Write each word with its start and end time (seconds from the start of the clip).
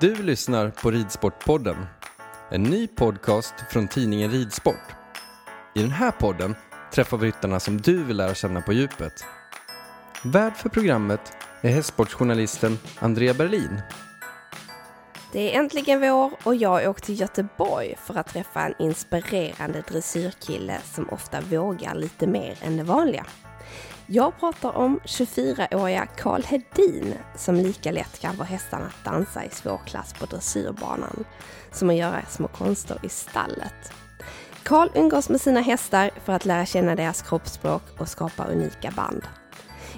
Du 0.00 0.22
lyssnar 0.22 0.70
på 0.70 0.90
Ridsportpodden. 0.90 1.76
En 2.50 2.62
ny 2.62 2.86
podcast 2.86 3.54
från 3.70 3.88
tidningen 3.88 4.30
Ridsport. 4.30 4.94
I 5.74 5.82
den 5.82 5.90
här 5.90 6.10
podden 6.10 6.54
träffar 6.92 7.16
vi 7.16 7.26
ryttarna 7.26 7.60
som 7.60 7.80
du 7.80 8.04
vill 8.04 8.16
lära 8.16 8.34
känna 8.34 8.60
på 8.60 8.72
djupet. 8.72 9.12
Värd 10.24 10.56
för 10.56 10.68
programmet 10.68 11.32
är 11.60 11.68
hästsportsjournalisten 11.68 12.78
Andrea 12.98 13.34
Berlin. 13.34 13.80
Det 15.32 15.54
är 15.54 15.60
äntligen 15.60 16.00
vår 16.00 16.32
och 16.42 16.56
jag 16.56 16.90
åkte 16.90 17.06
till 17.06 17.20
Göteborg 17.20 17.94
för 18.06 18.14
att 18.14 18.28
träffa 18.28 18.60
en 18.60 18.74
inspirerande 18.78 19.82
dressyrkille 19.88 20.78
som 20.84 21.08
ofta 21.10 21.40
vågar 21.40 21.94
lite 21.94 22.26
mer 22.26 22.58
än 22.62 22.76
det 22.76 22.84
vanliga. 22.84 23.26
Jag 24.08 24.40
pratar 24.40 24.76
om 24.76 25.00
24-åriga 25.04 26.06
Karl 26.06 26.42
Hedin 26.42 27.14
som 27.36 27.54
lika 27.54 27.92
lätt 27.92 28.18
kan 28.20 28.36
få 28.36 28.42
hästarna 28.42 28.86
att 28.86 29.04
dansa 29.04 29.44
i 29.44 29.50
svårklass 29.50 30.14
på 30.14 30.26
dressyrbanan 30.26 31.24
som 31.72 31.90
att 31.90 31.96
göra 31.96 32.22
små 32.28 32.48
konster 32.48 32.98
i 33.02 33.08
stallet. 33.08 33.92
Karl 34.62 34.88
umgås 34.94 35.28
med 35.28 35.40
sina 35.40 35.60
hästar 35.60 36.10
för 36.24 36.32
att 36.32 36.44
lära 36.44 36.66
känna 36.66 36.94
deras 36.94 37.22
kroppsspråk 37.22 37.82
och 37.98 38.08
skapa 38.08 38.44
unika 38.44 38.90
band. 38.90 39.22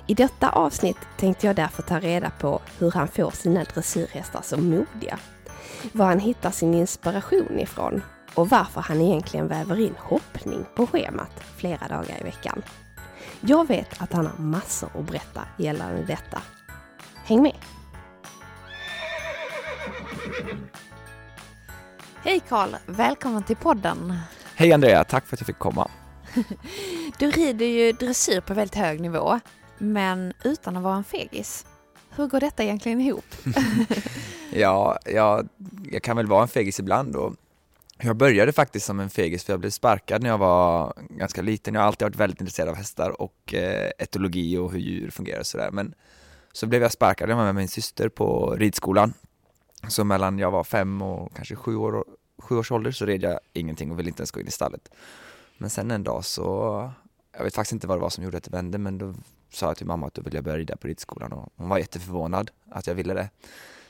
I 0.07 0.15
detta 0.15 0.49
avsnitt 0.49 0.99
tänkte 1.17 1.47
jag 1.47 1.57
därför 1.57 1.83
ta 1.83 2.01
reda 2.01 2.31
på 2.31 2.61
hur 2.79 2.91
han 2.91 3.09
får 3.09 3.31
sina 3.31 3.65
dressyrhästar 3.65 4.43
så 4.43 4.57
modiga, 4.57 5.19
var 5.93 6.07
han 6.07 6.21
hittar 6.21 6.51
sin 6.51 6.75
inspiration 6.75 7.59
ifrån 7.59 8.03
och 8.35 8.49
varför 8.49 8.81
han 8.81 9.01
egentligen 9.01 9.49
väver 9.49 9.81
in 9.81 9.95
hoppning 9.99 10.65
på 10.77 10.87
schemat 10.87 11.41
flera 11.57 11.89
dagar 11.89 12.21
i 12.21 12.25
veckan. 12.25 12.63
Jag 13.41 13.69
vet 13.69 14.03
att 14.03 14.13
han 14.13 14.27
har 14.27 14.39
massor 14.39 14.91
att 14.95 15.07
berätta 15.07 15.43
gällande 15.57 16.05
detta. 16.05 16.43
Häng 17.25 17.43
med! 17.43 17.57
Hej 22.25 22.41
Karl, 22.49 22.71
välkommen 22.87 23.43
till 23.43 23.57
podden. 23.57 24.19
Hej 24.55 24.73
Andrea, 24.73 25.05
tack 25.05 25.27
för 25.27 25.37
att 25.37 25.41
jag 25.41 25.47
fick 25.47 25.59
komma. 25.59 25.91
Du 27.19 27.31
rider 27.31 27.67
ju 27.67 27.93
dressyr 27.93 28.41
på 28.41 28.55
väldigt 28.55 28.75
hög 28.75 29.01
nivå, 29.01 29.41
men 29.79 30.33
utan 30.45 30.77
att 30.77 30.83
vara 30.83 30.97
en 30.97 31.05
fegis. 31.05 31.67
Hur 32.11 32.27
går 32.27 32.41
detta 32.41 32.63
egentligen 32.63 33.01
ihop? 33.01 33.35
ja, 34.53 34.99
jag, 35.05 35.49
jag 35.91 36.03
kan 36.03 36.17
väl 36.17 36.27
vara 36.27 36.43
en 36.43 36.49
fegis 36.49 36.81
ibland 36.81 37.17
och 37.17 37.35
jag 38.01 38.17
började 38.17 38.53
faktiskt 38.53 38.87
som 38.87 39.01
en 39.01 39.11
fegis 39.11 39.45
för 39.45 39.53
jag 39.53 39.61
blev 39.61 39.71
sparkad 39.71 40.23
när 40.23 40.31
jag 40.31 40.39
var 40.39 40.93
ganska 41.11 41.43
liten. 41.43 41.75
Jag 41.75 41.81
har 41.81 41.87
alltid 41.87 42.07
varit 42.07 42.17
väldigt 42.17 42.41
intresserad 42.41 42.69
av 42.69 42.75
hästar 42.75 43.21
och 43.21 43.55
eh, 43.55 43.91
etologi 43.99 44.57
och 44.57 44.73
hur 44.73 44.79
djur 44.79 45.11
fungerar 45.11 45.41
och 45.41 45.47
sådär. 45.47 45.71
Men 45.71 45.95
så 46.53 46.67
blev 46.67 46.83
jag 46.83 46.93
sparkad, 46.93 47.31
jag 47.31 47.37
var 47.37 47.45
med 47.45 47.55
min 47.55 47.69
syster 47.69 48.09
på 48.09 48.57
ridskolan. 48.59 49.13
Så 49.89 50.05
mellan 50.05 50.39
jag 50.39 50.51
var 50.51 50.65
fem 50.65 51.03
och 51.03 51.37
kanske 51.37 51.57
sju, 51.57 51.77
år, 51.77 52.05
sju 52.39 52.57
års 52.57 52.73
ålder 52.73 52.91
så 52.91 53.07
red 53.07 53.23
jag 53.23 53.41
ingenting 53.53 53.91
och 53.91 53.99
ville 53.99 54.09
inte 54.09 54.21
ens 54.21 54.31
gå 54.31 54.41
in 54.41 54.49
i 54.49 54.51
stallet. 54.51 54.91
Men 55.59 55.71
sen 55.71 55.91
en 55.91 56.05
dag 56.05 56.25
så, 56.25 56.43
jag 57.37 57.45
vet 57.45 57.55
faktiskt 57.55 57.73
inte 57.73 57.87
vad 57.87 57.97
det 57.97 58.03
var 58.03 58.11
som 58.11 58.25
gjorde 58.25 58.37
att 58.37 58.45
det 58.45 58.51
vände 58.51 58.79
men 58.79 58.99
då 58.99 59.15
sa 59.51 59.67
jag 59.67 59.77
till 59.77 59.87
mamma 59.87 60.07
att 60.07 60.15
då 60.15 60.23
ville 60.23 60.37
jag 60.37 60.45
börja 60.45 60.59
rida 60.59 60.77
på 60.77 60.89
ridskolan 60.89 61.33
och 61.33 61.53
hon 61.57 61.69
var 61.69 61.79
jätteförvånad 61.79 62.51
att 62.71 62.87
jag 62.87 62.95
ville 62.95 63.15
det. 63.15 63.31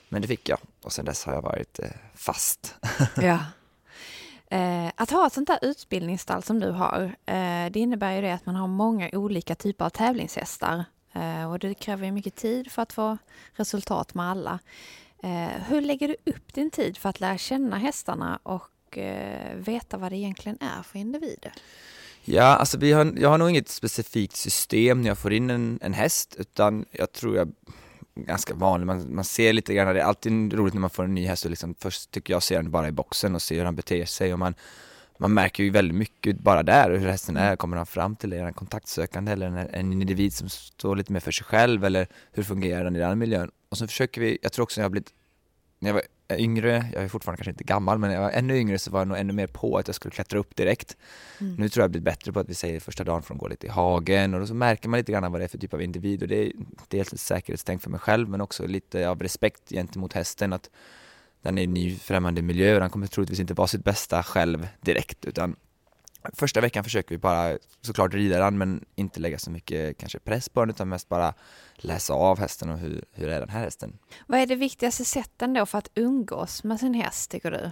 Men 0.08 0.22
det 0.22 0.28
fick 0.28 0.48
jag 0.48 0.58
och 0.82 0.92
sen 0.92 1.04
dess 1.04 1.24
har 1.24 1.34
jag 1.34 1.42
varit 1.42 1.78
eh, 1.78 1.90
fast. 2.14 2.74
ja. 3.16 3.38
Eh, 4.50 4.90
att 4.94 5.10
ha 5.10 5.26
ett 5.26 5.32
sånt 5.32 5.48
där 5.48 5.58
utbildningsstall 5.62 6.42
som 6.42 6.60
du 6.60 6.70
har, 6.70 7.02
eh, 7.26 7.70
det 7.70 7.76
innebär 7.76 8.12
ju 8.12 8.20
det 8.20 8.34
att 8.34 8.46
man 8.46 8.54
har 8.54 8.66
många 8.66 9.10
olika 9.12 9.54
typer 9.54 9.84
av 9.84 9.90
tävlingshästar. 9.90 10.84
Eh, 11.12 11.50
och 11.50 11.58
det 11.58 11.74
kräver 11.74 12.06
ju 12.06 12.12
mycket 12.12 12.34
tid 12.34 12.72
för 12.72 12.82
att 12.82 12.92
få 12.92 13.18
resultat 13.52 14.14
med 14.14 14.26
alla. 14.26 14.58
Eh, 15.22 15.62
hur 15.68 15.80
lägger 15.80 16.08
du 16.08 16.32
upp 16.32 16.54
din 16.54 16.70
tid 16.70 16.96
för 16.98 17.08
att 17.08 17.20
lära 17.20 17.38
känna 17.38 17.78
hästarna 17.78 18.38
och 18.42 18.98
eh, 18.98 19.56
veta 19.56 19.96
vad 19.96 20.12
det 20.12 20.16
egentligen 20.16 20.58
är 20.60 20.82
för 20.82 20.98
individer? 20.98 21.52
Ja, 22.24 22.44
alltså 22.44 22.78
vi 22.78 22.92
har, 22.92 23.14
jag 23.16 23.28
har 23.28 23.38
nog 23.38 23.50
inget 23.50 23.68
specifikt 23.68 24.36
system 24.36 25.02
när 25.02 25.08
jag 25.08 25.18
får 25.18 25.32
in 25.32 25.50
en, 25.50 25.78
en 25.82 25.94
häst, 25.94 26.36
utan 26.38 26.84
jag 26.90 27.12
tror 27.12 27.36
jag 27.36 27.52
ganska 28.24 28.54
vanlig, 28.54 28.86
man, 28.86 29.14
man 29.14 29.24
ser 29.24 29.52
lite 29.52 29.74
grann, 29.74 29.94
det 29.94 30.00
är 30.00 30.04
alltid 30.04 30.52
roligt 30.52 30.74
när 30.74 30.80
man 30.80 30.90
får 30.90 31.04
en 31.04 31.14
ny 31.14 31.26
häst 31.26 31.44
och 31.44 31.50
liksom, 31.50 31.74
först 31.78 32.10
tycker 32.10 32.34
jag 32.34 32.42
ser 32.42 32.56
den 32.56 32.70
bara 32.70 32.88
i 32.88 32.92
boxen 32.92 33.34
och 33.34 33.42
ser 33.42 33.56
hur 33.56 33.64
han 33.64 33.76
beter 33.76 34.04
sig 34.04 34.32
och 34.32 34.38
man, 34.38 34.54
man 35.18 35.34
märker 35.34 35.64
ju 35.64 35.70
väldigt 35.70 35.96
mycket 35.96 36.38
bara 36.38 36.62
där 36.62 36.90
hur 36.90 37.08
hästen 37.08 37.36
är, 37.36 37.56
kommer 37.56 37.76
han 37.76 37.86
fram 37.86 38.16
till 38.16 38.32
är 38.32 38.42
han 38.42 38.52
kontaktsökande 38.52 39.32
eller 39.32 39.46
en, 39.46 39.56
en 39.56 39.92
individ 39.92 40.32
som 40.32 40.48
står 40.48 40.96
lite 40.96 41.12
mer 41.12 41.20
för 41.20 41.32
sig 41.32 41.44
själv 41.44 41.84
eller 41.84 42.06
hur 42.32 42.42
fungerar 42.42 42.84
den 42.84 42.96
i 42.96 42.98
den 42.98 43.18
miljön? 43.18 43.50
Och 43.68 43.78
så 43.78 43.86
försöker 43.86 44.20
vi, 44.20 44.38
jag 44.42 44.52
tror 44.52 44.62
också 44.62 44.80
jag 44.80 44.84
har 44.84 44.90
blivit, 44.90 45.12
när 45.78 45.88
jag 45.88 45.94
var 45.94 46.02
yngre, 46.36 46.86
jag 46.94 47.04
är 47.04 47.08
fortfarande 47.08 47.36
kanske 47.36 47.50
inte 47.50 47.64
gammal, 47.64 47.98
men 47.98 48.10
när 48.10 48.16
jag 48.16 48.22
var 48.22 48.30
ännu 48.30 48.56
yngre 48.56 48.78
så 48.78 48.90
var 48.90 49.00
jag 49.00 49.08
nog 49.08 49.18
ännu 49.18 49.32
mer 49.32 49.46
på 49.46 49.78
att 49.78 49.88
jag 49.88 49.94
skulle 49.94 50.12
klättra 50.12 50.38
upp 50.38 50.56
direkt. 50.56 50.96
Mm. 51.40 51.54
Nu 51.54 51.68
tror 51.68 51.82
jag 51.82 51.84
jag 51.84 51.90
blivit 51.90 52.04
bättre 52.04 52.32
på 52.32 52.40
att 52.40 52.48
vi 52.48 52.54
säger 52.54 52.80
första 52.80 53.04
dagen 53.04 53.22
får 53.22 53.34
de 53.34 53.38
gå 53.38 53.48
lite 53.48 53.66
i 53.66 53.70
hagen 53.70 54.34
och 54.34 54.40
då 54.40 54.46
så 54.46 54.54
märker 54.54 54.88
man 54.88 54.98
lite 54.98 55.12
grann 55.12 55.32
vad 55.32 55.40
det 55.40 55.44
är 55.44 55.48
för 55.48 55.58
typ 55.58 55.74
av 55.74 55.82
individ 55.82 56.22
och 56.22 56.28
det 56.28 56.46
är 56.46 56.52
dels 56.88 57.12
ett 57.12 57.20
säkerhetstänk 57.20 57.82
för 57.82 57.90
mig 57.90 58.00
själv 58.00 58.28
men 58.28 58.40
också 58.40 58.66
lite 58.66 59.08
av 59.08 59.22
respekt 59.22 59.70
gentemot 59.70 60.12
hästen 60.12 60.52
att 60.52 60.70
den 61.42 61.58
är 61.58 61.62
i 61.62 61.64
en 61.64 61.74
ny 61.74 61.96
främmande 61.96 62.42
miljö 62.42 62.74
och 62.74 62.80
den 62.80 62.90
kommer 62.90 63.06
troligtvis 63.06 63.40
inte 63.40 63.54
vara 63.54 63.68
sitt 63.68 63.84
bästa 63.84 64.22
själv 64.22 64.68
direkt 64.80 65.24
utan 65.24 65.56
Första 66.32 66.60
veckan 66.60 66.84
försöker 66.84 67.10
vi 67.10 67.18
bara 67.18 67.58
såklart 67.80 68.14
rida 68.14 68.38
den 68.38 68.58
men 68.58 68.84
inte 68.94 69.20
lägga 69.20 69.38
så 69.38 69.50
mycket 69.50 69.98
kanske 69.98 70.18
press 70.18 70.48
på 70.48 70.60
den 70.60 70.70
utan 70.70 70.88
mest 70.88 71.08
bara 71.08 71.34
läsa 71.76 72.14
av 72.14 72.38
hästen 72.38 72.70
och 72.70 72.78
hur, 72.78 73.04
hur 73.12 73.28
är 73.28 73.40
den 73.40 73.48
här 73.48 73.60
hästen. 73.60 73.98
Vad 74.26 74.40
är 74.40 74.46
det 74.46 74.54
viktigaste 74.54 75.04
sätten 75.04 75.54
då 75.54 75.66
för 75.66 75.78
att 75.78 75.90
umgås 75.94 76.64
med 76.64 76.80
sin 76.80 76.94
häst 76.94 77.30
tycker 77.30 77.50
du? 77.50 77.70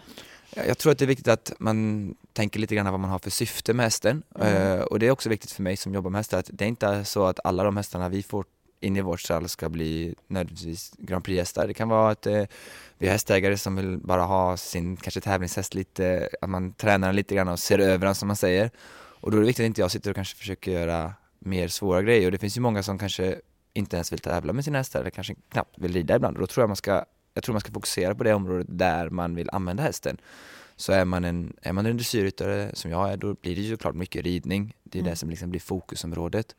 Jag 0.67 0.79
tror 0.79 0.93
att 0.93 0.99
det 0.99 1.05
är 1.05 1.07
viktigt 1.07 1.29
att 1.29 1.53
man 1.59 2.15
tänker 2.33 2.61
lite 2.61 2.75
grann 2.75 2.91
vad 2.91 3.01
man 3.01 3.11
har 3.11 3.19
för 3.19 3.31
syfte 3.31 3.75
med 3.75 3.87
hästen. 3.87 4.23
Mm. 4.41 4.79
Uh, 4.79 4.85
och 4.85 4.99
det 4.99 5.07
är 5.07 5.11
också 5.11 5.29
viktigt 5.29 5.51
för 5.51 5.63
mig 5.63 5.77
som 5.77 5.95
jobbar 5.95 6.11
med 6.11 6.19
hästar 6.19 6.39
att 6.39 6.51
det 6.53 6.65
är 6.65 6.69
inte 6.69 7.05
så 7.05 7.27
att 7.27 7.41
alla 7.45 7.65
de 7.65 7.77
hästarna 7.77 8.09
vi 8.09 8.23
får 8.23 8.45
in 8.81 8.97
i 8.97 9.01
vårt 9.01 9.21
stall 9.21 9.49
ska 9.49 9.69
bli 9.69 10.15
nödvändigtvis 10.27 10.93
Grand 10.99 11.25
Prix-hästar. 11.25 11.67
Det 11.67 11.75
kan 11.75 11.89
vara 11.89 12.11
att 12.11 12.27
uh, 12.27 12.45
vi 12.99 13.07
har 13.07 13.13
hästägare 13.13 13.59
som 13.59 13.77
vill 13.77 13.99
bara 13.99 14.23
ha 14.23 14.57
sin 14.57 14.97
kanske 14.97 15.21
tävlingshäst 15.21 15.75
lite, 15.75 16.29
att 16.41 16.51
man 16.51 16.73
tränar 16.73 17.09
den 17.09 17.17
lite 17.17 17.35
grann 17.35 17.49
och 17.49 17.59
ser 17.59 17.79
över 17.79 18.07
den 18.07 18.15
som 18.15 18.27
man 18.27 18.37
säger. 18.37 18.71
Och 19.21 19.31
då 19.31 19.37
är 19.37 19.41
det 19.41 19.47
viktigt 19.47 19.65
att 19.65 19.67
inte 19.67 19.81
jag 19.81 19.91
sitter 19.91 20.11
och 20.11 20.17
kanske 20.17 20.37
försöker 20.37 20.73
göra 20.73 21.13
mer 21.39 21.69
svåra 21.69 22.03
grejer 22.03 22.27
och 22.27 22.33
det 22.33 22.39
finns 22.39 22.57
ju 22.57 22.61
många 22.61 22.83
som 22.83 22.99
kanske 22.99 23.41
inte 23.73 23.97
ens 23.97 24.13
vill 24.13 24.19
tävla 24.19 24.53
med 24.53 24.65
sina 24.65 24.79
hästar 24.79 25.01
eller 25.01 25.11
kanske 25.11 25.35
knappt 25.49 25.79
vill 25.79 25.93
rida 25.93 26.17
ibland. 26.17 26.37
Och 26.37 26.41
då 26.41 26.47
tror 26.47 26.63
jag 26.63 26.69
man 26.69 26.77
ska, 26.77 27.05
jag 27.35 27.45
tror 27.45 27.53
man 27.53 27.61
ska 27.61 27.73
fokusera 27.73 28.15
på 28.15 28.25
det 28.25 28.35
området 28.35 28.67
där 28.71 29.11
man 29.11 29.35
vill 29.35 29.51
använda 29.53 29.83
hästen. 29.83 30.17
Så 30.77 30.93
är 30.93 31.05
man 31.05 31.25
en, 31.25 31.57
är 31.63 31.73
man 31.73 31.87
en 31.87 31.97
dressyrryttare 31.97 32.71
som 32.75 32.91
jag 32.91 33.13
är, 33.13 33.17
då 33.17 33.35
blir 33.35 33.57
det 33.57 33.63
ju 33.63 33.71
såklart 33.73 33.95
mycket 33.95 34.25
ridning. 34.25 34.77
Det 34.85 34.99
är 34.99 35.01
Mm. 35.01 35.11
det 35.11 35.17
som 35.17 35.31
liksom 35.31 35.51
blir 35.51 35.61
fokusområdet. 35.61 36.57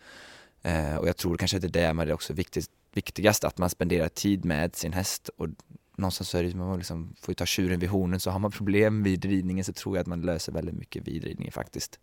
Eh, 0.63 0.95
och 0.95 1.07
jag 1.07 1.17
tror 1.17 1.37
kanske 1.37 1.57
att 1.57 1.61
det 1.61 1.67
är 1.67 1.87
det 1.87 1.93
med 1.93 2.07
det 2.07 2.13
också 2.13 2.33
viktigt, 2.33 2.69
viktigast, 2.93 3.43
att 3.43 3.57
man 3.57 3.69
spenderar 3.69 4.07
tid 4.07 4.45
med 4.45 4.75
sin 4.75 4.93
häst. 4.93 5.29
Och 5.37 5.47
någonstans 5.97 6.29
så 6.29 6.37
är 6.37 6.43
det 6.43 6.49
ju, 6.49 6.55
man 6.55 6.77
liksom 6.77 7.15
får 7.19 7.31
ju 7.31 7.35
ta 7.35 7.45
tjuren 7.45 7.79
vid 7.79 7.89
hornen, 7.89 8.19
så 8.19 8.31
har 8.31 8.39
man 8.39 8.51
problem 8.51 9.03
vid 9.03 9.25
ridningen 9.25 9.65
så 9.65 9.73
tror 9.73 9.95
jag 9.95 10.01
att 10.01 10.07
man 10.07 10.21
löser 10.21 10.51
väldigt 10.51 10.75
mycket 10.75 11.07
vid 11.07 11.23
ridningen 11.23 11.51
faktiskt. 11.51 11.99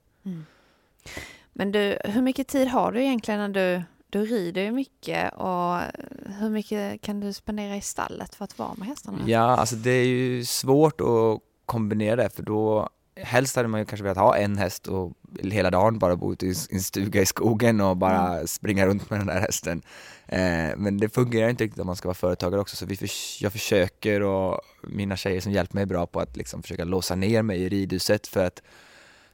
Men 1.52 1.72
du, 1.72 1.98
hur 2.04 2.22
mycket 2.22 2.48
tid 2.48 2.68
har 2.68 2.92
du 2.92 3.02
egentligen 3.02 3.40
när 3.40 3.48
du, 3.48 3.82
du 4.10 4.24
rider 4.24 4.62
ju 4.62 4.72
mycket 4.72 5.34
och 5.34 5.80
hur 6.38 6.50
mycket 6.50 7.00
kan 7.00 7.20
du 7.20 7.32
spendera 7.32 7.76
i 7.76 7.80
stallet 7.80 8.34
för 8.34 8.44
att 8.44 8.58
vara 8.58 8.74
med 8.74 8.88
hästarna? 8.88 9.18
Ja, 9.26 9.56
alltså 9.56 9.76
det 9.76 9.90
är 9.90 10.06
ju 10.06 10.44
svårt 10.44 11.00
att 11.00 11.40
kombinera 11.66 12.16
det 12.16 12.30
för 12.30 12.42
då 12.42 12.88
Helst 13.16 13.56
hade 13.56 13.68
man 13.68 13.80
ju 13.80 13.86
kanske 13.86 14.02
velat 14.02 14.16
ha 14.18 14.36
en 14.36 14.58
häst 14.58 14.86
och 14.86 15.12
hela 15.42 15.70
dagen 15.70 15.98
bara 15.98 16.16
bo 16.16 16.32
ute 16.32 16.46
i 16.46 16.54
en 16.70 16.80
stuga 16.82 17.20
i 17.22 17.26
skogen 17.26 17.80
och 17.80 17.96
bara 17.96 18.46
springa 18.46 18.86
runt 18.86 19.10
med 19.10 19.20
den 19.20 19.26
där 19.26 19.40
hästen. 19.40 19.82
Eh, 20.26 20.76
men 20.76 20.96
det 20.98 21.08
fungerar 21.14 21.48
inte 21.48 21.64
riktigt 21.64 21.80
om 21.80 21.86
man 21.86 21.96
ska 21.96 22.08
vara 22.08 22.14
företagare 22.14 22.60
också 22.60 22.76
så 22.76 22.86
vi 22.86 22.96
förs- 22.96 23.38
jag 23.42 23.52
försöker 23.52 24.22
och 24.22 24.60
mina 24.82 25.16
tjejer 25.16 25.40
som 25.40 25.52
hjälper 25.52 25.74
mig 25.74 25.82
är 25.82 25.86
bra 25.86 26.06
på 26.06 26.20
att 26.20 26.36
liksom 26.36 26.62
försöka 26.62 26.84
låsa 26.84 27.14
ner 27.14 27.42
mig 27.42 27.62
i 27.62 27.68
ridhuset 27.68 28.26
för 28.26 28.44
att 28.46 28.62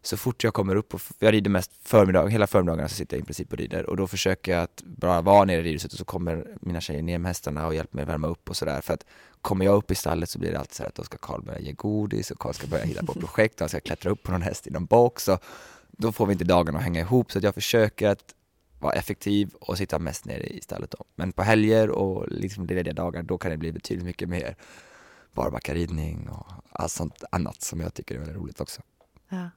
så 0.03 0.17
fort 0.17 0.45
jag 0.45 0.55
kommer 0.55 0.77
upp, 0.77 0.95
och 0.95 1.01
f- 1.01 1.13
jag 1.19 1.33
rider 1.35 1.51
mest 1.51 1.71
förmiddag, 1.83 2.27
hela 2.29 2.47
förmiddagarna 2.47 2.89
så 2.89 2.95
sitter 2.95 3.17
jag 3.17 3.23
i 3.23 3.25
princip 3.25 3.53
och 3.53 3.59
rider 3.59 3.87
och 3.91 3.97
då 3.97 4.07
försöker 4.07 4.53
jag 4.53 4.63
att 4.63 4.83
bara 4.85 5.21
vara 5.23 5.45
nere 5.45 5.61
i 5.61 5.63
ridhuset 5.63 5.93
och 5.93 5.99
så 5.99 6.05
kommer 6.05 6.47
mina 6.61 6.81
tjejer 6.81 7.03
ner 7.03 7.19
med 7.19 7.29
hästarna 7.29 7.67
och 7.67 7.75
hjälper 7.75 7.97
mig 7.97 8.05
värma 8.05 8.27
upp 8.29 8.51
och 8.51 8.57
sådär 8.57 8.81
för 8.81 8.95
att 8.95 9.05
kommer 9.41 9.65
jag 9.65 9.75
upp 9.77 9.91
i 9.91 9.95
stallet 9.95 10.31
så 10.31 10.39
blir 10.39 10.53
det 10.53 10.59
alltid 10.59 10.75
så 10.75 10.83
här 10.83 10.89
att 10.89 10.95
då 10.95 11.05
ska 11.05 11.19
Karl 11.19 11.43
börja 11.43 11.59
ge 11.61 11.73
godis 11.73 12.31
och 12.31 12.39
Karl 12.39 12.53
ska 12.53 12.67
börja 12.67 12.85
hitta 12.85 13.07
på 13.07 13.13
projekt 13.21 13.55
och 13.55 13.61
han 13.61 13.69
ska 13.69 13.81
klättra 13.81 14.11
upp 14.11 14.23
på 14.23 14.33
någon 14.33 14.43
häst 14.43 14.67
i 14.67 14.71
någon 14.71 14.87
box 14.87 15.29
och 15.29 15.43
då 15.91 16.13
får 16.13 16.27
vi 16.27 16.33
inte 16.33 16.45
dagarna 16.45 16.79
att 16.79 16.85
hänga 16.85 17.01
ihop 17.01 17.33
så 17.33 17.39
att 17.39 17.45
jag 17.45 17.55
försöker 17.55 18.09
att 18.09 18.35
vara 18.81 18.93
effektiv 18.93 19.55
och 19.61 19.79
sitta 19.79 19.99
mest 19.99 20.25
nere 20.25 20.43
i 20.47 20.61
stallet 20.61 20.91
då. 20.91 21.05
Men 21.17 21.33
på 21.33 21.43
helger 21.43 21.91
och 21.91 22.29
liksom 22.29 22.67
lediga 22.67 22.93
dagar 22.95 23.23
då 23.23 23.39
kan 23.39 23.51
det 23.51 23.57
bli 23.57 23.73
betydligt 23.73 24.05
mycket 24.07 24.29
mer 24.29 24.57
barbackaridning 25.35 26.29
och 26.29 26.47
allt 26.71 26.93
sånt 26.93 27.25
annat 27.33 27.63
som 27.63 27.81
jag 27.81 27.95
tycker 27.95 28.15
är 28.15 28.19
väldigt 28.19 28.37
roligt 28.37 28.61
också. 28.61 28.83
Ja. 29.29 29.51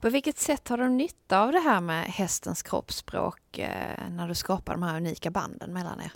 På 0.00 0.10
vilket 0.10 0.38
sätt 0.38 0.68
har 0.68 0.78
du 0.78 0.88
nytta 0.88 1.40
av 1.40 1.52
det 1.52 1.60
här 1.60 1.80
med 1.80 2.04
hästens 2.04 2.62
kroppsspråk 2.62 3.58
eh, 3.58 4.10
när 4.10 4.28
du 4.28 4.34
skapar 4.34 4.72
de 4.72 4.82
här 4.82 4.96
unika 4.96 5.30
banden 5.30 5.72
mellan 5.72 6.00
er? 6.00 6.12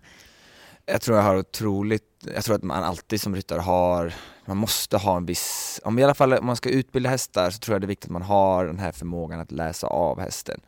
Jag 0.87 1.01
tror 1.01 1.17
jag 1.17 1.25
har 1.25 1.37
otroligt, 1.37 2.27
jag 2.35 2.45
tror 2.45 2.57
att 2.57 2.63
man 2.63 2.85
alltid 2.85 3.21
som 3.21 3.35
ryttare 3.35 3.61
har, 3.61 4.15
man 4.45 4.57
måste 4.57 4.97
ha 4.97 5.17
en 5.17 5.27
viss, 5.27 5.81
om 5.85 5.99
i 5.99 6.05
alla 6.05 6.15
fall 6.15 6.33
om 6.33 6.47
man 6.47 6.57
ska 6.57 6.69
utbilda 6.69 7.11
hästar 7.11 7.51
så 7.51 7.59
tror 7.59 7.75
jag 7.75 7.83
det 7.83 7.85
är 7.85 7.89
viktigt 7.89 8.09
att 8.09 8.13
man 8.13 8.23
har 8.23 8.67
den 8.67 8.79
här 8.79 8.93
förmågan 8.93 9.41
att 9.41 9.53
läsa 9.53 9.87
av 9.87 10.21
hästen. 10.21 10.61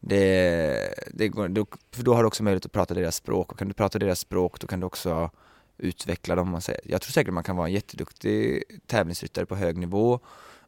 Det, 0.00 0.94
det 1.14 1.28
då, 1.28 1.66
för 1.92 2.02
då 2.02 2.14
har 2.14 2.22
du 2.22 2.26
också 2.26 2.42
möjlighet 2.42 2.66
att 2.66 2.72
prata 2.72 2.94
deras 2.94 3.16
språk 3.16 3.52
och 3.52 3.58
kan 3.58 3.68
du 3.68 3.74
prata 3.74 3.98
deras 3.98 4.20
språk 4.20 4.60
då 4.60 4.66
kan 4.66 4.80
du 4.80 4.86
också 4.86 5.30
utveckla 5.78 6.34
dem. 6.34 6.50
Man 6.50 6.62
säger. 6.62 6.80
Jag 6.84 7.00
tror 7.00 7.12
säkert 7.12 7.34
man 7.34 7.44
kan 7.44 7.56
vara 7.56 7.66
en 7.66 7.72
jätteduktig 7.72 8.62
tävlingsryttare 8.86 9.46
på 9.46 9.56
hög 9.56 9.78
nivå 9.78 10.20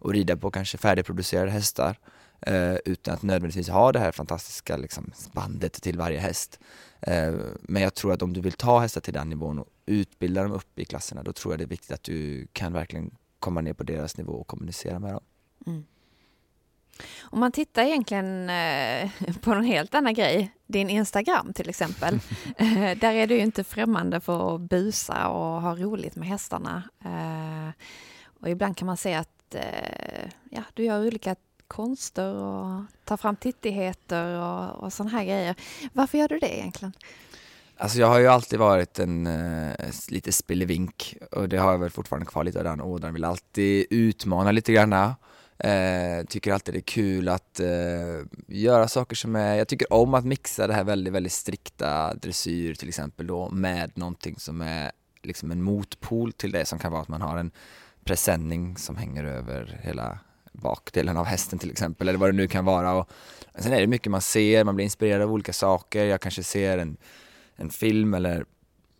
och 0.04 0.12
rida 0.12 0.36
på 0.36 0.50
kanske 0.50 0.78
färdigproducerade 0.78 1.50
hästar 1.50 1.98
eh, 2.40 2.74
utan 2.84 3.14
att 3.14 3.22
nödvändigtvis 3.22 3.68
ha 3.68 3.92
det 3.92 3.98
här 3.98 4.12
fantastiska 4.12 4.76
liksom, 4.76 5.12
bandet 5.32 5.72
till 5.72 5.98
varje 5.98 6.18
häst. 6.18 6.60
Eh, 7.00 7.34
men 7.62 7.82
jag 7.82 7.94
tror 7.94 8.12
att 8.12 8.22
om 8.22 8.32
du 8.32 8.40
vill 8.40 8.52
ta 8.52 8.78
hästar 8.78 9.00
till 9.00 9.14
den 9.14 9.28
nivån 9.28 9.58
och 9.58 9.68
utbilda 9.86 10.42
dem 10.42 10.52
upp 10.52 10.78
i 10.78 10.84
klasserna 10.84 11.22
då 11.22 11.32
tror 11.32 11.52
jag 11.52 11.60
det 11.60 11.64
är 11.64 11.68
viktigt 11.68 11.90
att 11.90 12.02
du 12.02 12.46
kan 12.52 12.72
verkligen 12.72 13.10
komma 13.38 13.60
ner 13.60 13.72
på 13.72 13.82
deras 13.82 14.16
nivå 14.16 14.32
och 14.32 14.46
kommunicera 14.46 14.98
med 14.98 15.12
dem. 15.12 15.22
Om 17.22 17.40
man 17.40 17.52
tittar 17.52 17.82
egentligen 17.82 18.50
eh, 18.50 19.10
på 19.40 19.52
en 19.52 19.64
helt 19.64 19.94
annan 19.94 20.14
grej, 20.14 20.54
din 20.66 20.90
Instagram 20.90 21.52
till 21.52 21.68
exempel, 21.68 22.14
eh, 22.56 22.98
där 22.98 23.12
är 23.12 23.26
du 23.26 23.34
ju 23.34 23.40
inte 23.40 23.64
främmande 23.64 24.20
för 24.20 24.54
att 24.54 24.60
busa 24.60 25.28
och 25.28 25.62
ha 25.62 25.76
roligt 25.76 26.16
med 26.16 26.28
hästarna. 26.28 26.82
Eh, 27.04 27.84
och 28.40 28.50
ibland 28.50 28.76
kan 28.76 28.86
man 28.86 28.96
se 28.96 29.14
att 29.14 29.28
ja, 30.64 30.72
du 30.74 30.84
gör 30.84 31.06
olika 31.06 31.36
konster 31.68 32.34
och 32.34 32.82
tar 33.04 33.16
fram 33.16 33.36
tittigheter 33.36 34.40
och, 34.40 34.84
och 34.84 34.92
sådana 34.92 35.10
här 35.10 35.24
grejer. 35.24 35.54
Varför 35.92 36.18
gör 36.18 36.28
du 36.28 36.38
det 36.38 36.58
egentligen? 36.58 36.92
Alltså 37.76 37.98
jag 37.98 38.06
har 38.06 38.18
ju 38.18 38.26
alltid 38.26 38.58
varit 38.58 38.98
en 38.98 39.26
eh, 39.26 39.72
lite 40.08 40.32
spillevink 40.32 41.16
och 41.30 41.48
det 41.48 41.56
har 41.56 41.70
jag 41.70 41.78
väl 41.78 41.90
fortfarande 41.90 42.26
kvar 42.26 42.44
lite 42.44 42.58
av 42.58 42.64
den 42.64 42.80
ådran. 42.80 43.14
Vill 43.14 43.24
alltid 43.24 43.86
utmana 43.90 44.52
lite 44.52 44.72
grann. 44.72 44.92
Eh, 45.58 46.24
tycker 46.28 46.52
alltid 46.52 46.74
det 46.74 46.78
är 46.78 46.80
kul 46.80 47.28
att 47.28 47.60
eh, 47.60 48.26
göra 48.48 48.88
saker 48.88 49.16
som 49.16 49.36
är, 49.36 49.54
jag 49.54 49.68
tycker 49.68 49.92
om 49.92 50.14
att 50.14 50.24
mixa 50.24 50.66
det 50.66 50.74
här 50.74 50.84
väldigt, 50.84 51.12
väldigt 51.14 51.32
strikta 51.32 52.14
dressyr 52.14 52.74
till 52.74 52.88
exempel 52.88 53.26
då 53.26 53.50
med 53.50 53.98
någonting 53.98 54.36
som 54.38 54.60
är 54.60 54.92
liksom 55.22 55.50
en 55.50 55.62
motpol 55.62 56.32
till 56.32 56.52
det 56.52 56.64
som 56.64 56.78
kan 56.78 56.92
vara 56.92 57.02
att 57.02 57.08
man 57.08 57.22
har 57.22 57.36
en 57.36 57.50
presenning 58.04 58.76
som 58.76 58.96
hänger 58.96 59.24
över 59.24 59.80
hela 59.82 60.18
bakdelen 60.54 61.16
av 61.16 61.24
hästen 61.24 61.58
till 61.58 61.70
exempel 61.70 62.08
eller 62.08 62.18
vad 62.18 62.28
det 62.28 62.36
nu 62.36 62.48
kan 62.48 62.64
vara. 62.64 62.94
Och 62.94 63.08
sen 63.58 63.72
är 63.72 63.80
det 63.80 63.86
mycket 63.86 64.10
man 64.10 64.20
ser, 64.20 64.64
man 64.64 64.74
blir 64.74 64.84
inspirerad 64.84 65.22
av 65.22 65.32
olika 65.32 65.52
saker. 65.52 66.04
Jag 66.04 66.20
kanske 66.20 66.42
ser 66.42 66.78
en, 66.78 66.96
en 67.56 67.70
film 67.70 68.14
eller 68.14 68.44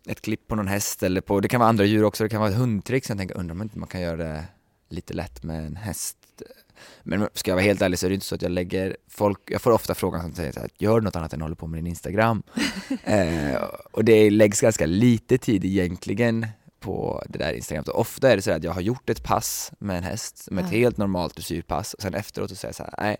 ett 0.07 0.21
klipp 0.21 0.47
på 0.47 0.55
någon 0.55 0.67
häst 0.67 1.03
eller 1.03 1.21
på, 1.21 1.39
det 1.39 1.47
kan 1.47 1.59
vara 1.59 1.69
andra 1.69 1.85
djur 1.85 2.03
också, 2.03 2.23
det 2.23 2.29
kan 2.29 2.41
vara 2.41 2.51
ett 2.51 2.57
hundtrick. 2.57 3.05
Så 3.05 3.11
jag 3.11 3.17
tänker, 3.17 3.37
undrar 3.37 3.55
om 3.55 3.61
inte 3.61 3.79
man 3.79 3.87
kan 3.87 4.01
göra 4.01 4.17
det 4.17 4.45
lite 4.89 5.13
lätt 5.13 5.43
med 5.43 5.65
en 5.65 5.75
häst. 5.75 6.17
Men 7.03 7.29
ska 7.33 7.51
jag 7.51 7.55
vara 7.55 7.65
helt 7.65 7.81
ärlig 7.81 7.99
så 7.99 8.05
är 8.05 8.09
det 8.09 8.13
inte 8.13 8.25
så 8.25 8.35
att 8.35 8.41
jag 8.41 8.51
lägger 8.51 8.97
folk, 9.07 9.39
jag 9.45 9.61
får 9.61 9.71
ofta 9.71 9.95
frågan 9.95 10.21
som 10.21 10.33
säger 10.33 10.53
här, 10.59 10.69
gör 10.77 11.01
något 11.01 11.15
annat 11.15 11.33
än 11.33 11.41
håller 11.41 11.55
på 11.55 11.67
med 11.67 11.77
din 11.77 11.87
Instagram? 11.87 12.43
eh, 13.03 13.55
och 13.91 14.05
det 14.05 14.29
läggs 14.29 14.61
ganska 14.61 14.85
lite 14.85 15.37
tid 15.37 15.65
egentligen 15.65 16.47
på 16.85 17.23
det 17.29 17.37
där 17.37 17.53
Instagram. 17.53 17.85
Och 17.87 17.99
ofta 17.99 18.31
är 18.31 18.35
det 18.35 18.41
så 18.41 18.51
att 18.51 18.63
jag 18.63 18.71
har 18.71 18.81
gjort 18.81 19.09
ett 19.09 19.23
pass 19.23 19.71
med 19.79 19.97
en 19.97 20.03
häst, 20.03 20.47
med 20.51 20.65
ett 20.65 20.71
Ja. 20.71 20.77
helt 20.77 20.97
normalt 20.97 21.35
dressyrpass 21.35 21.93
och 21.93 22.01
sen 22.01 22.13
efteråt 22.13 22.49
så 22.49 22.55
säger 22.55 22.69
jag 22.69 22.75
så 22.75 22.83
här, 22.83 22.93
nej 22.97 23.17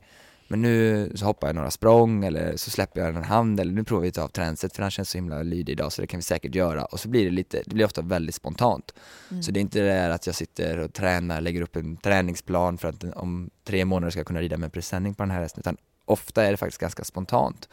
men 0.48 0.62
nu 0.62 1.12
så 1.16 1.26
hoppar 1.26 1.48
jag 1.48 1.56
några 1.56 1.72
språng 1.72 2.26
eller 2.26 2.58
så 2.58 2.70
släpper 2.70 3.02
jag 3.02 3.16
en 3.16 3.24
hand 3.24 3.60
eller 3.60 3.72
nu 3.74 3.84
provar 3.84 4.02
vi 4.02 4.08
att 4.08 4.14
ta 4.14 4.22
av 4.22 4.28
tränset 4.28 4.76
för 4.76 4.82
han 4.82 4.92
känns 4.92 5.10
så 5.10 5.18
himla 5.18 5.44
lydig 5.44 5.74
idag 5.74 5.92
så 5.92 6.02
det 6.02 6.08
kan 6.08 6.18
vi 6.18 6.22
säkert 6.24 6.56
göra 6.56 6.86
och 6.86 7.00
så 7.00 7.08
blir 7.10 7.26
det 7.26 7.32
lite, 7.32 7.64
det 7.66 7.76
blir 7.76 7.86
ofta 7.86 8.02
väldigt 8.02 8.36
spontant. 8.36 8.94
Så 9.42 9.52
det 9.52 9.60
är 9.60 9.62
inte 9.62 9.80
det 9.80 9.86
där 9.86 10.10
att 10.10 10.26
jag 10.26 10.36
sitter 10.36 10.78
och 10.78 10.94
tränar, 10.94 11.42
lägger 11.42 11.62
upp 11.62 11.76
en 11.76 11.98
träningsplan 11.98 12.78
för 12.78 12.88
att 12.90 13.04
om 13.16 13.50
tre 13.64 13.86
månader 13.86 14.12
ska 14.12 14.20
jag 14.20 14.28
kunna 14.28 14.42
rida 14.42 14.58
med 14.58 14.74
presenning 14.74 15.14
på 15.16 15.24
den 15.24 15.32
här 15.32 15.42
hästen 15.42 15.60
utan 15.62 15.78
ofta 16.06 16.44
är 16.46 16.52
det 16.52 16.58
faktiskt 16.58 16.82
ganska 16.82 17.04
spontant. 17.04 17.70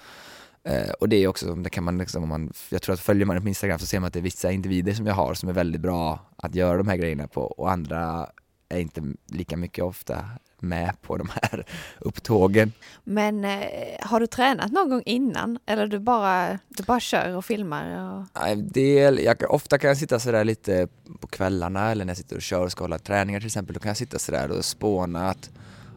Eh, 0.64 0.90
och 1.00 1.08
det 1.08 1.16
är 1.16 1.28
också, 1.28 1.54
det 1.54 1.70
kan 1.70 1.84
man 1.84 1.98
liksom, 1.98 2.22
om 2.22 2.28
man, 2.28 2.52
jag 2.68 2.82
tror 2.82 2.92
att 2.92 3.00
följer 3.00 3.26
man 3.26 3.36
det 3.36 3.42
på 3.42 3.48
Instagram 3.48 3.78
så 3.78 3.86
ser 3.86 4.00
man 4.00 4.06
att 4.06 4.12
det 4.12 4.18
är 4.18 4.22
vissa 4.22 4.52
individer 4.52 4.94
som 4.94 5.06
jag 5.06 5.14
har 5.14 5.34
som 5.34 5.48
är 5.48 5.52
väldigt 5.52 5.80
bra 5.80 6.18
att 6.36 6.54
göra 6.54 6.76
de 6.76 6.88
här 6.88 6.96
grejerna 6.96 7.26
på 7.28 7.42
och 7.42 7.70
andra 7.70 8.26
är 8.68 8.80
inte 8.80 9.02
lika 9.26 9.56
mycket 9.56 9.84
ofta 9.84 10.24
med 10.58 11.02
på 11.02 11.16
de 11.16 11.28
här 11.42 11.66
upptågen. 11.98 12.72
Men 13.04 13.44
eh, 13.44 13.60
har 14.00 14.20
du 14.20 14.26
tränat 14.26 14.72
någon 14.72 14.90
gång 14.90 15.02
innan? 15.06 15.58
Eller 15.66 15.86
du 15.86 15.98
bara, 15.98 16.58
du 16.68 16.82
bara 16.82 17.00
kör 17.00 17.36
och 17.36 17.44
filmar? 17.44 18.18
Och... 18.34 18.56
Del, 18.56 19.18
jag, 19.18 19.54
ofta 19.54 19.78
kan 19.78 19.88
jag 19.88 19.96
sitta 19.96 20.18
sådär 20.18 20.44
lite 20.44 20.88
på 21.20 21.26
kvällarna 21.26 21.90
eller 21.90 22.04
när 22.04 22.10
jag 22.10 22.18
sitter 22.18 22.36
och 22.36 22.42
kör 22.42 22.64
och 22.64 22.72
ska 22.72 22.84
hålla 22.84 22.98
träningar 22.98 23.40
till 23.40 23.46
exempel, 23.46 23.74
då 23.74 23.80
kan 23.80 23.90
jag 23.90 23.96
sitta 23.96 24.18
sådär 24.18 24.50
och 24.50 24.64
spåna 24.64 25.30
att 25.30 25.50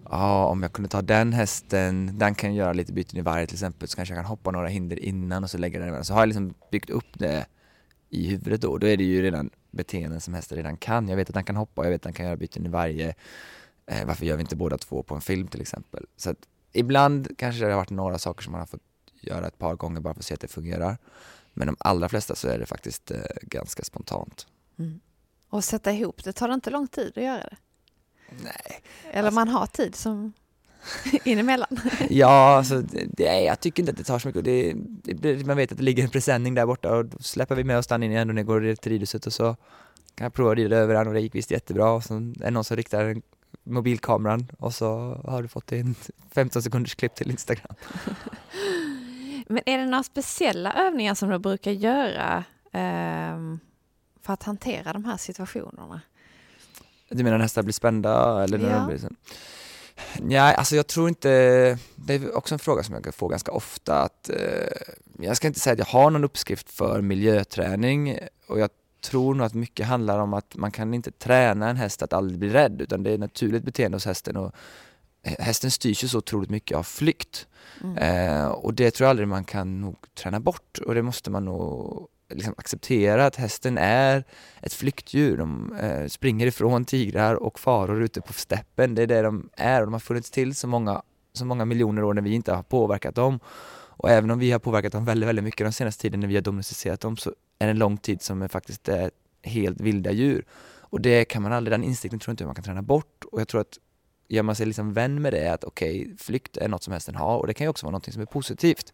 ja, 0.09 0.45
om 0.45 0.63
jag 0.63 0.73
kunde 0.73 0.89
ta 0.89 1.01
den 1.01 1.33
hästen, 1.33 2.19
den 2.19 2.35
kan 2.35 2.55
göra 2.55 2.73
lite 2.73 2.93
byten 2.93 3.19
i 3.19 3.21
varje 3.21 3.47
till 3.47 3.55
exempel, 3.55 3.87
så 3.87 3.95
kanske 3.95 4.15
jag 4.15 4.23
kan 4.23 4.29
hoppa 4.29 4.51
några 4.51 4.67
hinder 4.67 4.99
innan 4.99 5.43
och 5.43 5.49
så 5.49 5.57
lägga 5.57 5.79
den 5.79 5.87
emellan. 5.87 6.05
Så 6.05 6.13
har 6.13 6.21
jag 6.21 6.27
liksom 6.27 6.53
byggt 6.71 6.89
upp 6.89 7.19
det 7.19 7.45
i 8.09 8.27
huvudet 8.27 8.61
då, 8.61 8.77
då 8.77 8.87
är 8.87 8.97
det 8.97 9.03
ju 9.03 9.21
redan 9.21 9.49
beteenden 9.71 10.21
som 10.21 10.33
hästen 10.33 10.57
redan 10.57 10.77
kan. 10.77 11.09
Jag 11.09 11.15
vet 11.15 11.29
att 11.29 11.35
den 11.35 11.43
kan 11.43 11.55
hoppa, 11.55 11.83
jag 11.83 11.91
vet 11.91 11.99
att 11.99 12.03
den 12.03 12.13
kan 12.13 12.25
göra 12.25 12.37
byten 12.37 12.65
i 12.65 12.69
varje. 12.69 13.15
Eh, 13.85 14.05
varför 14.05 14.25
gör 14.25 14.35
vi 14.35 14.41
inte 14.41 14.55
båda 14.55 14.77
två 14.77 15.03
på 15.03 15.15
en 15.15 15.21
film 15.21 15.47
till 15.47 15.61
exempel? 15.61 16.05
Så 16.17 16.29
att 16.29 16.37
ibland 16.73 17.37
kanske 17.37 17.65
det 17.65 17.71
har 17.71 17.77
varit 17.77 17.89
några 17.89 18.17
saker 18.17 18.43
som 18.43 18.51
man 18.51 18.59
har 18.61 18.65
fått 18.65 18.81
göra 19.21 19.47
ett 19.47 19.57
par 19.57 19.75
gånger 19.75 20.01
bara 20.01 20.13
för 20.13 20.21
att 20.21 20.25
se 20.25 20.33
att 20.33 20.39
det 20.39 20.47
fungerar. 20.47 20.97
Men 21.53 21.67
de 21.67 21.75
allra 21.79 22.09
flesta 22.09 22.35
så 22.35 22.47
är 22.47 22.59
det 22.59 22.65
faktiskt 22.65 23.11
eh, 23.11 23.19
ganska 23.41 23.83
spontant. 23.83 24.47
Mm. 24.79 24.99
och 25.49 25.63
sätta 25.63 25.91
ihop 25.91 26.23
det, 26.23 26.33
tar 26.33 26.47
det 26.47 26.53
inte 26.53 26.69
lång 26.69 26.87
tid 26.87 27.13
att 27.15 27.23
göra 27.23 27.37
det? 27.37 27.57
Nej. 28.29 28.81
Eller 29.11 29.31
man 29.31 29.47
har 29.47 29.65
tid 29.65 29.95
som 29.95 30.33
inemellan? 31.23 31.79
Ja, 32.09 32.57
alltså, 32.57 32.81
det, 33.07 33.39
jag 33.39 33.59
tycker 33.59 33.83
inte 33.83 33.91
att 33.91 33.97
det 33.97 34.03
tar 34.03 34.19
så 34.19 34.27
mycket. 34.27 34.43
Det, 34.43 34.73
det, 35.03 35.45
man 35.45 35.57
vet 35.57 35.71
att 35.71 35.77
det 35.77 35.83
ligger 35.83 36.03
en 36.03 36.09
presenning 36.09 36.53
där 36.53 36.65
borta 36.65 36.95
och 36.95 37.05
då 37.05 37.17
släpper 37.19 37.55
vi 37.55 37.63
med 37.63 37.77
oss 37.77 37.87
den 37.87 38.03
in 38.03 38.11
igen 38.11 38.37
och 38.37 38.45
går 38.45 38.75
till 38.75 38.91
ridhuset 38.91 39.25
och 39.25 39.33
så 39.33 39.55
kan 40.15 40.25
jag 40.25 40.33
prova 40.33 40.51
att 40.51 40.57
rida 40.57 40.77
över 40.77 40.93
den 40.93 41.07
och 41.07 41.13
det 41.13 41.19
gick 41.19 41.35
visst 41.35 41.51
jättebra. 41.51 41.91
Och 41.91 42.03
så 42.03 42.15
är 42.15 42.33
det 42.35 42.51
någon 42.51 42.63
som 42.63 42.77
riktar 42.77 43.05
en 43.05 43.21
mobilkameran 43.63 44.47
och 44.59 44.73
så 44.73 45.21
har 45.27 45.41
du 45.41 45.47
fått 45.47 45.71
en 45.71 45.95
15 46.31 46.61
sekunders 46.61 46.95
klipp 46.95 47.15
till 47.15 47.31
Instagram. 47.31 47.75
Men 49.47 49.61
är 49.65 49.77
det 49.77 49.85
några 49.85 50.03
speciella 50.03 50.73
övningar 50.73 51.13
som 51.13 51.29
du 51.29 51.39
brukar 51.39 51.71
göra 51.71 52.43
ehm, 52.71 53.59
för 54.21 54.33
att 54.33 54.43
hantera 54.43 54.93
de 54.93 55.05
här 55.05 55.17
situationerna? 55.17 56.01
Du 57.09 57.23
menar 57.23 57.37
när 57.37 57.43
hästar 57.43 57.63
blir 57.63 57.73
spända 57.73 58.43
eller 58.43 58.57
när 58.57 58.69
Ja. 58.69 58.75
de 58.77 58.87
blir 58.87 58.97
så? 58.97 59.07
Nej, 60.19 60.55
alltså 60.55 60.75
jag 60.75 60.87
tror 60.87 61.09
inte, 61.09 61.29
det 61.95 62.13
är 62.13 62.37
också 62.37 62.55
en 62.55 62.59
fråga 62.59 62.83
som 62.83 62.95
jag 63.03 63.15
får 63.15 63.29
ganska 63.29 63.51
ofta 63.51 64.01
att 64.01 64.29
eh, 64.29 64.35
jag 65.19 65.37
ska 65.37 65.47
inte 65.47 65.59
säga 65.59 65.73
att 65.73 65.79
jag 65.79 65.85
har 65.85 66.09
någon 66.09 66.23
uppskrift 66.23 66.71
för 66.71 67.01
miljöträning 67.01 68.17
och 68.47 68.59
jag 68.59 68.69
tror 69.03 69.35
nog 69.35 69.45
att 69.45 69.53
mycket 69.53 69.85
handlar 69.85 70.19
om 70.19 70.33
att 70.33 70.55
man 70.55 70.71
kan 70.71 70.93
inte 70.93 71.11
träna 71.11 71.69
en 71.69 71.77
häst 71.77 72.01
att 72.01 72.13
aldrig 72.13 72.39
bli 72.39 72.49
rädd 72.49 72.81
utan 72.81 73.03
det 73.03 73.09
är 73.09 73.13
ett 73.13 73.19
naturligt 73.19 73.63
beteende 73.63 73.95
hos 73.95 74.05
hästen 74.05 74.37
och 74.37 74.51
hästen 75.23 75.71
styrs 75.71 76.03
ju 76.03 76.07
så 76.07 76.17
otroligt 76.17 76.49
mycket 76.49 76.77
av 76.77 76.83
flykt 76.83 77.47
eh, 77.97 78.45
och 78.47 78.73
det 78.73 78.91
tror 78.91 79.05
jag 79.05 79.09
aldrig 79.09 79.27
man 79.27 79.45
kan 79.45 79.81
nog 79.81 79.95
träna 80.15 80.39
bort 80.39 80.77
och 80.85 80.95
det 80.95 81.01
måste 81.01 81.31
man 81.31 81.45
nog 81.45 82.07
liksom 82.29 82.53
acceptera 82.57 83.25
att 83.25 83.35
hästen 83.35 83.77
är 83.77 84.23
ett 84.61 84.73
flyktdjur. 84.73 85.37
De 85.37 85.75
eh, 85.75 86.07
springer 86.07 86.47
ifrån 86.47 86.85
tigrar 86.85 87.35
och 87.35 87.59
faror 87.59 88.03
ute 88.03 88.21
på 88.21 88.33
steppen. 88.33 88.95
Det 88.95 89.03
är 89.03 89.07
det 89.07 89.21
de 89.21 89.49
är 89.53 89.79
och 89.79 89.87
de 89.87 89.93
har 89.93 89.99
funnits 89.99 90.31
till 90.31 90.55
så 90.55 90.67
många, 90.67 91.01
så 91.33 91.45
många 91.45 91.65
miljoner 91.65 92.03
år 92.03 92.13
när 92.13 92.21
vi 92.21 92.33
inte 92.33 92.53
har 92.53 92.63
påverkat 92.63 93.15
dem. 93.15 93.39
Och 93.97 94.09
även 94.09 94.31
om 94.31 94.39
vi 94.39 94.51
har 94.51 94.59
påverkat 94.59 94.91
dem 94.91 95.05
väldigt, 95.05 95.29
väldigt 95.29 95.45
mycket 95.45 95.65
den 95.65 95.73
senaste 95.73 96.01
tiden 96.01 96.19
när 96.19 96.27
vi 96.27 96.35
har 96.35 96.41
domesticerat 96.41 96.99
dem 96.99 97.17
så 97.17 97.29
är 97.59 97.65
det 97.65 97.71
en 97.71 97.79
lång 97.79 97.97
tid 97.97 98.21
som 98.21 98.41
är 98.41 98.47
faktiskt 98.47 98.89
är 98.89 99.11
helt 99.43 99.81
vilda 99.81 100.11
djur. 100.11 100.45
Och 100.79 101.01
det 101.01 101.25
kan 101.25 101.41
man 101.41 101.53
aldrig, 101.53 101.73
den 101.73 101.83
insikten 101.83 102.19
tror 102.19 102.31
jag 102.31 102.33
inte 102.33 102.45
man 102.45 102.55
kan 102.55 102.63
träna 102.63 102.81
bort. 102.81 103.25
Och 103.31 103.41
jag 103.41 103.47
tror 103.47 103.61
att 103.61 103.77
gör 104.27 104.43
man 104.43 104.55
sig 104.55 104.65
liksom 104.65 104.93
vän 104.93 105.21
med 105.21 105.33
det, 105.33 105.53
att 105.53 105.63
okej, 105.63 106.15
flykt 106.17 106.57
är 106.57 106.67
något 106.67 106.83
som 106.83 106.93
hästen 106.93 107.15
har 107.15 107.37
och 107.37 107.47
det 107.47 107.53
kan 107.53 107.65
ju 107.65 107.69
också 107.69 107.85
vara 107.85 107.91
något 107.91 108.13
som 108.13 108.21
är 108.21 108.25
positivt. 108.25 108.93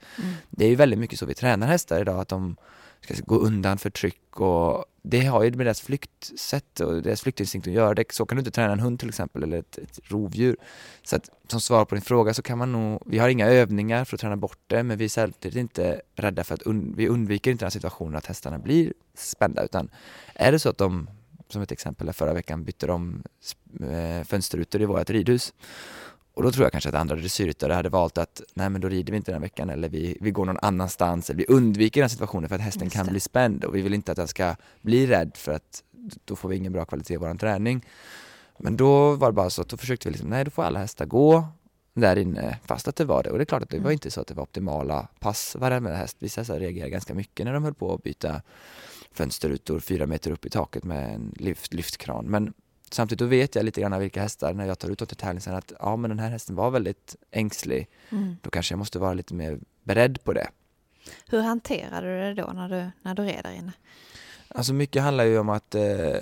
Det 0.49 0.65
är 0.65 0.69
ju 0.69 0.75
väldigt 0.75 0.99
mycket 0.99 1.19
så 1.19 1.25
vi 1.25 1.33
tränar 1.33 1.67
hästar 1.67 2.01
idag, 2.01 2.19
att 2.19 2.27
de 2.27 2.57
ska 3.03 3.13
gå 3.25 3.35
undan 3.35 3.77
förtryck 3.77 4.39
och 4.39 4.85
det 5.03 5.25
har 5.25 5.43
ju 5.43 5.51
med 5.51 5.65
deras 5.65 5.81
flyktsätt 5.81 6.79
och 6.79 7.01
deras 7.01 7.21
flyktinstinkt 7.21 7.67
att 7.67 7.73
göra. 7.73 7.93
Det, 7.93 8.11
så 8.11 8.25
kan 8.25 8.35
du 8.35 8.39
inte 8.39 8.51
träna 8.51 8.73
en 8.73 8.79
hund 8.79 8.99
till 8.99 9.09
exempel 9.09 9.43
eller 9.43 9.59
ett, 9.59 9.77
ett 9.77 9.99
rovdjur. 10.03 10.57
Så 11.03 11.15
att 11.15 11.29
som 11.47 11.61
svar 11.61 11.85
på 11.85 11.95
din 11.95 12.01
fråga 12.01 12.33
så 12.33 12.41
kan 12.41 12.57
man 12.57 12.71
nog, 12.71 13.03
vi 13.05 13.17
har 13.17 13.29
inga 13.29 13.47
övningar 13.47 14.05
för 14.05 14.15
att 14.15 14.21
träna 14.21 14.37
bort 14.37 14.59
det 14.67 14.83
men 14.83 14.97
vi 14.97 15.05
är 15.05 15.09
samtidigt 15.09 15.57
inte 15.57 16.01
rädda 16.15 16.43
för 16.43 16.55
att, 16.55 16.61
un, 16.63 16.93
vi 16.97 17.07
undviker 17.07 17.51
inte 17.51 17.65
den 17.65 17.71
situationen 17.71 18.15
att 18.15 18.25
hästarna 18.25 18.59
blir 18.59 18.93
spända 19.15 19.63
utan 19.63 19.89
är 20.35 20.51
det 20.51 20.59
så 20.59 20.69
att 20.69 20.77
de, 20.77 21.09
som 21.49 21.61
ett 21.61 21.71
exempel 21.71 22.13
förra 22.13 22.33
veckan 22.33 22.63
bytte 22.63 22.87
de 22.87 23.23
eh, 23.79 24.23
fönsterrutor 24.23 24.81
i 24.81 24.85
vårt 24.85 25.09
ridhus 25.09 25.53
och 26.33 26.43
då 26.43 26.51
tror 26.51 26.65
jag 26.65 26.71
kanske 26.71 26.89
att 26.89 26.95
andra 26.95 27.15
dressyrryttare 27.15 27.73
hade 27.73 27.89
valt 27.89 28.17
att 28.17 28.41
nej 28.53 28.69
men 28.69 28.81
då 28.81 28.89
rider 28.89 29.11
vi 29.11 29.17
inte 29.17 29.31
den 29.31 29.41
veckan 29.41 29.69
eller 29.69 29.89
vi, 29.89 30.17
vi 30.21 30.31
går 30.31 30.45
någon 30.45 30.57
annanstans 30.61 31.29
eller 31.29 31.37
vi 31.37 31.45
undviker 31.45 32.01
den 32.01 32.09
situationen 32.09 32.49
för 32.49 32.55
att 32.55 32.61
hästen 32.61 32.89
kan 32.89 33.07
bli 33.07 33.19
spänd 33.19 33.63
och 33.63 33.75
vi 33.75 33.81
vill 33.81 33.93
inte 33.93 34.11
att 34.11 34.17
den 34.17 34.27
ska 34.27 34.55
bli 34.81 35.07
rädd 35.07 35.31
för 35.35 35.51
att 35.51 35.83
då 36.25 36.35
får 36.35 36.49
vi 36.49 36.55
ingen 36.55 36.73
bra 36.73 36.85
kvalitet 36.85 37.13
i 37.13 37.17
vår 37.17 37.33
träning. 37.33 37.85
Men 38.57 38.77
då 38.77 39.15
var 39.15 39.27
det 39.27 39.33
bara 39.33 39.49
så 39.49 39.61
att 39.61 39.69
då 39.69 39.77
försökte 39.77 40.07
vi 40.07 40.11
liksom, 40.11 40.29
nej 40.29 40.43
då 40.43 40.51
får 40.51 40.63
alla 40.63 40.79
hästar 40.79 41.05
gå 41.05 41.45
där 41.93 42.15
inne 42.15 42.59
fast 42.65 42.87
att 42.87 42.95
det 42.95 43.05
var 43.05 43.23
det 43.23 43.29
och 43.29 43.37
det 43.37 43.43
är 43.43 43.45
klart 43.45 43.63
att 43.63 43.69
det 43.69 43.79
var 43.79 43.91
inte 43.91 44.11
så 44.11 44.21
att 44.21 44.27
det 44.27 44.33
var 44.33 44.43
optimala 44.43 45.07
pass 45.19 45.55
varenda 45.59 45.95
häst. 45.95 46.17
Vissa 46.19 46.41
hästar 46.41 46.59
reagerade 46.59 46.89
ganska 46.89 47.13
mycket 47.13 47.45
när 47.45 47.53
de 47.53 47.63
höll 47.63 47.73
på 47.73 47.93
att 47.93 48.03
byta 48.03 48.41
fönsterrutor 49.11 49.79
fyra 49.79 50.05
meter 50.05 50.31
upp 50.31 50.45
i 50.45 50.49
taket 50.49 50.83
med 50.83 51.15
en 51.15 51.33
lyft, 51.35 51.73
lyftkran 51.73 52.25
men 52.25 52.53
Samtidigt 52.93 53.19
då 53.19 53.25
vet 53.25 53.55
jag 53.55 53.65
lite 53.65 53.81
grann 53.81 53.99
vilka 53.99 54.21
hästar 54.21 54.53
när 54.53 54.65
jag 54.65 54.79
tar 54.79 54.89
ut 54.89 54.99
dem 54.99 55.07
till 55.07 55.17
tävling 55.17 55.41
sen 55.41 55.55
att 55.55 55.71
ja 55.79 55.95
men 55.95 56.09
den 56.09 56.19
här 56.19 56.29
hästen 56.29 56.55
var 56.55 56.71
väldigt 56.71 57.15
ängslig. 57.31 57.87
Mm. 58.09 58.35
Då 58.41 58.49
kanske 58.49 58.73
jag 58.73 58.79
måste 58.79 58.99
vara 58.99 59.13
lite 59.13 59.33
mer 59.33 59.59
beredd 59.83 60.23
på 60.23 60.33
det. 60.33 60.49
Hur 61.29 61.41
hanterar 61.41 62.01
du 62.01 62.19
det 62.19 62.41
då 62.41 62.51
när 62.53 62.69
du, 62.69 62.91
när 63.01 63.15
du 63.15 63.23
red 63.23 63.43
där 63.43 63.51
inne? 63.51 63.71
Alltså 64.47 64.73
mycket 64.73 65.01
handlar 65.01 65.23
ju 65.23 65.39
om 65.39 65.49
att 65.49 65.75
eh, 65.75 66.15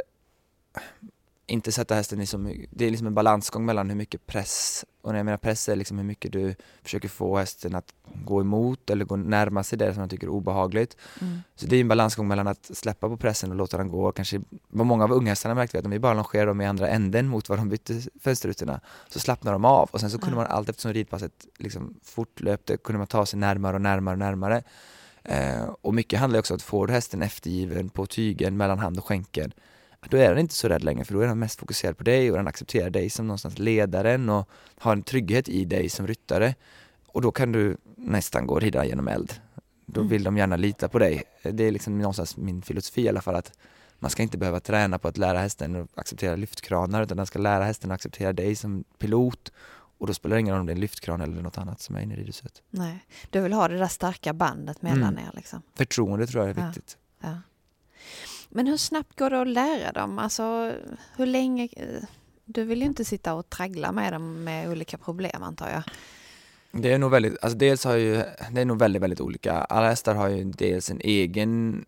inte 1.49 1.71
sätta 1.71 1.95
hästen 1.95 2.21
i 2.21 2.25
så 2.25 2.37
mycket, 2.37 2.69
det 2.71 2.85
är 2.85 2.89
liksom 2.89 3.07
en 3.07 3.13
balansgång 3.13 3.65
mellan 3.65 3.89
hur 3.89 3.95
mycket 3.95 4.27
press, 4.27 4.85
och 5.01 5.11
när 5.11 5.19
jag 5.19 5.25
menar 5.25 5.37
press 5.37 5.69
är 5.69 5.75
liksom 5.75 5.97
hur 5.97 6.05
mycket 6.05 6.31
du 6.31 6.55
försöker 6.83 7.09
få 7.09 7.37
hästen 7.37 7.75
att 7.75 7.93
gå 8.25 8.41
emot 8.41 8.89
eller 8.89 9.05
gå 9.05 9.15
närma 9.15 9.63
sig 9.63 9.77
det 9.77 9.93
som 9.93 10.01
man 10.01 10.09
tycker 10.09 10.27
är 10.27 10.31
obehagligt. 10.31 10.97
Mm. 11.21 11.39
Så 11.55 11.65
det 11.65 11.75
är 11.75 11.81
en 11.81 11.87
balansgång 11.87 12.27
mellan 12.27 12.47
att 12.47 12.69
släppa 12.73 13.09
på 13.09 13.17
pressen 13.17 13.51
och 13.51 13.55
låta 13.55 13.77
den 13.77 13.87
gå. 13.87 14.11
Kanske, 14.11 14.41
vad 14.67 14.85
många 14.85 15.03
av 15.03 15.11
unghästarna 15.11 15.55
märkte 15.55 15.77
vi 15.77 15.79
att 15.79 15.85
om 15.85 15.91
vi 15.91 15.99
bara 15.99 16.13
longerar 16.13 16.47
dem 16.47 16.61
i 16.61 16.65
andra 16.65 16.87
änden 16.89 17.27
mot 17.27 17.49
vad 17.49 17.59
de 17.59 17.69
bytte 17.69 18.01
fönsterrutorna 18.19 18.81
så 19.07 19.19
slappnar 19.19 19.51
de 19.51 19.65
av 19.65 19.89
och 19.91 19.99
sen 19.99 20.09
så 20.09 20.19
kunde 20.19 20.35
man 20.35 20.45
allt 20.45 20.69
eftersom 20.69 20.93
ridpasset 20.93 21.47
liksom 21.57 21.95
fortlöpte 22.03 22.77
kunde 22.77 22.97
man 22.97 23.07
ta 23.07 23.25
sig 23.25 23.39
närmare 23.39 23.75
och 23.75 23.81
närmare 23.81 24.13
och 24.13 24.19
närmare. 24.19 24.63
Eh, 25.23 25.63
och 25.81 25.93
mycket 25.93 26.19
handlar 26.19 26.39
också 26.39 26.53
om 26.53 26.81
att 26.81 26.87
du 26.87 26.93
hästen 26.93 27.21
eftergiven 27.21 27.89
på 27.89 28.05
tygen 28.05 28.57
mellan 28.57 28.79
hand 28.79 28.97
och 28.97 29.05
skänken 29.05 29.53
då 30.09 30.17
är 30.17 30.29
den 30.29 30.37
inte 30.39 30.53
så 30.53 30.67
rädd 30.67 30.83
längre 30.83 31.05
för 31.05 31.13
då 31.13 31.19
är 31.21 31.27
den 31.27 31.39
mest 31.39 31.59
fokuserad 31.59 31.97
på 31.97 32.03
dig 32.03 32.31
och 32.31 32.37
den 32.37 32.47
accepterar 32.47 32.89
dig 32.89 33.09
som 33.09 33.27
någonstans 33.27 33.59
ledaren 33.59 34.29
och 34.29 34.49
har 34.79 34.91
en 34.93 35.03
trygghet 35.03 35.49
i 35.49 35.65
dig 35.65 35.89
som 35.89 36.07
ryttare. 36.07 36.55
Och 37.07 37.21
då 37.21 37.31
kan 37.31 37.51
du 37.51 37.77
nästan 37.95 38.47
gå 38.47 38.53
och 38.53 38.61
rida 38.61 38.85
genom 38.85 39.07
eld. 39.07 39.33
Då 39.85 39.99
Mm. 40.01 40.09
vill 40.09 40.23
de 40.23 40.37
gärna 40.37 40.55
lita 40.55 40.87
på 40.89 40.99
dig. 40.99 41.23
Det 41.43 41.63
är 41.63 41.71
liksom 41.71 41.97
någonstans 41.97 42.37
min 42.37 42.61
filosofi 42.61 43.01
i 43.01 43.09
alla 43.09 43.21
fall 43.21 43.35
att 43.35 43.51
man 43.99 44.11
ska 44.11 44.23
inte 44.23 44.37
behöva 44.37 44.59
träna 44.59 44.99
på 44.99 45.07
att 45.07 45.17
lära 45.17 45.37
hästen 45.39 45.75
att 45.75 45.97
acceptera 45.97 46.35
lyftkranar 46.35 47.03
utan 47.03 47.17
den 47.17 47.25
ska 47.25 47.39
lära 47.39 47.63
hästen 47.63 47.91
att 47.91 47.95
acceptera 47.95 48.33
dig 48.33 48.55
som 48.55 48.83
pilot 48.99 49.51
och 49.97 50.07
då 50.07 50.13
spelar 50.13 50.35
det 50.35 50.39
ingen 50.39 50.53
roll 50.53 50.59
om 50.59 50.65
det 50.65 50.71
är 50.71 50.75
en 50.75 50.79
lyftkran 50.81 51.21
eller 51.21 51.41
något 51.41 51.57
annat 51.57 51.81
som 51.81 51.95
är 51.95 52.01
inne 52.01 52.13
i 52.13 52.17
ridhuset. 52.17 52.61
Nej, 52.69 53.05
du 53.29 53.41
vill 53.41 53.53
ha 53.53 53.67
det 53.67 53.77
där 53.77 53.87
starka 53.87 54.33
bandet 54.33 54.81
mellan 54.81 55.03
Mm. 55.13 55.25
er 55.25 55.31
liksom. 55.35 55.61
Förtroende 55.75 56.27
tror 56.27 56.47
jag 56.47 56.57
är 56.57 56.61
Ja. 56.61 56.67
viktigt. 56.67 56.97
Ja. 57.21 57.37
Men 58.49 58.67
hur 58.67 58.77
snabbt 58.77 59.19
går 59.19 59.29
det 59.29 59.41
att 59.41 59.47
lära 59.47 59.91
dem? 59.91 60.19
Alltså 60.19 60.73
hur 61.15 61.25
länge? 61.25 61.69
Du 62.45 62.63
vill 62.63 62.79
ju 62.79 62.85
inte 62.85 63.05
sitta 63.05 63.33
och 63.33 63.49
traggla 63.49 63.91
med 63.91 64.13
dem 64.13 64.43
med 64.43 64.69
olika 64.69 64.97
problem 64.97 65.43
antar 65.43 65.69
jag. 65.69 65.83
Det 66.71 66.93
är 66.93 66.97
nog 66.97 67.11
väldigt, 67.11 67.37
alltså 67.41 67.57
dels 67.57 67.83
har 67.83 67.95
ju, 67.95 68.23
det 68.51 68.61
är 68.61 68.65
nog 68.65 68.79
väldigt, 68.79 69.01
väldigt 69.01 69.21
olika. 69.21 69.53
Alla 69.53 69.89
hästar 69.89 70.15
har 70.15 70.27
ju 70.27 70.43
dels 70.43 70.89
en 70.91 71.01
egen 71.01 71.85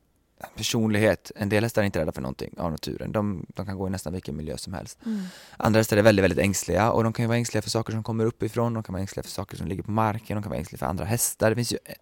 personlighet. 0.55 1.31
En 1.35 1.49
del 1.49 1.63
hästar 1.63 1.81
är 1.81 1.85
inte 1.85 1.99
rädda 1.99 2.11
för 2.11 2.21
någonting 2.21 2.53
av 2.57 2.71
naturen. 2.71 3.11
De, 3.11 3.45
de 3.55 3.65
kan 3.65 3.77
gå 3.77 3.87
i 3.87 3.89
nästan 3.89 4.13
vilken 4.13 4.35
miljö 4.35 4.57
som 4.57 4.73
helst. 4.73 4.99
Andra 5.57 5.79
hästar 5.79 5.97
är 5.97 6.01
väldigt, 6.01 6.23
väldigt 6.23 6.39
ängsliga 6.39 6.91
och 6.91 7.03
de 7.03 7.13
kan 7.13 7.23
ju 7.23 7.27
vara 7.27 7.37
ängsliga 7.37 7.61
för 7.61 7.69
saker 7.69 7.93
som 7.93 8.03
kommer 8.03 8.25
uppifrån, 8.25 8.73
de 8.73 8.83
kan 8.83 8.93
vara 8.93 9.01
ängsliga 9.01 9.23
för 9.23 9.31
saker 9.31 9.57
som 9.57 9.67
ligger 9.67 9.83
på 9.83 9.91
marken, 9.91 10.35
de 10.37 10.43
kan 10.43 10.49
vara 10.49 10.59
ängsliga 10.59 10.77
för 10.77 10.85
andra 10.85 11.05
hästar. 11.05 11.49
Det 11.49 11.55
finns 11.55 11.73
ju 11.73 11.77
eh, 11.85 11.95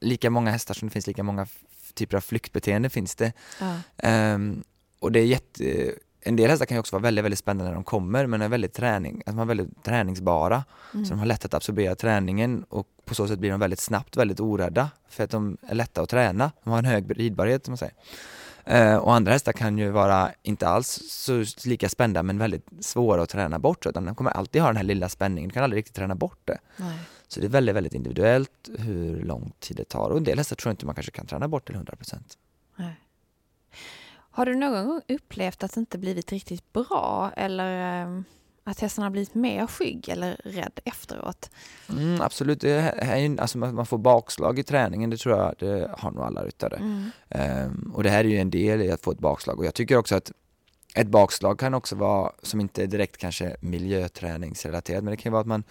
lika 0.00 0.30
många 0.30 0.50
hästar 0.50 0.74
som 0.74 0.88
det 0.88 0.92
finns 0.92 1.06
lika 1.06 1.22
många 1.22 1.46
typer 1.94 2.16
av 2.16 2.20
flyktbeteende 2.20 2.90
finns 2.90 3.14
det. 3.14 3.32
Ja. 3.60 3.76
Ehm, 3.96 4.64
och 5.00 5.12
det 5.12 5.20
är 5.20 5.24
jätte, 5.24 5.92
en 6.20 6.36
del 6.36 6.50
hästar 6.50 6.66
kan 6.66 6.74
ju 6.76 6.80
också 6.80 6.96
vara 6.96 7.02
väldigt, 7.02 7.24
väldigt 7.24 7.38
spännande 7.38 7.64
när 7.64 7.74
de 7.74 7.84
kommer 7.84 8.26
men 8.26 8.42
är 8.42 8.48
väldigt 8.48 8.74
träning, 8.74 9.14
alltså 9.26 9.32
de 9.32 9.40
är 9.40 9.44
väldigt 9.44 9.82
träningsbara. 9.84 10.64
Mm. 10.94 11.04
Så 11.04 11.10
de 11.10 11.18
har 11.18 11.26
lätt 11.26 11.44
att 11.44 11.54
absorbera 11.54 11.94
träningen 11.94 12.64
och 12.68 12.86
på 13.04 13.14
så 13.14 13.28
sätt 13.28 13.38
blir 13.38 13.50
de 13.50 13.60
väldigt 13.60 13.80
snabbt 13.80 14.16
väldigt 14.16 14.40
orädda 14.40 14.90
för 15.08 15.24
att 15.24 15.30
de 15.30 15.56
är 15.68 15.74
lätta 15.74 16.02
att 16.02 16.08
träna. 16.08 16.52
De 16.64 16.70
har 16.70 16.78
en 16.78 16.84
hög 16.84 17.18
ridbarhet 17.18 17.64
som 17.64 17.72
man 17.72 17.78
säger. 17.78 17.94
Eh, 18.64 18.96
och 18.96 19.14
andra 19.14 19.32
hästar 19.32 19.52
kan 19.52 19.78
ju 19.78 19.90
vara 19.90 20.30
inte 20.42 20.68
alls 20.68 21.02
så 21.08 21.44
lika 21.64 21.88
spända 21.88 22.22
men 22.22 22.38
väldigt 22.38 22.66
svåra 22.80 23.22
att 23.22 23.28
träna 23.28 23.58
bort 23.58 23.86
utan 23.86 24.04
de 24.04 24.14
kommer 24.14 24.30
alltid 24.30 24.62
ha 24.62 24.68
den 24.68 24.76
här 24.76 24.84
lilla 24.84 25.08
spänningen, 25.08 25.48
du 25.48 25.54
kan 25.54 25.64
aldrig 25.64 25.78
riktigt 25.78 25.96
träna 25.96 26.14
bort 26.14 26.40
det. 26.44 26.58
Nej. 26.76 26.98
Så 27.34 27.40
det 27.40 27.46
är 27.46 27.48
väldigt, 27.48 27.76
väldigt 27.76 27.94
individuellt 27.94 28.70
hur 28.78 29.22
lång 29.22 29.52
tid 29.58 29.76
det 29.76 29.84
tar 29.84 30.10
och 30.10 30.16
en 30.16 30.24
del 30.24 30.38
hästar 30.38 30.56
tror 30.56 30.70
jag 30.70 30.72
inte 30.72 30.86
man 30.86 30.94
kanske 30.94 31.12
kan 31.12 31.26
träna 31.26 31.48
bort 31.48 31.66
till 31.66 31.76
100%. 31.76 32.18
Nej. 32.76 33.00
Har 34.14 34.46
du 34.46 34.54
någon 34.54 34.86
gång 34.86 35.00
upplevt 35.08 35.62
att 35.62 35.74
det 35.74 35.80
inte 35.80 35.98
blivit 35.98 36.32
riktigt 36.32 36.72
bra 36.72 37.32
eller 37.36 38.02
eh, 38.02 38.20
att 38.64 38.80
hästen 38.80 39.04
har 39.04 39.10
blivit 39.10 39.34
mer 39.34 39.66
skygg 39.66 40.08
eller 40.08 40.40
rädd 40.44 40.80
efteråt? 40.84 41.50
Mm, 41.90 42.20
absolut, 42.20 42.60
det 42.60 42.70
är, 42.70 43.40
alltså 43.40 43.58
man 43.58 43.86
får 43.86 43.98
bakslag 43.98 44.58
i 44.58 44.62
träningen, 44.62 45.10
det 45.10 45.16
tror 45.16 45.38
jag 45.38 45.54
det 45.58 45.90
har 45.98 46.10
nog 46.10 46.24
alla 46.24 46.44
ryttare. 46.44 46.76
Mm. 46.76 47.10
Ehm, 47.28 47.92
och 47.94 48.02
det 48.02 48.10
här 48.10 48.24
är 48.24 48.28
ju 48.28 48.38
en 48.38 48.50
del 48.50 48.82
i 48.82 48.90
att 48.90 49.00
få 49.00 49.10
ett 49.10 49.18
bakslag 49.18 49.58
och 49.58 49.66
jag 49.66 49.74
tycker 49.74 49.96
också 49.96 50.16
att 50.16 50.32
ett 50.94 51.08
bakslag 51.08 51.58
kan 51.58 51.74
också 51.74 51.96
vara, 51.96 52.32
som 52.42 52.60
inte 52.60 52.82
är 52.82 52.86
direkt 52.86 53.16
kanske 53.16 53.56
miljöträningsrelaterat, 53.60 55.04
men 55.04 55.10
det 55.10 55.16
kan 55.16 55.30
ju 55.30 55.32
vara 55.32 55.40
att 55.40 55.46
man 55.46 55.64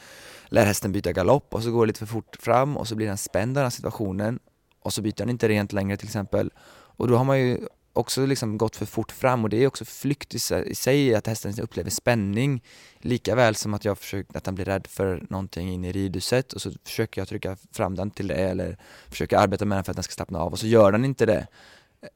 lär 0.45 0.65
hästen 0.65 0.91
byta 0.91 1.11
galopp 1.11 1.53
och 1.53 1.63
så 1.63 1.71
går 1.71 1.85
det 1.85 1.87
lite 1.87 1.99
för 1.99 2.05
fort 2.05 2.35
fram 2.39 2.77
och 2.77 2.87
så 2.87 2.95
blir 2.95 3.07
den 3.07 3.17
spänd 3.17 3.49
av 3.49 3.53
den 3.61 3.63
här 3.63 3.69
situationen 3.69 4.39
och 4.79 4.93
så 4.93 5.01
byter 5.01 5.17
den 5.17 5.29
inte 5.29 5.47
rent 5.47 5.73
längre 5.73 5.97
till 5.97 6.07
exempel. 6.07 6.51
Och 6.95 7.07
då 7.07 7.17
har 7.17 7.23
man 7.23 7.39
ju 7.39 7.57
också 7.93 8.25
liksom 8.25 8.57
gått 8.57 8.75
för 8.75 8.85
fort 8.85 9.11
fram 9.11 9.43
och 9.43 9.49
det 9.49 9.63
är 9.63 9.67
också 9.67 9.85
flykt 9.85 10.35
i 10.35 10.39
sig, 10.39 10.69
i 10.69 10.75
sig 10.75 11.15
att 11.15 11.27
hästen 11.27 11.53
upplever 11.61 11.89
spänning 11.89 12.63
lika 12.97 13.35
väl 13.35 13.55
som 13.55 13.73
att 13.73 13.85
jag 13.85 13.97
försöker 13.97 14.37
att 14.37 14.45
han 14.45 14.55
blir 14.55 14.65
rädd 14.65 14.87
för 14.87 15.25
någonting 15.29 15.73
in 15.73 15.85
i 15.85 15.91
ridhuset 15.91 16.53
och 16.53 16.61
så 16.61 16.71
försöker 16.85 17.21
jag 17.21 17.27
trycka 17.27 17.57
fram 17.71 17.95
den 17.95 18.11
till 18.11 18.27
det 18.27 18.35
eller 18.35 18.77
försöker 19.09 19.37
arbeta 19.37 19.65
med 19.65 19.77
den 19.77 19.83
för 19.83 19.91
att 19.91 19.97
den 19.97 20.03
ska 20.03 20.13
slappna 20.13 20.39
av 20.39 20.51
och 20.51 20.59
så 20.59 20.67
gör 20.67 20.91
den 20.91 21.05
inte 21.05 21.25
det 21.25 21.47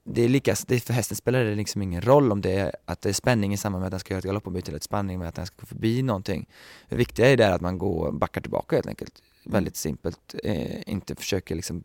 det 0.03 0.21
är 0.21 0.29
lika, 0.29 0.55
det, 0.67 0.79
för 0.79 0.93
hästen 0.93 1.17
spelar 1.17 1.43
det 1.43 1.55
liksom 1.55 1.81
ingen 1.81 2.01
roll 2.01 2.31
om 2.31 2.41
det 2.41 2.51
är 2.51 2.75
att 2.85 3.01
det 3.01 3.09
är 3.09 3.13
spänning 3.13 3.53
i 3.53 3.57
samband 3.57 3.79
med 3.81 3.87
att 3.87 3.91
den 3.91 3.99
ska 3.99 4.13
göra 4.13 4.19
ett 4.19 4.25
galoppombyte 4.25 4.71
eller 4.71 4.77
ett 4.77 4.83
spanning 4.83 5.19
med 5.19 5.27
att 5.27 5.35
den 5.35 5.45
ska 5.45 5.55
gå 5.59 5.65
förbi 5.65 6.01
någonting. 6.01 6.49
Det 6.89 6.95
viktiga 6.95 7.27
är 7.27 7.37
där 7.37 7.51
att 7.51 7.61
man 7.61 7.77
går, 7.77 8.11
backar 8.11 8.41
tillbaka 8.41 8.75
helt 8.75 8.87
enkelt. 8.87 9.21
väldigt 9.43 9.75
simpelt. 9.75 10.35
Eh, 10.43 10.89
inte 10.89 11.15
försöker 11.15 11.55
liksom 11.55 11.83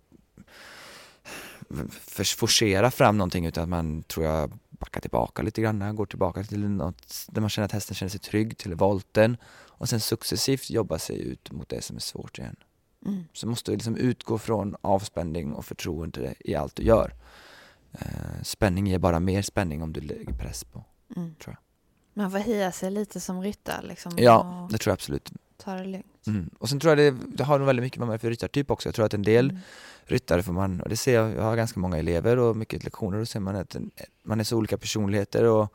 forcera 2.37 2.91
fram 2.91 3.19
någonting 3.19 3.47
utan 3.47 3.63
att 3.63 3.69
man 3.69 4.03
tror 4.03 4.27
jag 4.27 4.53
backar 4.71 5.01
tillbaka 5.01 5.43
lite 5.43 5.63
grann, 5.63 5.97
går 5.97 6.07
tillbaka 6.07 6.45
till 6.45 6.69
något 6.69 7.27
där 7.29 7.41
man 7.41 7.51
känner 7.51 7.67
att 7.67 7.73
hästen 7.73 7.95
känner 7.95 8.11
sig 8.11 8.21
trygg, 8.21 8.57
till 8.57 8.75
volten 8.75 9.37
och 9.83 9.89
sen 9.89 10.01
successivt 10.01 10.71
jobba 10.71 10.99
sig 10.99 11.21
ut 11.21 11.53
mot 11.53 11.69
det 11.69 11.83
som 11.83 11.97
är 11.97 12.01
svårt 12.01 12.39
igen. 12.39 12.57
Mm. 13.07 13.25
Så 13.33 13.47
måste 13.47 13.71
du 13.71 13.77
liksom 13.77 13.97
utgå 13.97 14.39
från 14.39 14.77
avspänning 14.81 15.53
och 15.53 15.65
förtroende 15.65 16.35
i 16.39 16.55
allt 16.55 16.77
du 16.77 16.83
gör. 16.83 17.13
Eh, 17.93 18.43
spänning 18.43 18.87
ger 18.87 18.99
bara 18.99 19.21
mer 19.21 19.43
spänning 19.43 19.83
om 19.83 19.93
du 19.93 20.01
lägger 20.01 20.33
press 20.33 20.65
på, 20.65 20.85
mm. 21.17 21.35
tror 21.35 21.57
jag. 21.57 21.59
Man 22.23 22.31
får 22.31 22.39
hia 22.39 22.73
sig 22.73 22.91
lite 22.91 23.21
som 23.21 23.43
ryttare 23.43 23.87
liksom? 23.87 24.13
Ja, 24.17 24.69
det 24.71 24.79
tror 24.79 24.91
jag 24.91 24.95
absolut. 24.95 25.33
Ta 25.57 25.75
det 25.75 25.85
lugnt. 25.85 26.27
Mm. 26.27 26.51
Och 26.59 26.69
sen 26.69 26.81
tror 26.81 26.99
jag 26.99 27.15
det, 27.15 27.21
det 27.27 27.45
har 27.45 27.59
nog 27.59 27.67
väldigt 27.67 27.83
mycket 27.83 28.07
med 28.07 28.21
för 28.21 28.31
ryttartyp 28.31 28.71
också. 28.71 28.89
Jag 28.89 28.95
tror 28.95 29.07
att 29.07 29.15
en 29.15 29.23
del 29.23 29.51
mm. 29.51 29.63
ryttare 30.05 30.43
får 30.43 30.53
man, 30.53 30.81
och 30.81 30.89
det 30.89 30.97
ser 30.97 31.15
jag, 31.15 31.35
jag 31.35 31.43
har 31.43 31.57
ganska 31.57 31.81
många 31.81 31.99
elever 31.99 32.39
och 32.39 32.57
mycket 32.57 32.85
lektioner, 32.85 33.19
då 33.19 33.27
ser 33.27 33.41
man 33.41 33.57
att 33.57 33.77
man 34.23 34.41
är 34.41 34.45
så 34.45 34.57
olika 34.57 34.79
personligheter 34.79 35.45
och 35.45 35.75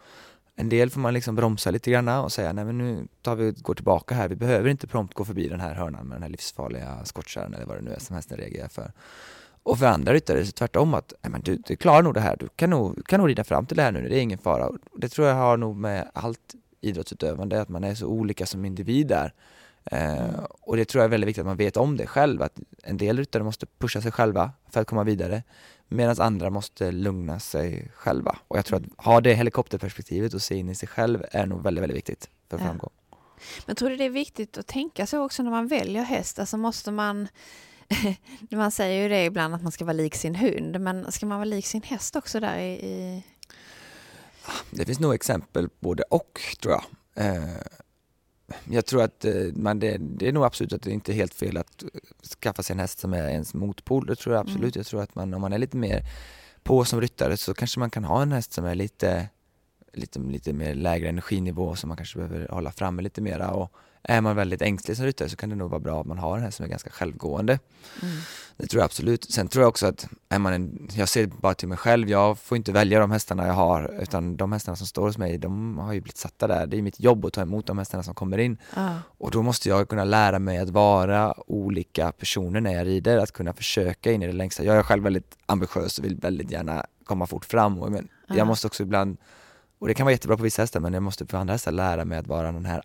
en 0.56 0.70
del 0.70 0.90
får 0.90 1.00
man 1.00 1.14
liksom 1.14 1.36
bromsa 1.36 1.72
lite 1.72 1.92
grann 1.92 2.08
och 2.08 2.32
säga 2.32 2.54
nej 2.54 2.66
men 2.66 2.78
nu 2.78 3.08
tar 3.22 3.36
vi 3.36 3.52
går 3.52 3.74
tillbaka 3.74 4.16
här, 4.16 4.30
vi 4.30 4.36
behöver 4.36 4.70
inte 4.70 4.88
prompt 4.88 5.14
gå 5.14 5.26
förbi 5.26 5.48
den 5.48 5.60
här 5.60 5.74
hörnan 5.74 6.08
med 6.08 6.16
den 6.16 6.24
här 6.24 6.30
livsfarliga 6.30 7.06
skottkärran 7.06 7.54
eller 7.54 7.66
vad 7.66 7.78
det 7.78 7.82
nu 7.82 7.92
är 7.92 8.00
som 8.00 8.16
hästen 8.16 8.38
reagerar 8.38 8.68
för. 8.68 8.92
Och 9.68 9.80
för 9.80 9.86
andra 9.86 10.14
ryttare 10.14 10.40
det 10.40 10.52
tvärtom 10.52 10.94
att 10.94 11.14
nej 11.22 11.32
men 11.32 11.42
du, 11.42 11.56
du 11.56 11.76
klarar 11.76 12.04
nog 12.04 12.14
det 12.14 12.20
här, 12.20 12.38
du 12.40 12.48
kan 12.56 12.70
nog, 12.70 13.08
kan 13.08 13.20
nog 13.20 13.30
rida 13.30 13.44
fram 13.44 13.66
till 13.66 13.78
det 13.78 13.84
här 13.84 13.92
nu, 13.92 14.10
det 14.10 14.16
är 14.16 14.22
ingen 14.22 14.40
fara. 14.40 14.70
Det 14.96 15.10
tror 15.10 15.28
jag 15.28 15.36
har 15.36 15.58
nog 15.58 15.76
med 15.76 16.12
allt 16.14 16.56
idrottsutövande, 16.82 17.62
att 17.62 17.70
man 17.70 17.84
är 17.84 17.96
så 17.96 18.08
olika 18.08 18.46
som 18.46 18.66
individ 18.66 19.08
där. 19.08 19.34
Eh, 19.86 20.44
och 20.62 20.78
det 20.78 20.86
tror 20.86 21.02
jag 21.02 21.06
är 21.06 21.10
väldigt 21.10 21.28
viktigt 21.28 21.42
att 21.42 21.46
man 21.46 21.58
vet 21.58 21.78
om 21.78 21.98
det 21.98 22.08
själv, 22.08 22.42
att 22.42 22.60
en 22.84 22.98
del 22.98 23.18
ryttare 23.18 23.44
måste 23.44 23.66
pusha 23.66 24.02
sig 24.02 24.12
själva 24.12 24.52
för 24.72 24.82
att 24.82 24.88
komma 24.88 25.04
vidare, 25.04 25.44
medan 25.88 26.16
andra 26.20 26.50
måste 26.50 26.92
lugna 26.92 27.40
sig 27.40 27.92
själva. 27.96 28.38
Och 28.48 28.58
jag 28.58 28.66
tror 28.66 28.80
att 28.80 29.06
ha 29.06 29.22
det 29.22 29.34
helikopterperspektivet 29.34 30.34
och 30.34 30.42
se 30.42 30.56
in 30.56 30.70
i 30.70 30.76
sig 30.76 30.90
själv 30.90 31.26
är 31.32 31.46
nog 31.46 31.64
väldigt, 31.64 31.82
väldigt 31.82 31.98
viktigt 31.98 32.30
för 32.50 32.58
framgång. 32.58 32.92
Ja. 33.12 33.18
Men 33.66 33.76
tror 33.76 33.90
du 33.90 33.96
det 33.96 34.06
är 34.06 34.10
viktigt 34.10 34.58
att 34.58 34.68
tänka 34.68 35.08
så 35.08 35.26
också 35.26 35.44
när 35.44 35.52
man 35.52 35.68
väljer 35.68 36.04
häst? 36.04 36.40
Alltså 36.40 36.58
måste 36.58 36.92
man 36.92 37.28
man 38.52 38.72
säger 38.72 39.04
ju 39.04 39.10
det 39.10 39.26
ibland 39.26 39.56
att 39.56 39.64
man 39.64 39.72
ska 39.72 39.86
vara 39.86 39.94
lik 39.94 40.16
sin 40.16 40.36
hund, 40.36 40.82
men 40.82 41.12
ska 41.12 41.26
man 41.26 41.38
vara 41.38 41.46
lik 41.46 41.66
sin 41.66 41.82
häst 41.82 42.16
också 42.16 42.40
där 42.40 42.60
i... 42.60 43.24
Det 44.72 44.86
finns 44.86 45.00
nog 45.00 45.14
exempel 45.14 45.70
både 45.80 46.04
och 46.04 46.42
tror 46.62 46.74
jag. 46.74 46.84
Eh, 47.26 47.58
jag 48.70 48.86
tror 48.86 49.04
att 49.04 49.26
eh, 49.26 49.34
man, 49.54 49.80
det, 49.80 49.98
det, 50.00 50.28
är 50.28 50.32
nog 50.32 50.46
absolut 50.46 50.74
att 50.74 50.82
det 50.82 50.92
inte 50.92 51.12
är 51.12 51.14
helt 51.14 51.34
fel 51.34 51.58
att 51.58 51.84
skaffa 52.40 52.64
sig 52.64 52.74
en 52.74 52.80
häst 52.80 53.00
som 53.00 53.14
är 53.14 53.30
ens 53.30 53.54
motpol. 53.54 54.06
Det 54.06 54.16
tror 54.16 54.36
jag 54.36 54.42
absolut. 54.42 54.76
Mm. 54.76 54.80
Jag 54.80 54.86
tror 54.86 55.02
att 55.02 55.16
man, 55.16 55.34
om 55.34 55.42
man 55.42 55.54
är 55.54 55.58
lite 55.58 55.78
mer 55.78 56.04
på 56.64 56.86
som 56.86 57.02
ryttare 57.02 57.38
så 57.38 57.54
kanske 57.54 57.80
man 57.80 57.90
kan 57.90 58.04
ha 58.04 58.22
en 58.22 58.32
häst 58.32 58.54
som 58.54 58.66
är 58.66 58.76
lite, 58.76 59.30
lite, 59.94 60.20
lite 60.20 60.54
mer 60.54 60.76
lägre 60.76 61.10
energinivå 61.10 61.76
som 61.76 61.88
man 61.88 61.98
kanske 61.98 62.18
behöver 62.18 62.48
hålla 62.48 62.72
framme 62.72 63.02
lite 63.02 63.22
mera 63.22 63.52
och 63.52 63.72
är 64.08 64.22
man 64.22 64.36
väldigt 64.36 64.62
ängslig 64.62 64.98
som 64.98 65.06
ryttare 65.06 65.30
så 65.30 65.36
kan 65.36 65.50
det 65.50 65.56
nog 65.56 65.70
vara 65.70 65.80
bra 65.80 66.02
att 66.02 66.08
man 66.08 66.18
har 66.18 66.38
en 66.38 66.44
häst 66.44 66.58
som 66.58 66.66
är 66.66 66.70
ganska 66.70 66.90
självgående. 66.90 67.60
Mm. 68.02 68.16
Det 68.58 68.68
tror 68.68 68.80
jag 68.80 68.86
absolut. 68.86 69.32
Sen 69.32 69.48
tror 69.48 69.62
jag 69.62 69.70
också 69.70 69.88
att 69.88 70.08
är 70.30 70.40
man 70.40 70.54
en, 70.54 70.88
jag 70.94 71.10
ser 71.10 71.28
bara 71.28 71.54
till 71.54 71.68
mig 71.68 71.78
själv, 71.78 72.10
jag 72.10 72.40
får 72.40 72.58
inte 72.58 72.72
välja 72.72 73.00
de 73.00 73.12
hästarna 73.12 73.48
jag 73.48 73.54
har 73.54 74.02
utan 74.02 74.38
de 74.38 74.52
hästarna 74.52 74.76
som 74.76 74.88
står 74.88 75.08
hos 75.08 75.18
mig, 75.18 75.38
de 75.38 75.78
har 75.78 75.94
ju 75.94 76.02
blivit 76.02 76.18
satta 76.18 76.48
där. 76.48 76.68
Det 76.68 76.78
är 76.78 76.82
mitt 76.82 77.00
jobb 77.00 77.26
att 77.26 77.34
ta 77.34 77.42
emot 77.42 77.66
de 77.66 77.78
hästarna 77.78 78.04
som 78.04 78.16
kommer 78.16 78.38
in. 78.38 78.58
Ah. 78.74 78.96
Och 79.18 79.32
då 79.32 79.42
måste 79.42 79.70
jag 79.70 79.90
kunna 79.90 80.04
lära 80.04 80.40
mig 80.40 80.58
att 80.58 80.70
vara 80.70 81.34
olika 81.48 82.12
personer 82.12 82.62
när 82.62 82.74
jag 82.74 82.88
rider, 82.88 83.18
att 83.18 83.32
kunna 83.32 83.54
försöka 83.54 84.12
in 84.12 84.24
i 84.24 84.28
det 84.28 84.34
längsta. 84.34 84.64
Jag 84.64 84.78
är 84.78 84.84
själv 84.84 85.04
väldigt 85.04 85.38
ambitiös 85.46 86.00
och 86.00 86.06
vill 86.06 86.16
väldigt 86.16 86.52
gärna 86.52 86.86
komma 87.06 87.28
fort 87.28 87.46
fram. 87.46 87.80
Och, 87.82 87.92
men 87.92 88.08
ah. 88.28 88.36
Jag 88.36 88.48
måste 88.48 88.68
också 88.68 88.84
ibland, 88.84 89.18
och 89.80 89.88
det 89.88 89.94
kan 89.94 90.06
vara 90.06 90.12
jättebra 90.12 90.38
på 90.38 90.44
vissa 90.44 90.62
hästar, 90.62 90.80
men 90.80 90.94
jag 90.94 91.04
måste 91.04 91.26
på 91.26 91.38
andra 91.38 91.54
hästar 91.54 91.72
lära 91.72 92.06
mig 92.06 92.18
att 92.18 92.28
vara 92.28 92.52
den 92.52 92.66
här 92.66 92.82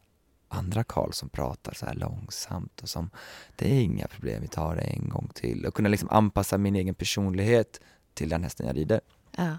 andra 0.54 0.84
Karl 0.84 1.12
som 1.12 1.28
pratar 1.28 1.74
så 1.74 1.86
här 1.86 1.94
långsamt 1.94 2.80
och 2.82 2.88
som 2.88 3.10
det 3.56 3.72
är 3.72 3.80
inga 3.80 4.06
problem, 4.06 4.42
vi 4.42 4.48
tar 4.48 4.76
det 4.76 4.82
en 4.82 5.08
gång 5.08 5.30
till 5.34 5.66
och 5.66 5.74
kunna 5.74 5.88
liksom 5.88 6.08
anpassa 6.10 6.58
min 6.58 6.76
egen 6.76 6.94
personlighet 6.94 7.80
till 8.14 8.28
den 8.28 8.42
hästen 8.42 8.66
jag 8.66 8.76
rider. 8.76 9.00
Ja. 9.36 9.58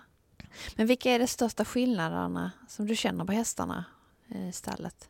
Men 0.75 0.87
vilka 0.87 1.11
är 1.11 1.19
de 1.19 1.27
största 1.27 1.65
skillnaderna 1.65 2.51
som 2.67 2.87
du 2.87 2.95
känner 2.95 3.25
på 3.25 3.31
hästarna 3.31 3.85
i 4.27 4.51
stallet? 4.51 5.09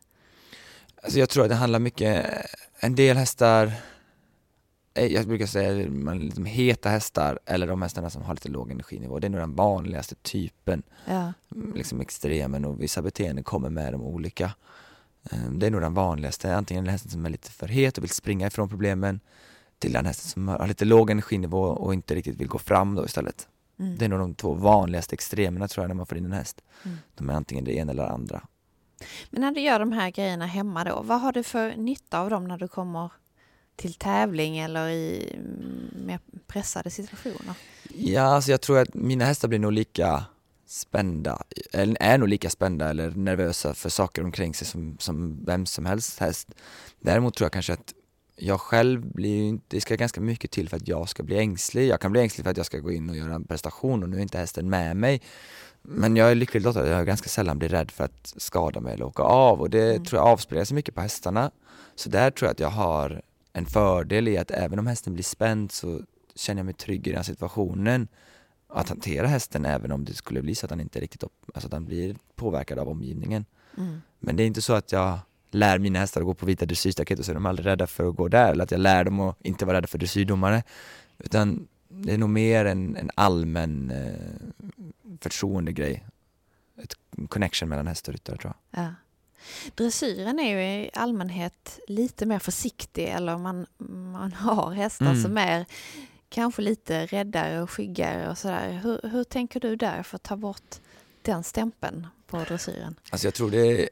Alltså 1.02 1.18
jag 1.18 1.28
tror 1.28 1.42
att 1.42 1.50
det 1.50 1.54
handlar 1.54 1.78
mycket, 1.78 2.26
en 2.80 2.94
del 2.94 3.16
hästar 3.16 3.72
eh, 4.94 5.06
jag 5.06 5.26
brukar 5.26 5.46
säga 5.46 5.90
man, 5.90 6.18
liksom 6.18 6.44
heta 6.44 6.88
hästar 6.88 7.38
eller 7.46 7.66
de 7.66 7.82
hästarna 7.82 8.10
som 8.10 8.22
har 8.22 8.34
lite 8.34 8.48
låg 8.48 8.70
energinivå. 8.70 9.18
Det 9.18 9.26
är 9.26 9.28
nog 9.28 9.40
den 9.40 9.54
vanligaste 9.54 10.14
typen. 10.14 10.82
Ja. 11.06 11.32
Liksom 11.74 12.00
extremen 12.00 12.64
och 12.64 12.82
vissa 12.82 13.02
beteenden 13.02 13.44
kommer 13.44 13.70
med 13.70 13.92
de 13.92 14.02
olika. 14.02 14.52
Ehm, 15.30 15.58
det 15.58 15.66
är 15.66 15.70
nog 15.70 15.80
den 15.80 15.94
vanligaste, 15.94 16.56
antingen 16.56 16.84
den 16.84 16.92
hästen 16.92 17.10
som 17.10 17.26
är 17.26 17.30
lite 17.30 17.50
för 17.50 17.68
het 17.68 17.98
och 17.98 18.04
vill 18.04 18.10
springa 18.10 18.46
ifrån 18.46 18.68
problemen 18.68 19.20
till 19.78 19.92
den 19.92 20.06
hästen 20.06 20.30
som 20.30 20.48
har 20.48 20.66
lite 20.66 20.84
låg 20.84 21.10
energinivå 21.10 21.62
och 21.62 21.94
inte 21.94 22.14
riktigt 22.14 22.36
vill 22.36 22.48
gå 22.48 22.58
fram 22.58 22.94
då 22.94 23.04
istället. 23.04 23.48
Mm. 23.78 23.98
Det 23.98 24.04
är 24.04 24.08
nog 24.08 24.18
de 24.18 24.34
två 24.34 24.54
vanligaste 24.54 25.14
extremerna 25.14 25.68
tror 25.68 25.84
jag 25.84 25.88
när 25.88 25.94
man 25.94 26.06
får 26.06 26.18
in 26.18 26.24
en 26.24 26.32
häst. 26.32 26.60
Mm. 26.84 26.96
De 27.14 27.30
är 27.30 27.34
antingen 27.34 27.64
det 27.64 27.72
ena 27.72 27.92
eller 27.92 28.02
det 28.02 28.10
andra. 28.10 28.46
Men 29.30 29.40
när 29.40 29.52
du 29.52 29.60
gör 29.60 29.78
de 29.78 29.92
här 29.92 30.10
grejerna 30.10 30.46
hemma 30.46 30.84
då, 30.84 31.02
vad 31.02 31.20
har 31.20 31.32
du 31.32 31.42
för 31.42 31.76
nytta 31.76 32.20
av 32.20 32.30
dem 32.30 32.48
när 32.48 32.58
du 32.58 32.68
kommer 32.68 33.12
till 33.76 33.94
tävling 33.94 34.58
eller 34.58 34.88
i 34.88 35.32
mm, 35.34 36.06
mer 36.06 36.20
pressade 36.46 36.90
situationer? 36.90 37.54
Ja, 37.94 38.22
alltså 38.22 38.50
jag 38.50 38.60
tror 38.60 38.78
att 38.78 38.94
mina 38.94 39.24
hästar 39.24 39.48
blir 39.48 39.58
nog 39.58 39.72
lika 39.72 40.24
spända, 40.74 41.42
eller 41.72 41.96
är 42.00 42.18
nog 42.18 42.28
lika 42.28 42.50
spända 42.50 42.90
eller 42.90 43.10
nervösa 43.10 43.74
för 43.74 43.88
saker 43.88 44.24
omkring 44.24 44.54
sig 44.54 44.66
som, 44.66 44.96
som 45.00 45.44
vem 45.44 45.66
som 45.66 45.86
helst 45.86 46.18
häst. 46.18 46.48
Däremot 47.00 47.34
tror 47.34 47.44
jag 47.44 47.52
kanske 47.52 47.72
att 47.72 47.94
jag 48.36 48.60
själv 48.60 49.06
blir 49.06 49.58
det 49.68 49.80
ska 49.80 49.96
ganska 49.96 50.20
mycket 50.20 50.50
till 50.50 50.68
för 50.68 50.76
att 50.76 50.88
jag 50.88 51.08
ska 51.08 51.22
bli 51.22 51.38
ängslig. 51.38 51.88
Jag 51.88 52.00
kan 52.00 52.12
bli 52.12 52.20
ängslig 52.20 52.44
för 52.44 52.50
att 52.50 52.56
jag 52.56 52.66
ska 52.66 52.78
gå 52.78 52.92
in 52.92 53.10
och 53.10 53.16
göra 53.16 53.34
en 53.34 53.44
prestation 53.44 54.02
och 54.02 54.08
nu 54.08 54.16
är 54.16 54.20
inte 54.20 54.38
hästen 54.38 54.70
med 54.70 54.96
mig. 54.96 55.22
Men 55.82 56.16
jag 56.16 56.30
är 56.30 56.34
lycklig 56.34 56.62
lottad, 56.62 56.88
jag 56.88 57.06
ganska 57.06 57.28
sällan 57.28 57.58
blir 57.58 57.68
rädd 57.68 57.90
för 57.90 58.04
att 58.04 58.34
skada 58.36 58.80
mig 58.80 58.94
eller 58.94 59.04
åka 59.04 59.22
av 59.22 59.60
och 59.60 59.70
det 59.70 59.90
mm. 59.90 60.04
tror 60.04 60.20
jag 60.20 60.28
avspeglar 60.28 60.64
sig 60.64 60.74
mycket 60.74 60.94
på 60.94 61.00
hästarna. 61.00 61.50
Så 61.94 62.08
där 62.08 62.30
tror 62.30 62.46
jag 62.46 62.52
att 62.52 62.60
jag 62.60 62.70
har 62.70 63.22
en 63.52 63.66
fördel 63.66 64.28
i 64.28 64.38
att 64.38 64.50
även 64.50 64.78
om 64.78 64.86
hästen 64.86 65.14
blir 65.14 65.24
spänd 65.24 65.72
så 65.72 66.00
känner 66.34 66.58
jag 66.58 66.64
mig 66.66 66.74
trygg 66.74 67.06
i 67.06 67.12
den 67.12 67.24
situationen 67.24 68.08
att 68.74 68.88
hantera 68.88 69.26
hästen 69.26 69.64
även 69.64 69.92
om 69.92 70.04
det 70.04 70.14
skulle 70.14 70.42
bli 70.42 70.54
så 70.54 70.66
att 70.66 70.70
han 70.70 70.80
inte 70.80 71.00
riktigt 71.00 71.24
alltså 71.54 71.66
att 71.66 71.72
han 71.72 71.84
blir 71.84 72.16
påverkad 72.34 72.78
av 72.78 72.88
omgivningen. 72.88 73.44
Mm. 73.76 74.02
Men 74.20 74.36
det 74.36 74.42
är 74.42 74.46
inte 74.46 74.62
så 74.62 74.72
att 74.72 74.92
jag 74.92 75.18
lär 75.50 75.78
mina 75.78 75.98
hästar 75.98 76.20
att 76.20 76.26
gå 76.26 76.34
på 76.34 76.46
vita 76.46 76.66
dressyrstaket 76.66 77.18
och 77.18 77.24
så 77.24 77.30
är 77.32 77.34
de 77.34 77.46
aldrig 77.46 77.66
rädda 77.66 77.86
för 77.86 78.08
att 78.08 78.16
gå 78.16 78.28
där 78.28 78.52
eller 78.52 78.64
att 78.64 78.70
jag 78.70 78.80
lär 78.80 79.04
dem 79.04 79.20
att 79.20 79.36
inte 79.40 79.64
vara 79.64 79.76
rädda 79.76 79.86
för 79.86 79.98
dressyrdomare. 79.98 80.62
Utan 81.18 81.68
det 81.88 82.12
är 82.12 82.18
nog 82.18 82.28
mer 82.28 82.64
en, 82.64 82.96
en 82.96 83.10
allmän 83.14 83.90
eh, 83.90 85.16
förtroendegrej. 85.20 86.04
Ett 86.82 86.94
connection 87.28 87.68
mellan 87.68 87.86
häst 87.86 88.08
och 88.08 88.14
ryttare 88.14 88.36
tror 88.36 88.54
jag. 88.70 88.84
Ja. 88.84 88.94
Dressyren 89.74 90.38
är 90.38 90.56
ju 90.56 90.84
i 90.84 90.90
allmänhet 90.94 91.80
lite 91.88 92.26
mer 92.26 92.38
försiktig 92.38 93.04
eller 93.04 93.38
man, 93.38 93.66
man 94.12 94.32
har 94.32 94.70
hästar 94.70 95.06
mm. 95.06 95.22
som 95.22 95.38
är 95.38 95.66
kanske 96.34 96.62
lite 96.62 97.06
räddare 97.06 97.62
och 97.62 97.70
skyggare 97.70 98.30
och 98.30 98.38
sådär. 98.38 98.80
Hur, 98.82 99.08
hur 99.08 99.24
tänker 99.24 99.60
du 99.60 99.76
där 99.76 100.02
för 100.02 100.16
att 100.16 100.22
ta 100.22 100.36
bort 100.36 100.80
den 101.22 101.44
stämpeln 101.44 102.06
på 102.26 102.36
dressyren? 102.36 102.94
Alltså 103.10 103.26
jag 103.26 103.34
tror 103.34 103.50
det 103.50 103.82
är, 103.82 103.88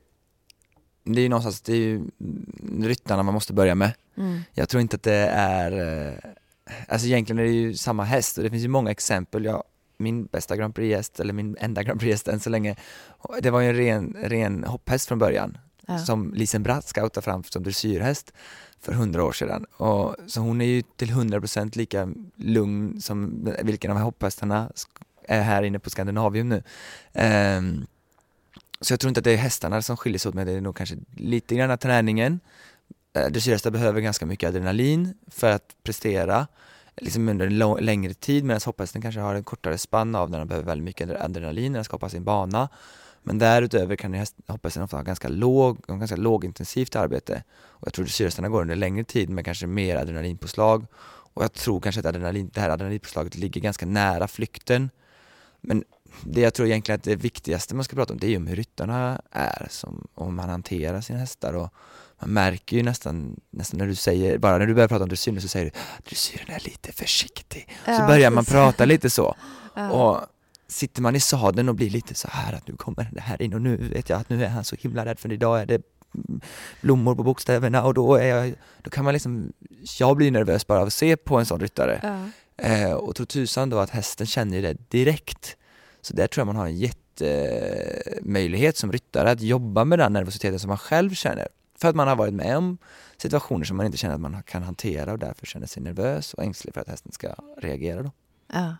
det 1.04 1.20
är 1.20 1.28
någonstans, 1.28 1.60
det 1.60 1.72
är 1.72 1.76
ju 1.76 2.10
ryttarna 2.80 3.22
man 3.22 3.34
måste 3.34 3.52
börja 3.52 3.74
med. 3.74 3.92
Mm. 4.16 4.40
Jag 4.52 4.68
tror 4.68 4.80
inte 4.80 4.96
att 4.96 5.02
det 5.02 5.26
är, 5.34 5.72
eh, 5.72 6.14
alltså 6.88 7.06
egentligen 7.06 7.38
är 7.38 7.44
det 7.44 7.50
ju 7.50 7.74
samma 7.74 8.04
häst 8.04 8.38
och 8.38 8.44
det 8.44 8.50
finns 8.50 8.64
ju 8.64 8.68
många 8.68 8.90
exempel. 8.90 9.44
Jag, 9.44 9.64
min 9.96 10.24
bästa 10.24 10.56
Grand 10.56 10.74
Prix-häst, 10.74 11.20
eller 11.20 11.32
min 11.32 11.56
enda 11.60 11.82
Grand 11.82 12.00
Prix-häst 12.00 12.28
än 12.28 12.40
så 12.40 12.50
länge, 12.50 12.76
det 13.40 13.50
var 13.50 13.60
ju 13.60 13.68
en 13.68 13.76
ren, 13.76 14.16
ren 14.22 14.64
hopphäst 14.64 15.08
från 15.08 15.18
början. 15.18 15.58
Ja. 15.86 15.98
Som 15.98 16.34
Lisen 16.34 16.62
Bratt 16.62 16.88
scoutade 16.88 17.24
fram 17.24 17.44
som 17.44 17.62
dressyrhäst 17.62 18.32
för 18.80 18.92
hundra 18.92 19.24
år 19.24 19.32
sedan. 19.32 19.66
Och, 19.76 20.16
så 20.26 20.40
hon 20.40 20.60
är 20.60 20.64
ju 20.64 20.82
till 20.82 21.10
hundra 21.10 21.40
procent 21.40 21.76
lika 21.76 22.08
lugn 22.36 23.00
som 23.00 23.48
vilken 23.62 23.90
av 23.90 23.96
hopphästarna 23.96 24.70
är 25.24 25.42
här 25.42 25.62
inne 25.62 25.78
på 25.78 25.90
Skandinavium 25.90 26.48
nu. 26.48 26.62
Um, 27.58 27.86
så 28.80 28.92
jag 28.92 29.00
tror 29.00 29.08
inte 29.08 29.20
att 29.20 29.24
det 29.24 29.32
är 29.32 29.36
hästarna 29.36 29.82
som 29.82 29.96
skiljer 29.96 30.18
sig 30.18 30.28
åt, 30.28 30.34
men 30.34 30.46
det 30.46 30.52
är 30.52 30.60
nog 30.60 30.76
kanske 30.76 30.96
lite 31.16 31.54
grann 31.54 31.78
träningen. 31.78 32.40
Eh, 33.12 33.26
dressyrhästar 33.26 33.70
behöver 33.70 34.00
ganska 34.00 34.26
mycket 34.26 34.48
adrenalin 34.48 35.14
för 35.30 35.50
att 35.50 35.76
prestera 35.82 36.46
liksom 36.96 37.28
under 37.28 37.46
en 37.46 37.84
längre 37.84 38.14
tid 38.14 38.44
medan 38.44 38.60
hopphästen 38.64 39.02
kanske 39.02 39.20
har 39.20 39.34
en 39.34 39.44
kortare 39.44 39.78
spann 39.78 40.14
av 40.14 40.30
när 40.30 40.38
de 40.38 40.48
behöver 40.48 40.66
väldigt 40.66 40.84
mycket 40.84 41.20
adrenalin 41.20 41.72
när 41.72 41.78
de 41.78 41.84
skapar 41.84 42.08
sin 42.08 42.24
bana. 42.24 42.68
Men 43.22 43.38
därutöver 43.38 43.96
kan 43.96 44.14
häst, 44.14 44.36
hopphästen 44.46 44.82
ofta 44.82 44.96
ha 44.96 45.02
ganska 45.02 45.28
låg, 45.28 45.82
ganska 45.86 46.16
lågintensivt 46.16 46.96
arbete. 46.96 47.42
Och 47.62 47.86
jag 47.86 47.92
tror 47.94 48.04
dresyrhästarna 48.04 48.48
går 48.48 48.62
under 48.62 48.76
längre 48.76 49.04
tid 49.04 49.30
med 49.30 49.44
kanske 49.44 49.66
mer 49.66 49.96
adrenalinpåslag. 49.96 50.86
Och 51.34 51.42
jag 51.42 51.52
tror 51.52 51.80
kanske 51.80 52.00
att 52.00 52.06
adrenalin, 52.06 52.50
det 52.54 52.60
här 52.60 52.70
adrenalinpåslaget 52.70 53.34
ligger 53.34 53.60
ganska 53.60 53.86
nära 53.86 54.28
flykten. 54.28 54.90
Men 55.60 55.84
det 56.24 56.40
jag 56.40 56.54
tror 56.54 56.68
egentligen 56.68 56.96
att 56.96 57.04
det 57.04 57.16
viktigaste 57.16 57.74
man 57.74 57.84
ska 57.84 57.96
prata 57.96 58.12
om 58.12 58.18
det 58.18 58.26
är 58.26 58.30
ju 58.30 58.46
hur 58.46 58.56
ryttarna 58.56 59.22
är, 59.30 59.66
som, 59.70 60.08
om 60.14 60.34
man 60.34 60.48
hanterar 60.48 61.00
sina 61.00 61.18
hästar. 61.18 61.52
Och 61.52 61.74
man 62.20 62.30
märker 62.30 62.76
ju 62.76 62.82
nästan, 62.82 63.40
nästan 63.50 63.78
när 63.78 63.86
du 63.86 63.94
säger, 63.94 64.38
bara 64.38 64.58
när 64.58 64.66
du 64.66 64.74
börjar 64.74 64.88
prata 64.88 65.02
om 65.02 65.08
dressyren 65.08 65.40
så 65.40 65.48
säger 65.48 65.64
du 65.66 65.72
dressyren 66.08 66.50
är 66.50 66.60
lite 66.64 66.92
försiktig. 66.92 67.68
Ja, 67.86 67.98
så 67.98 68.06
börjar 68.06 68.30
man 68.30 68.44
precis. 68.44 68.52
prata 68.52 68.84
lite 68.84 69.10
så. 69.10 69.36
Ja. 69.74 69.90
Och 69.90 70.26
sitter 70.72 71.02
man 71.02 71.16
i 71.16 71.20
sadeln 71.20 71.68
och 71.68 71.74
blir 71.74 71.90
lite 71.90 72.14
så 72.14 72.28
här 72.30 72.52
att 72.52 72.68
nu 72.68 72.76
kommer 72.76 73.10
det 73.12 73.20
här 73.20 73.42
in 73.42 73.54
och 73.54 73.62
nu 73.62 73.76
vet 73.76 74.08
jag 74.08 74.20
att 74.20 74.28
nu 74.28 74.44
är 74.44 74.48
han 74.48 74.64
så 74.64 74.76
himla 74.76 75.04
rädd 75.04 75.18
för 75.18 75.32
idag 75.32 75.60
är 75.60 75.66
det 75.66 75.82
blommor 76.80 77.14
på 77.14 77.22
bokstäverna 77.22 77.84
och 77.84 77.94
då 77.94 78.14
är 78.14 78.26
jag, 78.26 78.54
då 78.82 78.90
kan 78.90 79.04
man 79.04 79.12
liksom, 79.12 79.52
jag 79.98 80.16
blir 80.16 80.30
nervös 80.30 80.66
bara 80.66 80.80
av 80.80 80.86
att 80.86 80.92
se 80.92 81.16
på 81.16 81.38
en 81.38 81.46
sån 81.46 81.60
ryttare. 81.60 82.00
Ja. 82.02 82.26
Eh, 82.66 82.92
och 82.92 83.16
tro 83.16 83.26
tusan 83.26 83.70
då 83.70 83.78
att 83.78 83.90
hästen 83.90 84.26
känner 84.26 84.62
det 84.62 84.90
direkt. 84.90 85.56
Så 86.00 86.14
där 86.14 86.26
tror 86.26 86.40
jag 86.40 86.46
man 86.46 86.56
har 86.56 86.66
en 86.66 86.76
jättemöjlighet 86.76 88.76
som 88.76 88.92
ryttare 88.92 89.30
att 89.30 89.40
jobba 89.40 89.84
med 89.84 89.98
den 89.98 90.12
nervositeten 90.12 90.58
som 90.58 90.68
man 90.68 90.78
själv 90.78 91.14
känner. 91.14 91.48
För 91.78 91.88
att 91.88 91.96
man 91.96 92.08
har 92.08 92.16
varit 92.16 92.34
med 92.34 92.56
om 92.56 92.78
situationer 93.16 93.64
som 93.64 93.76
man 93.76 93.86
inte 93.86 93.98
känner 93.98 94.14
att 94.14 94.20
man 94.20 94.42
kan 94.42 94.62
hantera 94.62 95.12
och 95.12 95.18
därför 95.18 95.46
känner 95.46 95.66
sig 95.66 95.82
nervös 95.82 96.34
och 96.34 96.44
ängslig 96.44 96.74
för 96.74 96.80
att 96.80 96.88
hästen 96.88 97.12
ska 97.12 97.34
reagera 97.58 98.02
då. 98.02 98.10
Ja. 98.52 98.76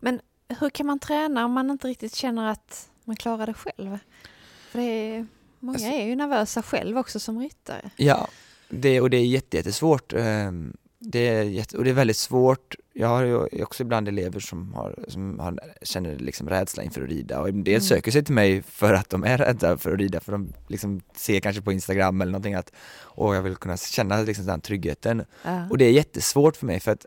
Men 0.00 0.20
hur 0.60 0.70
kan 0.70 0.86
man 0.86 0.98
träna 0.98 1.44
om 1.44 1.52
man 1.52 1.70
inte 1.70 1.88
riktigt 1.88 2.14
känner 2.14 2.50
att 2.50 2.88
man 3.04 3.16
klarar 3.16 3.46
det 3.46 3.54
själv? 3.54 3.98
För 4.70 4.78
det 4.78 4.84
är, 4.84 5.26
många 5.60 5.74
Alltså- 5.76 5.88
är 5.90 6.06
ju 6.06 6.16
nervösa 6.16 6.62
själv 6.62 6.98
också 6.98 7.20
som 7.20 7.40
ryttare. 7.40 7.90
Ja, 7.96 8.28
det, 8.68 9.00
och 9.00 9.10
det 9.10 9.16
är 9.16 9.26
jätte, 9.26 9.56
jättesvårt. 9.56 10.12
Ehm, 10.12 10.76
Det 11.06 11.28
är 11.28 11.42
jätte, 11.42 11.78
och 11.78 11.84
det 11.84 11.90
är 11.90 11.94
väldigt 11.94 12.16
svårt. 12.16 12.74
Jag 12.92 13.08
har 13.08 13.22
ju 13.24 13.62
också 13.62 13.82
ibland 13.82 14.08
elever 14.08 14.40
som, 14.40 14.74
har, 14.74 15.04
som 15.08 15.38
har, 15.38 15.60
känner 15.82 16.16
liksom 16.18 16.48
rädsla 16.48 16.82
inför 16.82 17.02
att 17.02 17.08
rida 17.08 17.40
och 17.40 17.48
en 17.48 17.64
del 17.64 17.74
Mm. 17.74 17.82
söker 17.82 18.10
sig 18.12 18.24
till 18.24 18.34
mig 18.34 18.62
för 18.62 18.94
att 18.94 19.10
de 19.10 19.24
är 19.24 19.38
rädda 19.38 19.78
för 19.78 19.92
att 19.92 19.98
rida 19.98 20.20
för 20.20 20.32
de 20.32 20.52
liksom 20.68 21.00
ser 21.16 21.40
kanske 21.40 21.62
på 21.62 21.72
Instagram 21.72 22.20
eller 22.20 22.32
någonting 22.32 22.54
att 22.54 22.72
åh 23.14 23.34
jag 23.34 23.42
vill 23.42 23.56
kunna 23.56 23.76
känna 23.76 24.22
liksom 24.22 24.46
den 24.46 24.60
tryggheten. 24.60 25.24
Ja. 25.42 25.66
Och 25.70 25.78
det 25.78 25.84
är 25.84 25.90
jättesvårt 25.92 26.56
för 26.56 26.66
mig 26.66 26.80
för 26.80 26.92
att 26.92 27.06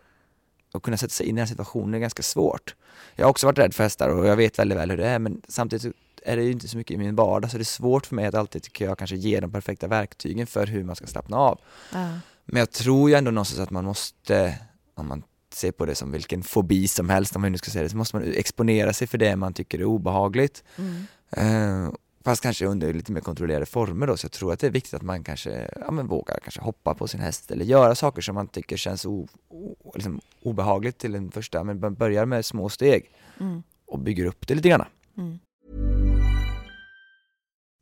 att 0.78 0.84
kunna 0.84 0.98
sätta 0.98 1.12
sig 1.12 1.26
in 1.26 1.30
i 1.30 1.32
den 1.32 1.40
här 1.40 1.46
situationen 1.46 1.94
är 1.94 2.00
ganska 2.00 2.24
svårt. 2.24 2.76
Jag 3.16 3.26
har 3.26 3.30
också 3.30 3.46
varit 3.48 3.58
rädd 3.58 3.74
för 3.74 3.84
hästar 3.84 4.10
och 4.10 4.26
jag 4.26 4.36
vet 4.36 4.60
väldigt 4.60 4.78
väl 4.78 4.90
hur 4.90 4.98
det 4.98 5.08
är 5.08 5.20
men 5.20 5.42
samtidigt 5.48 5.96
är 6.24 6.38
det 6.38 6.44
ju 6.44 6.52
inte 6.52 6.68
så 6.68 6.78
mycket 6.78 6.96
i 6.96 6.98
min 6.98 7.16
vardag 7.16 7.52
så 7.52 7.58
det 7.58 7.62
är 7.62 7.66
svårt 7.66 8.06
för 8.06 8.16
mig 8.16 8.26
att 8.26 8.36
alltid 8.36 8.64
tycker 8.64 8.86
jag 8.86 8.98
kanske 8.98 9.16
ge 9.16 9.40
de 9.40 9.52
perfekta 9.52 9.88
verktygen 9.88 10.48
för 10.48 10.68
hur 10.68 10.84
man 10.84 10.96
ska 10.96 11.08
slappna 11.08 11.38
av. 11.38 11.60
Ja. 11.94 12.10
Men 12.46 12.60
jag 12.60 12.72
tror 12.72 13.10
ju 13.10 13.16
ändå 13.16 13.32
någonstans 13.32 13.60
att 13.60 13.72
man 13.72 13.86
måste, 13.86 14.56
om 14.96 15.08
man 15.08 15.24
ser 15.54 15.72
på 15.72 15.86
det 15.86 15.96
som 15.96 16.12
vilken 16.12 16.44
fobi 16.44 16.88
som 16.88 17.10
helst, 17.10 17.36
om 17.36 17.42
man 17.42 17.52
nu 17.52 17.58
ska 17.58 17.72
säga 17.72 17.84
det, 17.84 17.90
så 17.90 17.98
måste 17.98 18.16
man 18.16 18.34
exponera 18.34 18.94
sig 18.94 19.08
för 19.08 19.18
det 19.18 19.36
man 19.36 19.54
tycker 19.54 19.80
är 19.80 19.84
obehagligt. 19.84 20.64
Mm. 20.76 21.06
Eh, 21.32 21.92
fast 22.28 22.44
kanske 22.44 22.66
under 22.66 22.94
lite 22.94 23.12
mer 23.12 23.22
kontrollerade 23.22 23.66
former 23.66 24.08
då, 24.08 24.18
så 24.18 24.26
jag 24.26 24.32
tror 24.32 24.54
att 24.54 24.60
det 24.60 24.68
är 24.68 24.72
viktigt 24.72 24.94
att 24.94 25.02
man 25.02 25.24
kanske 25.24 25.70
ja, 25.86 25.92
men 25.92 26.08
vågar 26.08 26.40
kanske 26.44 26.62
hoppa 26.62 26.94
på 26.94 27.08
sin 27.08 27.20
häst 27.20 27.52
eller 27.52 27.66
göra 27.66 27.96
saker 27.96 28.22
som 28.22 28.36
man 28.36 28.48
tycker 28.48 28.78
känns 28.78 29.06
o, 29.06 29.28
o, 29.50 29.92
liksom 29.96 30.22
obehagligt 30.44 30.98
till 30.98 31.16
en 31.16 31.32
första, 31.32 31.64
men 31.64 31.80
man 31.80 31.96
börjar 31.96 32.26
med 32.26 32.46
små 32.46 32.70
steg 32.70 33.10
Mm. 33.40 33.64
och 33.88 34.00
bygger 34.00 34.26
upp 34.26 34.48
det 34.48 34.56
lite 34.56 34.70
grann. 34.70 34.86
Mm. 35.18 35.40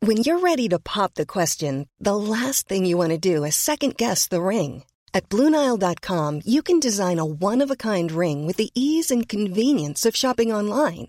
When 0.06 0.16
you're 0.16 0.40
ready 0.50 0.68
to 0.68 0.78
pop 0.78 1.14
the 1.14 1.26
question, 1.26 1.86
the 2.04 2.16
last 2.16 2.68
thing 2.68 2.86
you 2.86 2.98
want 3.08 3.22
to 3.22 3.34
do 3.34 3.46
is 3.46 3.54
second 3.54 3.96
guess 3.96 4.28
the 4.28 4.36
ring. 4.36 4.84
At 5.12 5.28
Bluenile.com, 5.28 6.42
you 6.44 6.62
can 6.62 6.80
design 6.80 7.18
a 7.18 7.24
one 7.24 7.64
of 7.64 7.70
a 7.70 7.76
kind 7.76 8.12
ring 8.12 8.46
with 8.46 8.56
the 8.58 8.68
ease 8.74 9.14
and 9.14 9.28
convenience 9.30 10.08
of 10.08 10.16
shopping 10.16 10.52
online. 10.52 11.08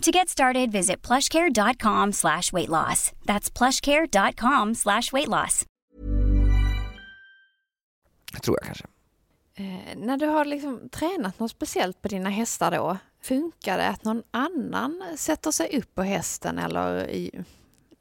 To 0.00 0.10
get 0.10 0.28
started, 0.28 0.72
visit 0.72 1.06
plushcare.com 1.06 2.12
slash 2.12 2.52
weight 2.52 2.68
loss. 2.68 3.12
That's 3.26 3.50
plushcare.com 3.58 4.74
slash 4.74 5.12
weight 5.12 5.28
loss. 5.28 5.66
Tror 8.42 8.56
jag 8.60 8.66
kanske. 8.66 8.84
Eh, 9.54 9.96
när 9.96 10.16
du 10.16 10.26
har 10.26 10.44
liksom 10.44 10.88
tränat 10.92 11.38
något 11.38 11.50
speciellt 11.50 12.02
på 12.02 12.08
dina 12.08 12.30
hästar 12.30 12.70
då, 12.70 12.96
funkar 13.22 13.78
det 13.78 13.88
att 13.88 14.04
någon 14.04 14.22
annan 14.30 15.02
sätter 15.16 15.50
sig 15.50 15.78
upp 15.78 15.94
på 15.94 16.02
hästen 16.02 16.58
eller 16.58 17.10
i, 17.10 17.44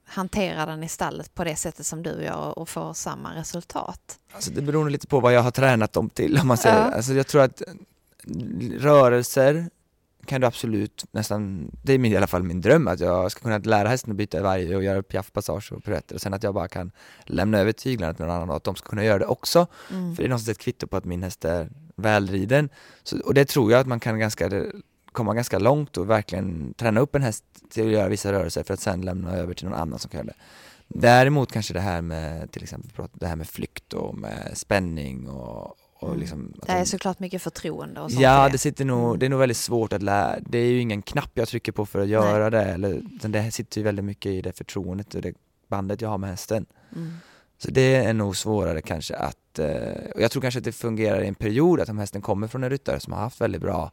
hanterar 0.05 0.67
den 0.67 0.83
i 0.83 0.89
stallet 0.89 1.35
på 1.35 1.43
det 1.43 1.55
sättet 1.55 1.85
som 1.85 2.03
du 2.03 2.23
gör 2.23 2.59
och 2.59 2.69
får 2.69 2.93
samma 2.93 3.35
resultat? 3.35 4.19
Alltså 4.33 4.51
det 4.51 4.61
beror 4.61 4.89
lite 4.89 5.07
på 5.07 5.19
vad 5.19 5.33
jag 5.33 5.41
har 5.41 5.51
tränat 5.51 5.93
dem 5.93 6.09
till 6.09 6.39
om 6.41 6.47
man 6.47 6.57
säger 6.57 6.75
Ja. 6.75 6.95
Alltså 6.95 7.13
jag 7.13 7.27
tror 7.27 7.41
att 7.41 7.61
rörelser 8.77 9.69
kan 10.29 10.41
du 10.41 10.47
absolut 10.47 11.05
nästan, 11.11 11.71
det 11.83 11.93
är 11.93 11.97
min, 11.97 12.13
i 12.13 12.17
alla 12.17 12.27
fall 12.27 12.43
min 12.43 12.61
dröm 12.61 12.87
att 12.87 12.99
jag 12.99 13.31
ska 13.31 13.41
kunna 13.41 13.57
lära 13.57 13.87
hästen 13.87 14.11
att 14.11 14.17
byta 14.17 14.41
varje 14.41 14.75
och 14.75 14.83
göra 14.83 15.03
piaffpassage 15.03 15.71
och 15.71 15.83
piruetter 15.83 16.15
och 16.15 16.21
sen 16.21 16.33
att 16.33 16.43
jag 16.43 16.53
bara 16.53 16.67
kan 16.67 16.91
lämna 17.25 17.59
över 17.59 17.71
tyglarna 17.71 18.13
till 18.13 18.25
någon 18.25 18.35
annan 18.35 18.49
och 18.49 18.55
att 18.55 18.63
de 18.63 18.75
ska 18.75 18.89
kunna 18.89 19.03
göra 19.03 19.19
det 19.19 19.25
också. 19.25 19.67
Mm. 19.91 20.15
För 20.15 20.23
det 20.23 20.27
är 20.27 20.29
någonstans 20.29 20.57
ett 20.57 20.63
kvitto 20.63 20.87
på 20.87 20.97
att 20.97 21.05
min 21.05 21.23
häst 21.23 21.45
är 21.45 21.69
välriden. 21.95 22.69
Så, 23.03 23.19
och 23.19 23.33
det 23.33 23.45
tror 23.45 23.71
jag 23.71 23.81
att 23.81 23.87
man 23.87 23.99
kan 23.99 24.19
ganska, 24.19 24.63
komma 25.11 25.33
ganska 25.33 25.59
långt 25.59 25.97
och 25.97 26.09
verkligen 26.09 26.73
träna 26.73 26.99
upp 26.99 27.15
en 27.15 27.23
häst 27.23 27.43
till 27.69 27.85
att 27.85 27.91
göra 27.91 28.07
vissa 28.07 28.31
rörelser 28.31 28.63
för 28.63 28.73
att 28.73 28.79
sen 28.79 29.01
lämna 29.01 29.35
över 29.35 29.53
till 29.53 29.65
någon 29.65 29.79
annan 29.79 29.99
som 29.99 30.09
kan 30.09 30.17
göra 30.17 30.27
det. 30.27 30.35
Däremot 30.87 31.51
kanske 31.51 31.73
det 31.73 31.79
här 31.79 32.01
med 32.01 32.51
till 32.51 32.63
exempel 32.63 33.07
det 33.13 33.27
här 33.27 33.35
med 33.35 33.47
flykt 33.47 33.93
och 33.93 34.17
med 34.17 34.51
spänning 34.53 35.29
och, 35.29 35.75
och 35.99 36.07
Mm. 36.07 36.19
liksom 36.19 36.53
Det 36.65 36.71
är 36.71 36.79
de- 36.79 36.85
såklart 36.85 37.19
mycket 37.19 37.41
förtroende 37.41 38.01
och 38.01 38.11
sånt. 38.11 38.21
Ja, 38.23 38.49
det 38.51 38.57
sitter 38.57 38.85
nog, 38.85 39.19
det 39.19 39.25
är 39.25 39.29
nog 39.29 39.39
väldigt 39.39 39.57
svårt 39.57 39.93
att 39.93 40.01
lära, 40.03 40.39
det 40.39 40.57
är 40.57 40.65
ju 40.65 40.79
ingen 40.81 41.01
knapp 41.01 41.29
jag 41.33 41.47
trycker 41.47 41.71
på 41.71 41.85
för 41.85 41.99
att 41.99 42.07
göra 42.07 42.49
det, 42.49 42.63
eller, 42.63 43.01
det 43.27 43.51
sitter 43.51 43.77
ju 43.77 43.83
väldigt 43.83 44.05
mycket 44.05 44.29
i 44.31 44.41
det 44.41 44.57
förtroendet 44.57 45.15
och 45.15 45.21
det 45.21 45.33
bandet 45.67 46.01
jag 46.01 46.09
har 46.09 46.17
med 46.17 46.29
hästen. 46.29 46.65
Mm. 46.95 47.13
Så 47.57 47.71
det 47.71 47.95
är 47.95 48.13
nog 48.13 48.35
svårare 48.37 48.81
kanske 48.81 49.15
att, 49.15 49.59
eh, 49.59 49.67
och 50.15 50.21
jag 50.21 50.31
tror 50.31 50.41
kanske 50.41 50.57
att 50.57 50.63
det 50.63 50.71
fungerar 50.71 51.21
i 51.21 51.27
en 51.27 51.35
period, 51.35 51.79
att 51.79 51.89
om 51.89 51.97
hästen 51.97 52.21
kommer 52.21 52.47
från 52.47 52.63
en 52.63 52.69
ryttare 52.69 52.99
som 52.99 53.13
har 53.13 53.19
haft 53.19 53.41
väldigt 53.41 53.61
bra 53.61 53.91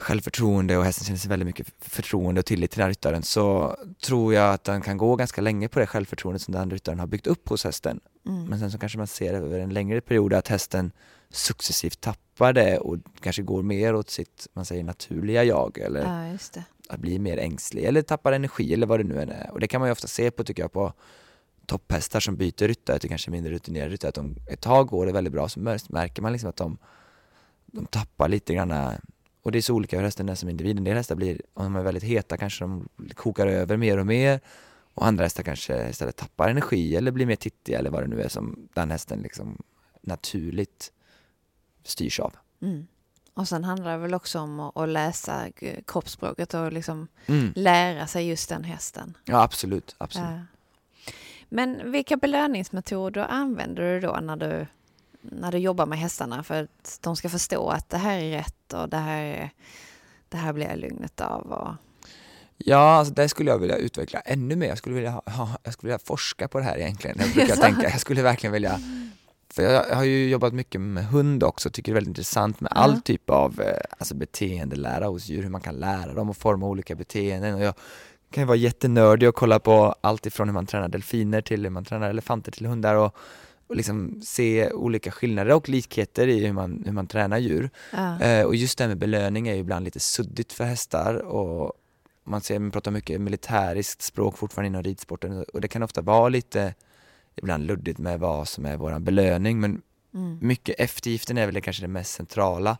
självförtroende 0.00 0.76
och 0.76 0.84
hästen 0.84 1.04
känner 1.04 1.18
sig 1.18 1.28
väldigt 1.28 1.46
mycket 1.46 1.66
förtroende 1.80 2.38
och 2.38 2.46
tillit 2.46 2.70
till 2.70 2.78
den 2.78 2.84
här 2.84 2.90
ryttaren 2.90 3.22
så 3.22 3.76
tror 4.04 4.34
jag 4.34 4.54
att 4.54 4.64
den 4.64 4.80
kan 4.80 4.96
gå 4.98 5.16
ganska 5.16 5.40
länge 5.40 5.68
på 5.68 5.78
det 5.78 5.86
självförtroendet 5.86 6.42
som 6.42 6.54
den 6.54 6.70
ryttaren 6.70 6.98
har 6.98 7.06
byggt 7.06 7.26
upp 7.26 7.48
hos 7.48 7.64
hästen. 7.64 8.00
Mm. 8.26 8.44
Men 8.44 8.58
sen 8.58 8.70
så 8.70 8.78
kanske 8.78 8.98
man 8.98 9.06
ser 9.06 9.34
över 9.34 9.58
en 9.58 9.74
längre 9.74 10.00
period 10.00 10.32
att 10.32 10.48
hästen 10.48 10.92
successivt 11.30 12.00
tappar 12.00 12.52
det 12.52 12.78
och 12.78 12.96
kanske 13.20 13.42
går 13.42 13.62
mer 13.62 13.94
åt 13.94 14.10
sitt, 14.10 14.46
man 14.52 14.64
säger 14.64 14.84
naturliga 14.84 15.44
jag 15.44 15.78
eller 15.78 16.00
Ja, 16.00 16.62
att 16.88 17.00
bli 17.00 17.18
mer 17.18 17.38
ängslig 17.38 17.84
eller 17.84 18.02
tappar 18.02 18.32
energi 18.32 18.74
eller 18.74 18.86
vad 18.86 19.00
det 19.00 19.04
nu 19.04 19.22
än 19.22 19.30
är. 19.30 19.50
Och 19.50 19.60
det 19.60 19.68
kan 19.68 19.80
man 19.80 19.88
ju 19.88 19.92
ofta 19.92 20.08
se 20.08 20.30
på 20.30 20.44
tycker 20.44 20.62
jag 20.62 20.72
på 20.72 20.92
topphästar 21.66 22.20
som 22.20 22.36
byter 22.36 22.68
ryttare 22.68 22.98
till 22.98 23.08
kanske 23.08 23.30
mindre 23.30 23.52
rutinerade 23.52 23.92
ryttare. 23.92 24.08
Att 24.08 24.14
de, 24.14 24.36
ett 24.46 24.60
tag 24.60 24.86
går 24.86 25.06
det 25.06 25.12
väldigt 25.12 25.32
bra 25.32 25.48
så 25.48 25.60
mär- 25.60 25.92
märker 25.92 26.22
man 26.22 26.32
liksom 26.32 26.50
att 26.50 26.56
de, 26.56 26.78
de 27.66 27.86
tappar 27.86 28.28
lite 28.28 28.54
grann 28.54 28.70
och 29.42 29.52
det 29.52 29.58
är 29.58 29.62
så 29.62 29.74
olika 29.74 29.96
hur 29.96 30.04
hästen 30.04 30.28
är 30.28 30.34
som 30.34 30.48
individ. 30.48 30.78
En 30.78 30.84
del 30.84 30.96
hästar 30.96 31.16
blir, 31.16 31.40
om 31.54 31.64
de 31.64 31.76
är 31.76 31.82
väldigt 31.82 32.02
heta 32.02 32.36
kanske 32.36 32.64
de 32.64 32.88
kokar 33.14 33.46
över 33.46 33.76
mer 33.76 33.98
och 33.98 34.06
mer 34.06 34.40
och 34.94 35.06
andra 35.06 35.24
hästar 35.24 35.42
kanske 35.42 35.88
istället 35.90 36.16
tappar 36.16 36.48
energi 36.48 36.96
eller 36.96 37.10
blir 37.10 37.26
mer 37.26 37.36
tittiga 37.36 37.78
eller 37.78 37.90
vad 37.90 38.02
det 38.02 38.08
nu 38.08 38.22
är 38.22 38.28
som 38.28 38.68
den 38.74 38.90
hästen 38.90 39.20
liksom 39.22 39.62
naturligt 40.00 40.92
styrs 41.84 42.20
av. 42.20 42.36
Mm. 42.62 42.86
Och 43.34 43.48
sen 43.48 43.64
handlar 43.64 43.92
det 43.92 43.98
väl 43.98 44.14
också 44.14 44.38
om 44.38 44.60
att, 44.60 44.88
läsa 44.88 45.46
kroppsspråket 45.86 46.54
och 46.54 46.72
liksom 46.72 47.08
Mm. 47.26 47.52
lära 47.56 48.06
sig 48.06 48.28
just 48.28 48.48
den 48.48 48.64
hästen. 48.64 49.16
Ja 49.24 49.42
absolut, 49.42 49.94
absolut. 49.98 50.28
Ja. 50.30 50.40
Men 51.48 51.92
vilka 51.92 52.16
belöningsmetoder 52.16 53.26
använder 53.30 53.82
du 53.82 54.00
då 54.00 54.18
när 54.22 54.36
du, 54.36 54.66
när 55.22 55.52
du 55.52 55.58
jobbar 55.58 55.86
med 55.86 55.98
hästarna 55.98 56.42
för 56.42 56.62
att 56.62 56.98
de 57.00 57.16
ska 57.16 57.28
förstå 57.28 57.68
att 57.68 57.88
det 57.88 57.98
här 57.98 58.18
är 58.18 58.30
rätt 58.30 58.72
och 58.72 58.88
det 58.88 58.96
här, 58.96 59.22
är, 59.22 59.50
det 60.28 60.36
här 60.36 60.52
blir 60.52 60.66
jag 60.66 60.78
lugnet 60.78 61.20
av? 61.20 61.52
Och, 61.52 61.74
Ja, 62.64 62.76
alltså 62.78 63.14
det 63.14 63.28
skulle 63.28 63.50
jag 63.50 63.58
vilja 63.58 63.76
utveckla 63.76 64.20
ännu 64.20 64.56
mer. 64.56 64.68
Jag 64.68 64.78
skulle 64.78 64.94
vilja, 64.94 65.10
ha, 65.10 65.48
jag 65.62 65.72
skulle 65.72 65.88
vilja 65.88 65.98
forska 66.04 66.48
på 66.48 66.58
det 66.58 66.64
här 66.64 66.78
egentligen. 66.78 67.16
Jag 67.20 67.32
brukar 67.34 67.56
tänka, 67.62 67.82
jag 67.82 68.00
skulle 68.00 68.22
verkligen 68.22 68.52
vilja 68.52 68.80
för 69.52 69.62
jag, 69.62 69.84
har 69.96 70.04
ju 70.04 70.28
jobbat 70.28 70.52
mycket 70.52 70.80
med 70.80 71.06
hund 71.06 71.42
också, 71.42 71.70
tycker 71.70 71.92
det 71.92 71.94
är 71.94 71.94
väldigt 71.94 72.08
intressant 72.08 72.60
med 72.60 72.72
all 72.74 73.00
typ 73.00 73.30
av 73.30 73.60
eh, 73.60 73.76
alltså 73.98 74.14
beteendelära 74.14 75.06
hos 75.06 75.28
djur, 75.28 75.42
hur 75.42 75.50
man 75.50 75.60
kan 75.60 75.74
lära 75.74 76.14
dem 76.14 76.30
att 76.30 76.36
forma 76.36 76.66
olika 76.66 76.94
beteenden. 76.94 77.54
Och 77.54 77.60
jag 77.60 77.74
kan 78.30 78.42
ju 78.42 78.46
vara 78.46 78.56
jättenördig 78.56 79.28
och 79.28 79.34
kolla 79.34 79.58
på 79.58 79.94
allt 80.00 80.26
ifrån 80.26 80.48
hur 80.48 80.54
man 80.54 80.66
tränar 80.66 80.88
delfiner 80.88 81.40
till 81.40 81.62
hur 81.62 81.70
man 81.70 81.84
tränar 81.84 82.10
elefanter 82.10 82.52
till 82.52 82.66
hundar 82.66 82.94
och, 82.94 83.16
och 83.70 83.76
liksom 83.76 84.20
se 84.24 84.70
olika 84.70 85.10
skillnader 85.10 85.54
och 85.54 85.68
likheter 85.68 86.28
i 86.28 86.46
hur 86.46 86.52
man, 86.52 86.82
hur 86.86 86.92
man 86.92 87.06
tränar 87.06 87.38
djur. 87.38 87.70
ja. 87.92 88.20
Eh, 88.20 88.46
och 88.46 88.54
just 88.54 88.78
det 88.78 88.84
här 88.84 88.88
med 88.88 88.98
belöning 88.98 89.48
är 89.48 89.54
ju 89.54 89.60
ibland 89.60 89.84
lite 89.84 90.00
suddigt 90.00 90.52
för 90.52 90.64
hästar 90.64 91.14
och 91.14 91.72
man, 92.24 92.40
ser, 92.40 92.58
man 92.58 92.70
pratar 92.70 92.90
mycket 92.90 93.20
militäriskt 93.20 94.02
språk 94.02 94.38
fortfarande 94.38 94.66
inom 94.66 94.82
ridsporten 94.82 95.44
och 95.52 95.60
det 95.60 95.68
kan 95.68 95.82
ofta 95.82 96.00
vara 96.00 96.28
lite 96.28 96.74
ibland 97.36 97.66
luddigt 97.66 97.98
med 97.98 98.20
vad 98.20 98.48
som 98.48 98.66
är 98.66 98.76
våran 98.76 99.04
belöning 99.04 99.60
men 99.60 99.82
Mm. 100.14 100.38
mycket 100.40 100.80
eftergiften 100.80 101.38
är 101.38 101.46
väl 101.46 101.54
det 101.54 101.60
kanske 101.60 101.82
det 101.82 101.88
mest 101.88 102.12
centrala 102.14 102.78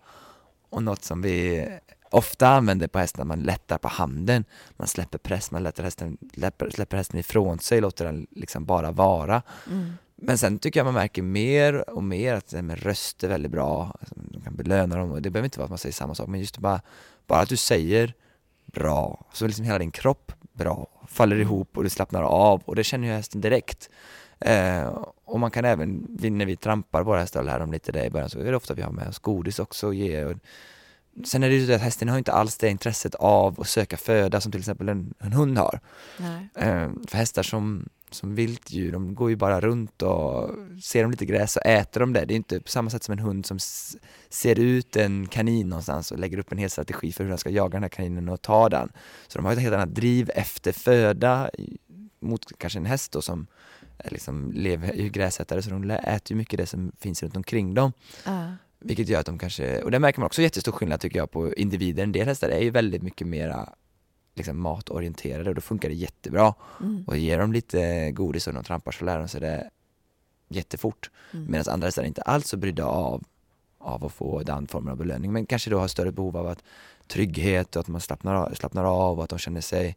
och 0.71 0.83
något 0.83 1.05
som 1.05 1.23
vi 1.23 1.67
ofta 2.11 2.49
använder 2.49 2.89
på 2.89 2.99
hästen, 2.99 3.27
man 3.29 3.41
lättar 3.41 3.79
på 3.79 3.89
handen, 3.89 4.45
man 4.77 4.87
släpper 4.89 5.19
press, 5.19 5.51
man 5.51 5.63
lättar 5.63 5.85
hästen, 5.85 6.19
släpper, 6.35 6.71
släpper 6.71 6.97
hästen 6.97 7.21
ifrån 7.21 7.59
sig, 7.59 7.81
låter 7.81 8.05
den 8.05 8.27
liksom 8.31 8.65
bara 8.65 8.91
vara. 8.93 9.43
Mm. 9.71 9.93
Men 10.23 10.39
sen 10.39 10.59
tycker 10.59 10.81
jag 10.81 10.85
man 10.85 10.95
märker 10.95 11.23
mer 11.23 11.91
och 11.91 12.03
mer 12.03 12.35
att 12.35 12.53
med 12.53 12.83
röst 12.83 13.25
är 13.25 13.29
väldigt 13.29 13.51
bra. 13.53 13.97
Alltså, 14.01 14.15
Man 14.33 14.43
kan 14.43 14.57
belöna 14.57 14.97
dem 14.97 15.11
och 15.11 15.23
det 15.23 15.31
behöver 15.31 15.47
inte 15.47 15.59
vara 15.59 15.65
att 15.65 15.71
man 15.71 15.79
säger 15.79 15.93
samma 15.93 16.15
sak 16.15 16.29
men 16.29 16.41
just 16.41 16.59
bara, 16.59 16.81
bara 17.27 17.41
att 17.41 17.49
du 17.49 17.57
säger 17.57 18.15
bra, 18.67 19.27
så 19.33 19.47
liksom 19.47 19.65
hela 19.65 19.79
din 19.79 19.91
kropp 19.91 20.33
bra, 20.53 20.87
faller 21.09 21.37
ihop 21.37 21.77
och 21.77 21.85
du 21.85 21.91
slappnar 21.91 22.23
av 22.23 22.63
och 22.65 22.77
det 22.77 22.85
känner 22.85 23.09
ju 23.09 23.15
hästen 23.15 23.41
direkt. 23.41 23.91
Eh, 24.41 24.85
och 25.25 25.41
man 25.41 25.51
kan 25.51 25.65
även, 25.65 26.07
när 26.21 26.47
vi 26.47 26.57
trampar 26.57 27.03
våra 27.03 27.21
hästar 27.21 27.41
och 27.41 27.47
lär 27.47 27.61
dem 27.61 27.73
lite 27.73 27.93
det 27.93 28.05
i 28.05 28.11
början 28.11 28.31
så 28.31 28.39
är 28.41 28.51
det 28.51 28.57
ofta 28.57 28.75
vi 28.75 28.83
har 28.83 28.93
med 28.93 29.09
oss 29.09 29.19
godis 29.19 29.59
också 29.59 29.87
och 29.87 29.95
ge. 29.95 30.35
Sen 31.25 31.43
är 31.43 31.49
det 31.49 31.55
ju 31.55 31.67
så 31.67 31.73
att 31.73 31.81
hästen 31.81 32.09
har 32.09 32.19
inte 32.19 32.33
alls 32.33 32.57
det 32.57 32.69
intresset 32.69 33.15
av 33.15 33.61
att 33.61 33.69
söka 33.69 33.97
föda 33.97 34.41
som 34.41 34.53
till 34.53 34.61
exempel 34.61 34.89
en, 34.89 35.15
en 35.19 35.33
hund 35.33 35.59
har. 35.59 35.81
Nej. 36.19 36.49
Eh, 36.55 36.91
för 37.09 37.17
hästar 37.17 37.43
som, 37.43 37.89
som 38.11 38.35
viltdjur, 38.35 38.93
de 38.93 39.15
går 39.15 39.31
ju 39.31 39.37
bara 39.37 39.61
runt 39.61 40.03
och 40.03 40.51
ser 40.83 41.03
de 41.03 41.11
lite 41.11 41.27
gräs 41.27 41.53
så 41.53 41.61
äter 41.61 42.01
de 42.01 42.13
det. 42.13 42.25
Det 42.25 42.35
är 42.35 42.37
inte 42.37 42.61
på 42.61 42.69
samma 42.69 42.91
sätt 42.91 43.03
som 43.03 43.13
en 43.13 43.19
hund 43.19 43.47
som 43.47 43.59
ser 44.29 44.59
ut 44.59 44.97
en 44.97 45.27
kanin 45.27 45.69
någonstans 45.69 46.13
och 46.13 46.19
lägger 46.19 46.39
upp 46.39 46.53
en 46.53 46.59
hel 46.59 46.71
strategi 46.71 47.13
för 47.13 47.25
hur 47.25 47.29
den 47.29 47.39
ska 47.39 47.51
jaga 47.51 47.73
den 47.73 47.83
här 47.83 47.89
kaninen 47.89 48.29
och 48.29 48.43
ta 48.43 48.69
den. 48.69 48.93
Så 49.29 49.39
de 49.39 49.45
har 49.45 49.53
ett 49.53 49.59
helt 49.59 49.75
annat 49.75 49.95
driv 49.95 50.31
efter 50.35 50.73
föda 50.73 51.51
mot 52.21 52.59
kanske 52.59 52.79
en 52.79 52.87
häst 52.87 53.13
då 53.13 53.23
som 53.23 53.47
är 53.99 54.11
liksom 54.11 54.53
lever 54.53 54.95
i 54.95 55.09
gräsätare 55.09 55.63
så 55.63 55.71
de 55.71 55.91
äter 55.91 56.33
ju 56.33 56.37
mycket 56.37 56.59
det 56.59 56.67
som 56.67 56.93
finns 57.01 57.23
runt 57.23 57.37
omkring 57.37 57.75
dem. 57.75 57.93
Ja. 58.25 58.53
Vilket 58.81 59.09
gör 59.09 59.21
att 59.21 59.27
de 59.27 59.39
kanske, 59.39 59.83
och 59.83 59.91
där 59.91 59.99
märker 59.99 60.21
man 60.21 60.27
också 60.27 60.43
jättestor 60.43 60.73
skillnad 60.73 61.01
tycker 61.01 61.19
jag 61.19 61.31
på 61.31 61.55
individer. 61.55 62.03
En 62.03 62.13
del 62.13 62.27
hästar 62.27 62.49
är 62.49 62.61
ju 62.61 62.71
väldigt 62.71 63.03
mycket 63.03 63.27
mera 63.27 63.69
liksom 64.35 64.61
matorienterade 64.61 65.49
och 65.49 65.55
då 65.55 65.61
funkar 65.61 65.89
det 65.89 65.95
jättebra. 65.95 66.55
Mm. 66.81 67.05
Och 67.07 67.17
ger 67.17 67.39
dem 67.39 67.53
lite 67.53 68.11
godis 68.11 68.47
och 68.47 68.55
de 68.55 68.65
trampar 68.65 68.93
så 68.93 69.05
lär 69.05 69.19
de 69.19 69.29
sig 69.29 69.41
det 69.41 69.71
jättefort. 70.49 71.11
Mm. 71.33 71.51
Medan 71.51 71.73
andra 71.75 71.87
hästar 71.87 72.05
inte 72.05 72.23
alls 72.23 72.49
så 72.49 72.57
brydda 72.57 72.85
av, 72.85 73.25
av 73.79 74.05
att 74.05 74.13
få 74.13 74.43
den 74.43 74.67
formen 74.67 74.93
av 74.93 74.97
belöning 74.97 75.33
men 75.33 75.47
kanske 75.47 75.71
då 75.71 75.79
har 75.79 75.89
större 75.89 76.13
behov 76.13 76.37
av 76.37 76.47
att 76.47 76.63
trygghet 77.07 77.77
och 77.77 77.81
att 77.81 77.89
man 77.89 78.01
slappnar 78.01 78.35
av, 78.35 78.55
slappnar 78.55 78.85
av 78.85 79.19
och 79.19 79.25
att 79.25 79.31
de 79.31 79.39
känner 79.39 79.61
sig 79.61 79.97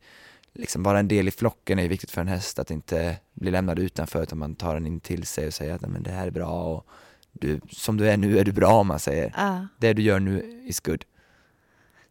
liksom 0.53 0.83
vara 0.83 0.99
en 0.99 1.07
del 1.07 1.27
i 1.27 1.31
flocken 1.31 1.79
är 1.79 1.87
viktigt 1.87 2.11
för 2.11 2.21
en 2.21 2.27
häst 2.27 2.59
att 2.59 2.71
inte 2.71 3.17
bli 3.33 3.51
lämnad 3.51 3.79
utanför 3.79 4.23
utan 4.23 4.37
man 4.37 4.55
tar 4.55 4.73
den 4.73 4.87
in 4.87 4.99
till 4.99 5.25
sig 5.25 5.47
och 5.47 5.53
säger 5.53 5.75
att 5.75 5.81
"Nej, 5.81 5.91
men 5.91 6.03
det 6.03 6.11
här 6.11 6.27
är 6.27 6.31
bra 6.31 6.63
och 6.63 6.87
du, 7.33 7.61
som 7.69 7.97
du 7.97 8.09
är 8.09 8.17
nu 8.17 8.39
är 8.39 8.43
du 8.45 8.51
bra 8.51 8.73
om 8.73 8.87
man 8.87 8.99
säger. 8.99 9.33
Ja. 9.37 9.67
Det 9.77 9.93
du 9.93 10.01
gör 10.01 10.19
nu 10.19 10.63
is 10.65 10.79
good. 10.79 11.03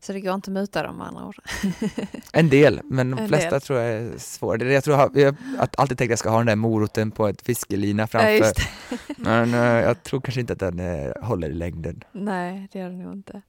Så 0.00 0.12
det 0.12 0.20
går 0.20 0.34
inte 0.34 0.50
att 0.50 0.54
muta 0.54 0.82
dem 0.82 0.96
med 0.96 1.06
andra 1.06 1.26
ord. 1.26 1.36
En 2.32 2.48
del, 2.48 2.80
men 2.84 3.10
de 3.10 3.18
En 3.18 3.28
flesta 3.28 3.50
del. 3.50 3.60
tror 3.60 3.78
jag 3.78 3.92
är 3.92 4.18
svåra. 4.18 4.72
Jag 4.72 4.84
tror 4.84 5.10
jag, 5.14 5.32
har- 5.58 5.68
alltid 5.76 5.98
tänkt 5.98 6.08
att 6.08 6.10
jag 6.10 6.18
ska 6.18 6.30
ha 6.30 6.38
den 6.38 6.46
där 6.46 6.56
moroten 6.56 7.10
på 7.10 7.28
ett 7.28 7.42
fiskelina 7.42 8.06
framför. 8.06 8.52
Ja. 8.90 8.96
Men 9.16 9.54
eh, 9.54 9.60
jag 9.86 10.02
tror 10.02 10.20
kanske 10.20 10.40
inte 10.40 10.52
att 10.52 10.58
den 10.58 10.78
eh, 10.80 11.12
håller 11.22 11.50
i 11.50 11.54
längden. 11.54 12.04
Nej, 12.12 12.68
det 12.72 12.78
gör 12.78 12.90
det 12.90 12.96
nog 12.96 13.12
inte. 13.12 13.42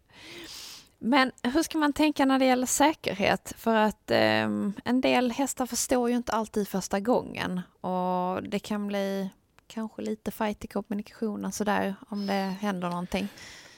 Men 1.00 1.32
hur 1.44 1.64
ska 1.64 1.78
man 1.78 1.94
tänka 1.94 2.26
när 2.26 2.40
det 2.40 2.46
gäller 2.46 2.66
säkerhet? 2.68 3.54
För 3.58 3.76
att 3.76 4.12
ehm, 4.12 4.74
en 4.86 5.02
del 5.02 5.32
hästar 5.32 5.66
förstår 5.66 6.10
ju 6.10 6.16
inte 6.16 6.32
alltid 6.32 6.68
första 6.68 7.00
gången 7.00 7.62
och 7.82 8.44
det 8.44 8.60
kan 8.60 8.88
bli 8.88 9.30
kanske 9.74 10.02
lite 10.02 10.32
fight 10.32 10.66
i 10.66 10.68
kommunikationen 10.68 11.52
sådär 11.52 11.96
om 12.10 12.28
det 12.28 12.34
händer 12.34 12.90
någonting. 12.90 13.28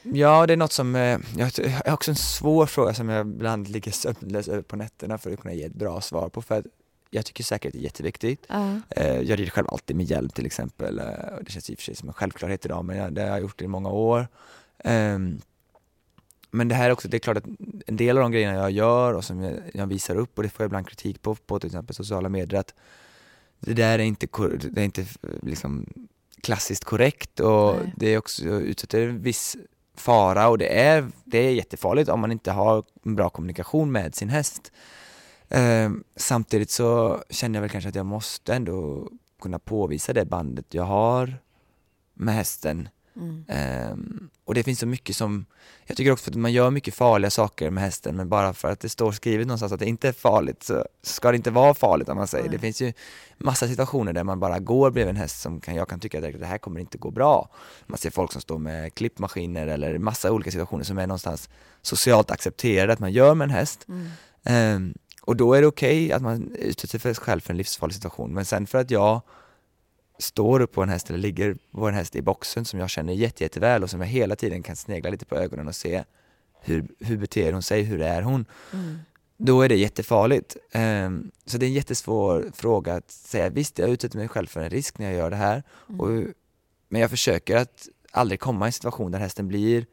Ja, 0.03 0.45
det 0.47 0.53
är 0.53 0.57
något 0.57 0.71
som, 0.71 0.95
eh, 0.95 1.19
jag 1.37 1.51
har 1.85 1.93
också 1.93 2.11
en 2.11 2.15
svår 2.15 2.65
fråga 2.65 2.93
som 2.93 3.09
jag 3.09 3.27
ibland 3.27 3.67
ligger 3.67 3.91
sömnlös 3.91 4.47
över 4.47 4.61
på 4.61 4.75
nätterna 4.75 5.17
för 5.17 5.31
att 5.33 5.39
kunna 5.39 5.53
ge 5.53 5.63
ett 5.63 5.73
bra 5.73 6.01
svar 6.01 6.29
på. 6.29 6.41
För 6.41 6.59
att 6.59 6.65
jag 7.09 7.25
tycker 7.25 7.43
säkerhet 7.43 7.75
är 7.75 7.79
jätteviktigt. 7.79 8.45
Eh, 8.89 9.19
Jag 9.21 9.39
rider 9.39 9.49
själv 9.51 9.67
alltid 9.69 9.95
med 9.95 10.05
hjälm 10.05 10.29
till 10.29 10.45
exempel. 10.45 10.99
eh, 10.99 11.05
Det 11.41 11.51
känns 11.51 11.69
i 11.69 11.73
och 11.73 11.77
för 11.77 11.83
sig 11.83 11.95
som 11.95 12.09
en 12.09 12.13
självklarhet 12.13 12.65
idag 12.65 12.85
men 12.85 13.13
det 13.13 13.21
har 13.21 13.27
jag 13.29 13.41
gjort 13.41 13.61
i 13.61 13.67
många 13.67 13.89
år. 13.89 14.27
Ehm, 14.83 15.41
Men 16.51 16.67
det 16.67 16.75
här 16.75 16.87
är 16.89 16.91
också, 16.93 17.07
det 17.07 17.17
är 17.17 17.19
klart 17.19 17.37
att 17.37 17.45
en 17.87 17.97
del 17.97 18.17
av 18.17 18.21
de 18.21 18.31
grejerna 18.31 18.53
jag 18.55 18.71
gör 18.71 19.13
och 19.13 19.23
som 19.23 19.51
jag 19.73 19.87
visar 19.87 20.15
upp 20.15 20.37
och 20.37 20.43
det 20.43 20.49
får 20.49 20.63
jag 20.63 20.67
ibland 20.67 20.87
kritik 20.87 21.21
på, 21.21 21.35
på 21.35 21.59
till 21.59 21.67
exempel 21.67 21.95
sociala 21.95 22.29
medier 22.29 22.59
att 22.59 22.73
det 23.65 23.73
där 23.73 23.99
är 23.99 24.03
inte, 24.03 24.27
det 24.71 24.81
är 24.81 24.85
inte 24.85 25.01
eh, 25.01 25.29
liksom 25.41 25.85
klassiskt 26.41 26.83
korrekt 26.83 27.39
och 27.39 27.75
Nej. 27.75 27.93
det 27.97 28.13
är 28.13 28.17
också 28.17 28.45
utsätter 28.45 29.07
en 29.07 29.21
viss 29.21 29.57
fara 29.97 30.47
och 30.47 30.57
det 30.57 30.79
är, 30.79 31.11
det 31.23 31.37
är 31.37 31.51
jättefarligt 31.51 32.09
om 32.09 32.19
man 32.19 32.31
inte 32.31 32.51
har 32.51 32.83
en 33.05 33.15
bra 33.15 33.29
kommunikation 33.29 33.91
med 33.91 34.15
sin 34.15 34.29
häst. 34.29 34.71
Eh, 35.49 35.91
samtidigt 36.15 36.69
så 36.69 37.19
känner 37.29 37.57
jag 37.57 37.61
väl 37.61 37.69
kanske 37.69 37.89
att 37.89 37.95
jag 37.95 38.05
måste 38.05 38.53
ändå 38.53 39.09
kunna 39.41 39.59
påvisa 39.59 40.13
det 40.13 40.25
bandet 40.25 40.73
jag 40.73 40.83
har 40.83 41.37
med 42.13 42.35
hästen. 42.35 42.89
Mm. 43.15 43.45
Ehm, 43.47 44.29
och 44.45 44.53
det 44.53 44.63
finns 44.63 44.79
så 44.79 44.87
mycket 44.87 45.15
som, 45.15 45.45
jag 45.85 45.97
tycker 45.97 46.11
också 46.11 46.29
att 46.29 46.35
man 46.35 46.53
gör 46.53 46.71
mycket 46.71 46.95
farliga 46.95 47.29
saker 47.31 47.69
med 47.69 47.83
hästen 47.83 48.15
men 48.15 48.29
bara 48.29 48.53
för 48.53 48.71
att 48.71 48.79
det 48.79 48.89
står 48.89 49.11
skrivet 49.11 49.47
någonstans 49.47 49.71
att 49.71 49.79
det 49.79 49.85
inte 49.85 50.07
är 50.07 50.13
farligt 50.13 50.63
så 50.63 50.85
ska 51.01 51.31
det 51.31 51.37
inte 51.37 51.51
vara 51.51 51.73
farligt 51.73 52.09
om 52.09 52.17
man 52.17 52.27
säger. 52.27 52.43
Nej. 52.43 52.51
Det 52.51 52.59
finns 52.59 52.81
ju 52.81 52.93
massa 53.37 53.67
situationer 53.67 54.13
där 54.13 54.23
man 54.23 54.39
bara 54.39 54.59
går 54.59 54.91
bredvid 54.91 55.09
en 55.09 55.21
häst 55.21 55.41
som 55.41 55.61
kan, 55.61 55.75
jag 55.75 55.89
kan 55.89 55.99
tycka 55.99 56.17
att 56.17 56.39
det 56.39 56.45
här 56.45 56.57
kommer 56.57 56.79
inte 56.79 56.97
gå 56.97 57.11
bra. 57.11 57.49
Man 57.85 57.97
ser 57.97 58.09
folk 58.09 58.31
som 58.31 58.41
står 58.41 58.57
med 58.57 58.93
klippmaskiner 58.93 59.67
eller 59.67 59.97
massa 59.97 60.31
olika 60.31 60.51
situationer 60.51 60.83
som 60.83 60.97
är 60.97 61.07
någonstans 61.07 61.49
socialt 61.81 62.31
accepterade 62.31 62.93
att 62.93 62.99
man 62.99 63.11
gör 63.11 63.35
med 63.35 63.45
en 63.45 63.51
häst. 63.51 63.85
Mm. 63.87 64.07
Ehm, 64.43 64.93
och 65.21 65.35
då 65.35 65.53
är 65.53 65.61
det 65.61 65.67
okej 65.67 66.11
att 66.11 66.21
man 66.21 66.55
utsätter 66.55 66.99
sig 66.99 67.15
själv 67.15 67.39
för 67.39 67.53
en 67.53 67.57
livsfarlig 67.57 67.95
situation 67.95 68.33
men 68.33 68.45
sen 68.45 68.67
för 68.67 68.77
att 68.77 68.91
jag 68.91 69.21
står 70.19 70.59
upp 70.59 70.71
på 70.71 70.83
en 70.83 70.89
häst 70.89 71.09
eller 71.09 71.19
ligger 71.19 71.57
på 71.71 71.87
en 71.87 71.93
häst 71.93 72.15
i 72.15 72.21
boxen 72.21 72.65
som 72.65 72.79
jag 72.79 72.89
känner 72.89 73.13
jätte, 73.13 73.43
jätteväl 73.43 73.83
och 73.83 73.89
som 73.89 74.01
jag 74.01 74.07
hela 74.07 74.35
tiden 74.35 74.63
kan 74.63 74.75
snegla 74.75 75.09
lite 75.09 75.25
på 75.25 75.35
ögonen 75.35 75.67
och 75.67 75.75
se 75.75 76.03
hur, 76.61 76.87
hur 76.99 77.17
beter 77.17 77.53
hon 77.53 77.63
sig, 77.63 77.83
hur 77.83 78.01
är 78.01 78.21
hon? 78.21 78.45
Mm. 78.73 78.99
Då 79.37 79.61
är 79.61 79.69
det 79.69 79.75
jättefarligt. 79.75 80.57
Ehm, 80.71 81.31
så 81.45 81.57
det 81.57 81.65
är 81.65 81.67
en 81.67 81.73
jättesvår 81.73 82.51
fråga 82.53 82.93
att 82.93 83.11
säga, 83.11 83.49
visst 83.49 83.79
jag 83.79 83.89
utsätter 83.89 84.17
mig 84.17 84.27
själv 84.27 84.47
för 84.47 84.61
en 84.61 84.69
risk 84.69 84.97
när 84.97 85.05
jag 85.05 85.15
gör 85.15 85.29
det 85.29 85.35
här, 85.35 85.63
och, 85.99 86.09
men 86.89 87.01
jag 87.01 87.09
försöker 87.09 87.55
att 87.55 87.87
aldrig 88.11 88.39
komma 88.39 88.65
i 88.65 88.67
en 88.67 88.73
situation 88.73 89.11
där 89.11 89.19
hästen 89.19 89.47
blir 89.47 89.85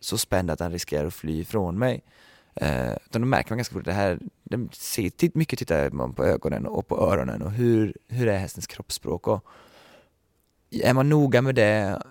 så 0.00 0.18
spänd 0.18 0.50
att 0.50 0.60
han 0.60 0.72
riskerar 0.72 1.06
att 1.06 1.14
fly 1.14 1.40
ifrån 1.40 1.78
mig. 1.78 2.02
Uh, 2.62 2.92
utan 3.06 3.22
då 3.22 3.26
märker 3.26 3.50
man 3.50 3.58
ganska 3.58 3.72
fort 3.72 3.80
att 3.80 3.84
det 3.84 3.92
här, 3.92 4.18
det 4.50 4.74
ser, 4.74 5.38
mycket 5.38 5.58
tittar 5.58 5.90
man 5.90 6.14
på 6.14 6.24
ögonen 6.24 6.66
och 6.66 6.88
på 6.88 6.98
öronen 6.98 7.42
och 7.42 7.50
hur, 7.50 7.96
hur 8.08 8.28
är 8.28 8.38
hästens 8.38 8.66
kroppsspråk 8.66 9.28
och 9.28 9.44
är 10.70 10.94
man 10.94 11.08
noga 11.08 11.42
med 11.42 11.54
det 11.54 12.02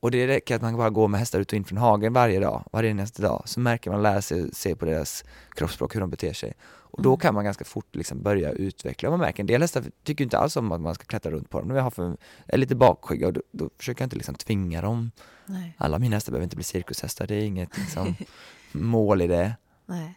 och 0.00 0.10
det 0.10 0.26
räcker 0.26 0.56
att 0.56 0.62
man 0.62 0.76
bara 0.76 0.90
går 0.90 1.08
med 1.08 1.20
hästar 1.20 1.40
ut 1.40 1.52
och 1.52 1.56
in 1.56 1.64
från 1.64 1.78
hagen 1.78 2.12
varje 2.12 2.40
dag, 2.40 2.64
varje 2.72 2.94
nästa 2.94 3.22
dag, 3.22 3.42
så 3.44 3.60
märker 3.60 3.90
man 3.90 4.02
lära 4.02 4.22
sig 4.22 4.54
se 4.54 4.76
på 4.76 4.84
deras 4.84 5.24
kroppsspråk, 5.50 5.94
hur 5.94 6.00
de 6.00 6.10
beter 6.10 6.32
sig. 6.32 6.54
Och 6.64 7.02
då 7.02 7.10
Mm. 7.10 7.18
kan 7.20 7.34
man 7.34 7.44
ganska 7.44 7.64
fort 7.64 7.94
liksom 7.94 8.22
börja 8.22 8.50
utveckla. 8.50 9.10
Man 9.10 9.18
märker 9.18 9.42
en 9.42 9.46
del 9.46 9.60
hästar 9.60 9.84
tycker 10.04 10.24
inte 10.24 10.38
alls 10.38 10.56
om 10.56 10.72
att 10.72 10.80
man 10.80 10.94
ska 10.94 11.04
klättra 11.04 11.32
runt 11.32 11.50
på 11.50 11.58
dem. 11.58 11.68
De 11.68 11.76
är, 11.76 12.16
är 12.46 12.56
lite 12.58 12.74
bakskygga 12.74 13.26
och 13.26 13.32
då, 13.32 13.42
då 13.50 13.70
försöker 13.78 14.02
jag 14.02 14.06
inte 14.06 14.16
liksom 14.16 14.34
tvinga 14.34 14.82
dem. 14.82 15.10
Nej. 15.46 15.74
Alla 15.78 15.98
mina 15.98 16.16
hästar 16.16 16.32
behöver 16.32 16.44
inte 16.44 16.56
bli 16.56 16.64
cirkushästar, 16.64 17.26
det 17.26 17.34
är 17.34 17.44
inget 17.44 17.78
liksom, 17.78 18.14
mål 18.72 19.22
i 19.22 19.26
det. 19.26 19.56
Nej. 19.86 20.14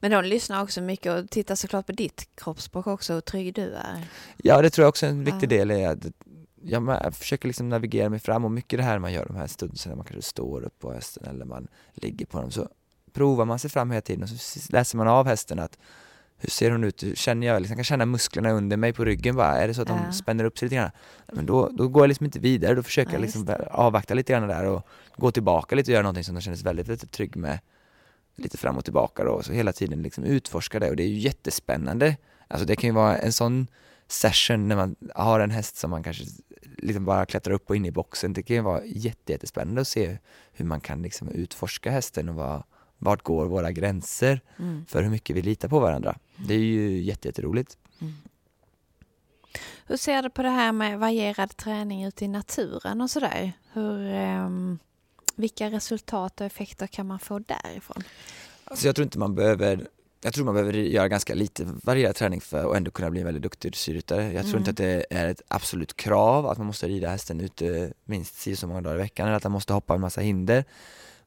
Men 0.00 0.10
de 0.10 0.24
lyssnar 0.24 0.62
också 0.62 0.80
mycket 0.80 1.12
och 1.12 1.30
tittar 1.30 1.54
såklart 1.54 1.86
på 1.86 1.92
ditt 1.92 2.28
kroppsspråk 2.34 2.86
också, 2.86 3.12
hur 3.14 3.20
trygg 3.20 3.54
du 3.54 3.72
är. 3.74 4.06
Ja, 4.36 4.62
det 4.62 4.70
tror 4.70 4.82
jag 4.82 4.88
också 4.88 5.06
är 5.06 5.10
en 5.10 5.24
viktig 5.24 5.48
del 5.48 5.70
är 5.70 5.88
att 5.88 6.06
jag 6.62 7.14
försöker 7.14 7.48
liksom 7.48 7.68
navigera 7.68 8.08
mig 8.08 8.18
fram 8.18 8.44
och 8.44 8.50
mycket 8.50 8.78
det 8.78 8.82
här 8.82 8.98
man 8.98 9.12
gör 9.12 9.26
de 9.26 9.36
här 9.36 9.46
stunderna 9.46 9.80
när 9.86 9.96
man 9.96 10.04
kanske 10.06 10.22
står 10.30 10.64
upp 10.64 10.78
på 10.78 10.92
hästen 10.92 11.26
eller 11.26 11.44
man 11.44 11.68
ligger 11.94 12.26
på 12.26 12.40
dem 12.40 12.50
så 12.50 12.68
provar 13.12 13.44
man 13.44 13.58
sig 13.58 13.70
fram 13.70 13.90
hela 13.90 14.00
tiden 14.00 14.22
och 14.22 14.28
så 14.28 14.60
läser 14.72 14.96
man 14.96 15.08
av 15.08 15.26
hästen 15.26 15.58
att 15.58 15.78
hur 16.38 16.50
ser 16.50 16.70
hon 16.70 16.84
ut? 16.84 17.02
Hur 17.02 17.14
känner 17.14 17.46
jag? 17.46 17.62
Liksom, 17.62 17.72
jag 17.72 17.78
kan 17.78 17.84
känna 17.84 18.06
musklerna 18.06 18.50
under 18.50 18.76
mig 18.76 18.92
på 18.92 19.04
ryggen 19.04 19.36
bara. 19.36 19.56
Är 19.56 19.68
det 19.68 19.74
så 19.74 19.82
att 19.82 19.88
Ja. 19.88 19.98
de 20.06 20.12
spänner 20.12 20.44
upp 20.44 20.58
sig 20.58 20.66
lite 20.66 20.76
grann? 20.76 20.90
Men 21.32 21.46
då, 21.46 21.68
då 21.68 21.88
går 21.88 22.02
jag 22.02 22.08
liksom 22.08 22.26
inte 22.26 22.38
vidare. 22.38 22.74
Då 22.74 22.82
försöker 22.82 23.10
Ja, 23.10 23.14
jag 23.14 23.22
liksom 23.22 23.54
avvakta 23.70 24.14
lite 24.14 24.32
grann 24.32 24.48
där 24.48 24.64
och 24.64 24.86
gå 25.16 25.30
tillbaka 25.30 25.74
lite 25.76 25.90
och 25.90 25.92
göra 25.92 26.02
någonting 26.02 26.24
som 26.24 26.34
de 26.34 26.40
känner 26.40 26.56
sig 26.56 26.64
väldigt, 26.64 26.88
väldigt 26.88 27.12
trygg 27.12 27.36
med. 27.36 27.58
Lite 28.36 28.56
fram 28.56 28.76
och 28.76 28.84
tillbaka 28.84 29.24
då. 29.24 29.42
Så 29.42 29.52
hela 29.52 29.72
tiden 29.72 30.02
liksom 30.02 30.24
utforska 30.24 30.78
det 30.80 30.90
och 30.90 30.96
det 30.96 31.02
är 31.02 31.08
ju 31.08 31.18
jättespännande. 31.18 32.16
Alltså 32.48 32.66
det 32.66 32.76
kan 32.76 32.88
ju 32.88 32.94
vara 32.94 33.18
en 33.18 33.32
sån 33.32 33.66
session 34.08 34.68
när 34.68 34.76
man 34.76 34.96
har 35.14 35.40
en 35.40 35.50
häst 35.50 35.76
som 35.76 35.90
man 35.90 36.02
kanske 36.02 36.24
liksom 36.78 37.04
bara 37.04 37.26
klättrar 37.26 37.54
upp 37.54 37.70
och 37.70 37.76
in 37.76 37.86
i 37.86 37.90
boxen. 37.90 38.32
Det 38.32 38.42
kan 38.42 38.56
ju 38.56 38.62
vara 38.62 38.84
jätte, 38.84 39.32
jättespännande 39.32 39.80
att 39.80 39.88
se 39.88 40.18
hur 40.52 40.64
man 40.64 40.80
kan 40.80 41.02
liksom 41.02 41.28
utforska 41.28 41.90
hästen 41.90 42.28
och 42.28 42.34
vad, 42.34 42.62
vart 42.98 43.22
går 43.22 43.46
våra 43.46 43.72
gränser 43.72 44.40
Mm. 44.58 44.86
för 44.88 45.02
hur 45.02 45.10
mycket 45.10 45.36
vi 45.36 45.42
litar 45.42 45.68
på 45.68 45.80
varandra. 45.80 46.18
Det 46.48 46.54
är 46.54 46.58
ju 46.58 47.00
jätte, 47.02 47.28
jätteroligt. 47.28 47.78
Hur 49.86 49.96
ser 49.96 50.22
du 50.22 50.30
på 50.30 50.42
det 50.42 50.48
här 50.50 50.72
med 50.72 50.98
varierad 50.98 51.56
träning 51.56 52.04
ute 52.04 52.24
i 52.24 52.28
naturen 52.28 53.00
och 53.00 53.10
sådär? 53.10 53.52
Hur, 53.72 54.00
ehm, 54.14 54.78
vilka 55.36 55.70
resultat 55.70 56.40
och 56.40 56.46
effekter 56.46 56.86
kan 56.86 57.06
man 57.06 57.18
få 57.18 57.38
därifrån? 57.38 58.02
Alltså 58.64 58.86
jag 58.86 58.94
tror 58.94 59.04
inte 59.04 59.18
man 59.18 59.34
behöver 59.34 59.86
jag 60.20 60.34
tror 60.34 60.44
man 60.44 60.54
behöver 60.54 60.72
göra 60.72 61.08
ganska 61.08 61.34
lite 61.34 61.64
varierad 61.82 62.14
träning 62.14 62.40
för 62.40 62.70
att 62.70 62.76
ändå 62.76 62.90
kunna 62.90 63.10
bli 63.10 63.20
en 63.20 63.26
väldigt 63.26 63.42
duktig 63.42 63.72
dressyrryttare. 63.72 64.22
Jag 64.32 64.42
tror 64.42 64.48
Mm. 64.48 64.58
inte 64.58 64.70
att 64.70 64.76
det 64.76 65.06
är 65.10 65.26
ett 65.28 65.42
absolut 65.48 65.96
krav 65.96 66.46
att 66.46 66.58
man 66.58 66.66
måste 66.66 66.88
rida 66.88 67.08
hästen 67.10 67.40
ute 67.40 67.92
minst 68.04 68.34
si 68.40 68.56
så 68.56 68.66
många 68.66 68.80
dagar 68.80 68.94
i 68.96 68.98
veckan 68.98 69.26
eller 69.26 69.36
att 69.36 69.42
man 69.42 69.52
måste 69.52 69.72
hoppa 69.72 69.94
en 69.94 70.00
massa 70.00 70.20
hinder. 70.20 70.64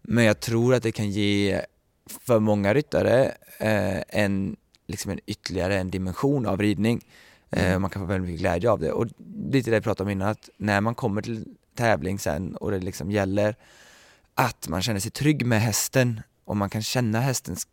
Men 0.02 0.24
jag 0.24 0.40
tror 0.40 0.74
att 0.74 0.84
det 0.84 0.92
kan 0.92 1.10
ge 1.10 1.62
för 2.08 2.40
många 2.40 2.74
ryttare 2.74 3.26
eh, 3.60 4.02
en, 4.08 4.56
liksom 4.88 5.12
en 5.12 5.20
ytterligare 5.26 5.78
en 5.78 5.90
dimension 5.92 6.46
av 6.46 6.62
ridning. 6.62 7.06
Eh, 7.50 7.80
man 7.80 7.90
kan 7.90 8.02
få 8.02 8.06
väldigt 8.06 8.30
mycket 8.30 8.42
glädje 8.42 8.70
av 8.72 8.80
det. 8.80 8.92
Och 8.92 9.08
lite 9.52 9.70
det 9.70 9.76
jag 9.76 9.84
pratade 9.84 10.08
om 10.08 10.12
innan, 10.12 10.28
att 10.30 10.50
när 10.58 10.82
man 10.82 10.96
kommer 10.96 11.22
till 11.22 11.46
tävling 11.76 12.20
sen 12.20 12.56
och 12.56 12.72
det 12.72 12.80
liksom 12.80 13.12
gäller 13.12 13.56
att 14.40 14.68
man 14.68 14.82
känner 14.82 15.00
sig 15.00 15.12
trygg 15.12 15.46
med 15.46 15.62
hästen 15.62 16.22
och 16.46 16.58
man 16.58 16.70
kan 16.70 16.82
känna 16.82 17.20
hästens 17.20 17.68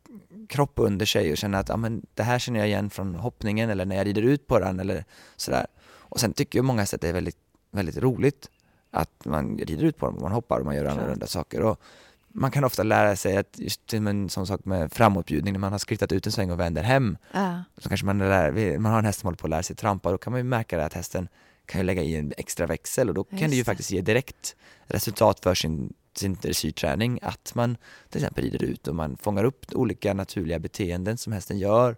kropp 0.48 0.72
under 0.76 1.06
sig 1.06 1.32
och 1.32 1.38
känna 1.38 1.58
att 1.58 1.68
ja, 1.68 1.76
men 1.76 2.06
det 2.14 2.22
här 2.22 2.38
känner 2.38 2.58
jag 2.58 2.68
igen 2.68 2.90
från 2.90 3.14
hoppningen 3.14 3.70
eller 3.70 3.84
när 3.84 3.96
jag 3.96 4.06
rider 4.06 4.22
ut 4.22 4.46
på 4.46 4.58
den 4.58 4.80
eller 4.80 5.04
sådär. 5.36 5.66
Och 5.88 6.20
sen 6.20 6.32
tycker 6.32 6.58
ju 6.58 6.62
många 6.62 6.80
hästar 6.80 6.96
att 6.96 7.02
det 7.02 7.08
är 7.08 7.12
väldigt, 7.12 7.38
väldigt 7.70 7.96
roligt 7.96 8.50
att 8.90 9.24
man 9.24 9.58
rider 9.58 9.84
ut 9.84 9.96
på 9.96 10.06
dem 10.06 10.14
och 10.14 10.22
man 10.22 10.32
hoppar 10.32 10.58
och 10.60 10.66
man 10.66 10.76
gör 10.76 10.84
annorlunda 10.84 11.26
saker. 11.26 11.62
Och 11.62 11.80
man 12.28 12.50
kan 12.50 12.64
ofta 12.64 12.82
lära 12.82 13.16
sig 13.16 13.36
att 13.36 13.58
just 13.58 13.94
en 13.94 14.28
sån 14.28 14.46
sak 14.46 14.64
med 14.64 14.92
framåtbjudning, 14.92 15.52
när 15.52 15.60
man 15.60 15.72
har 15.72 15.78
skrittat 15.78 16.12
ut 16.12 16.26
en 16.26 16.32
sväng 16.32 16.50
och 16.50 16.60
vänder 16.60 16.82
hem, 16.82 17.16
Ja. 17.32 17.64
så 17.78 17.88
kanske 17.88 18.06
man, 18.06 18.18
lär, 18.18 18.78
man 18.78 18.92
har 18.92 18.98
en 18.98 19.04
häst 19.04 19.20
som 19.20 19.26
håller 19.26 19.38
på 19.38 19.46
att 19.46 19.50
lära 19.50 19.62
sig 19.62 19.76
trampa, 19.76 20.10
då 20.10 20.18
kan 20.18 20.30
man 20.30 20.40
ju 20.40 20.44
märka 20.44 20.84
att 20.84 20.92
hästen 20.92 21.28
kan 21.66 21.80
ju 21.80 21.84
lägga 21.84 22.02
i 22.02 22.16
en 22.16 22.32
extra 22.36 22.66
växel 22.66 23.08
och 23.08 23.14
då 23.14 23.24
kan 23.24 23.38
Just 23.38 23.50
det 23.50 23.56
ju 23.56 23.64
faktiskt 23.64 23.90
ge 23.90 24.00
direkt 24.00 24.56
resultat 24.86 25.40
för 25.40 25.54
sin, 25.54 25.92
sin 26.18 26.34
dressyrträning 26.34 27.18
att 27.22 27.54
man 27.54 27.76
till 28.10 28.20
exempel 28.20 28.44
rider 28.44 28.64
ut 28.64 28.88
och 28.88 28.94
man 28.94 29.16
fångar 29.16 29.44
upp 29.44 29.66
olika 29.72 30.14
naturliga 30.14 30.58
beteenden 30.58 31.18
som 31.18 31.32
hästen 31.32 31.58
gör 31.58 31.96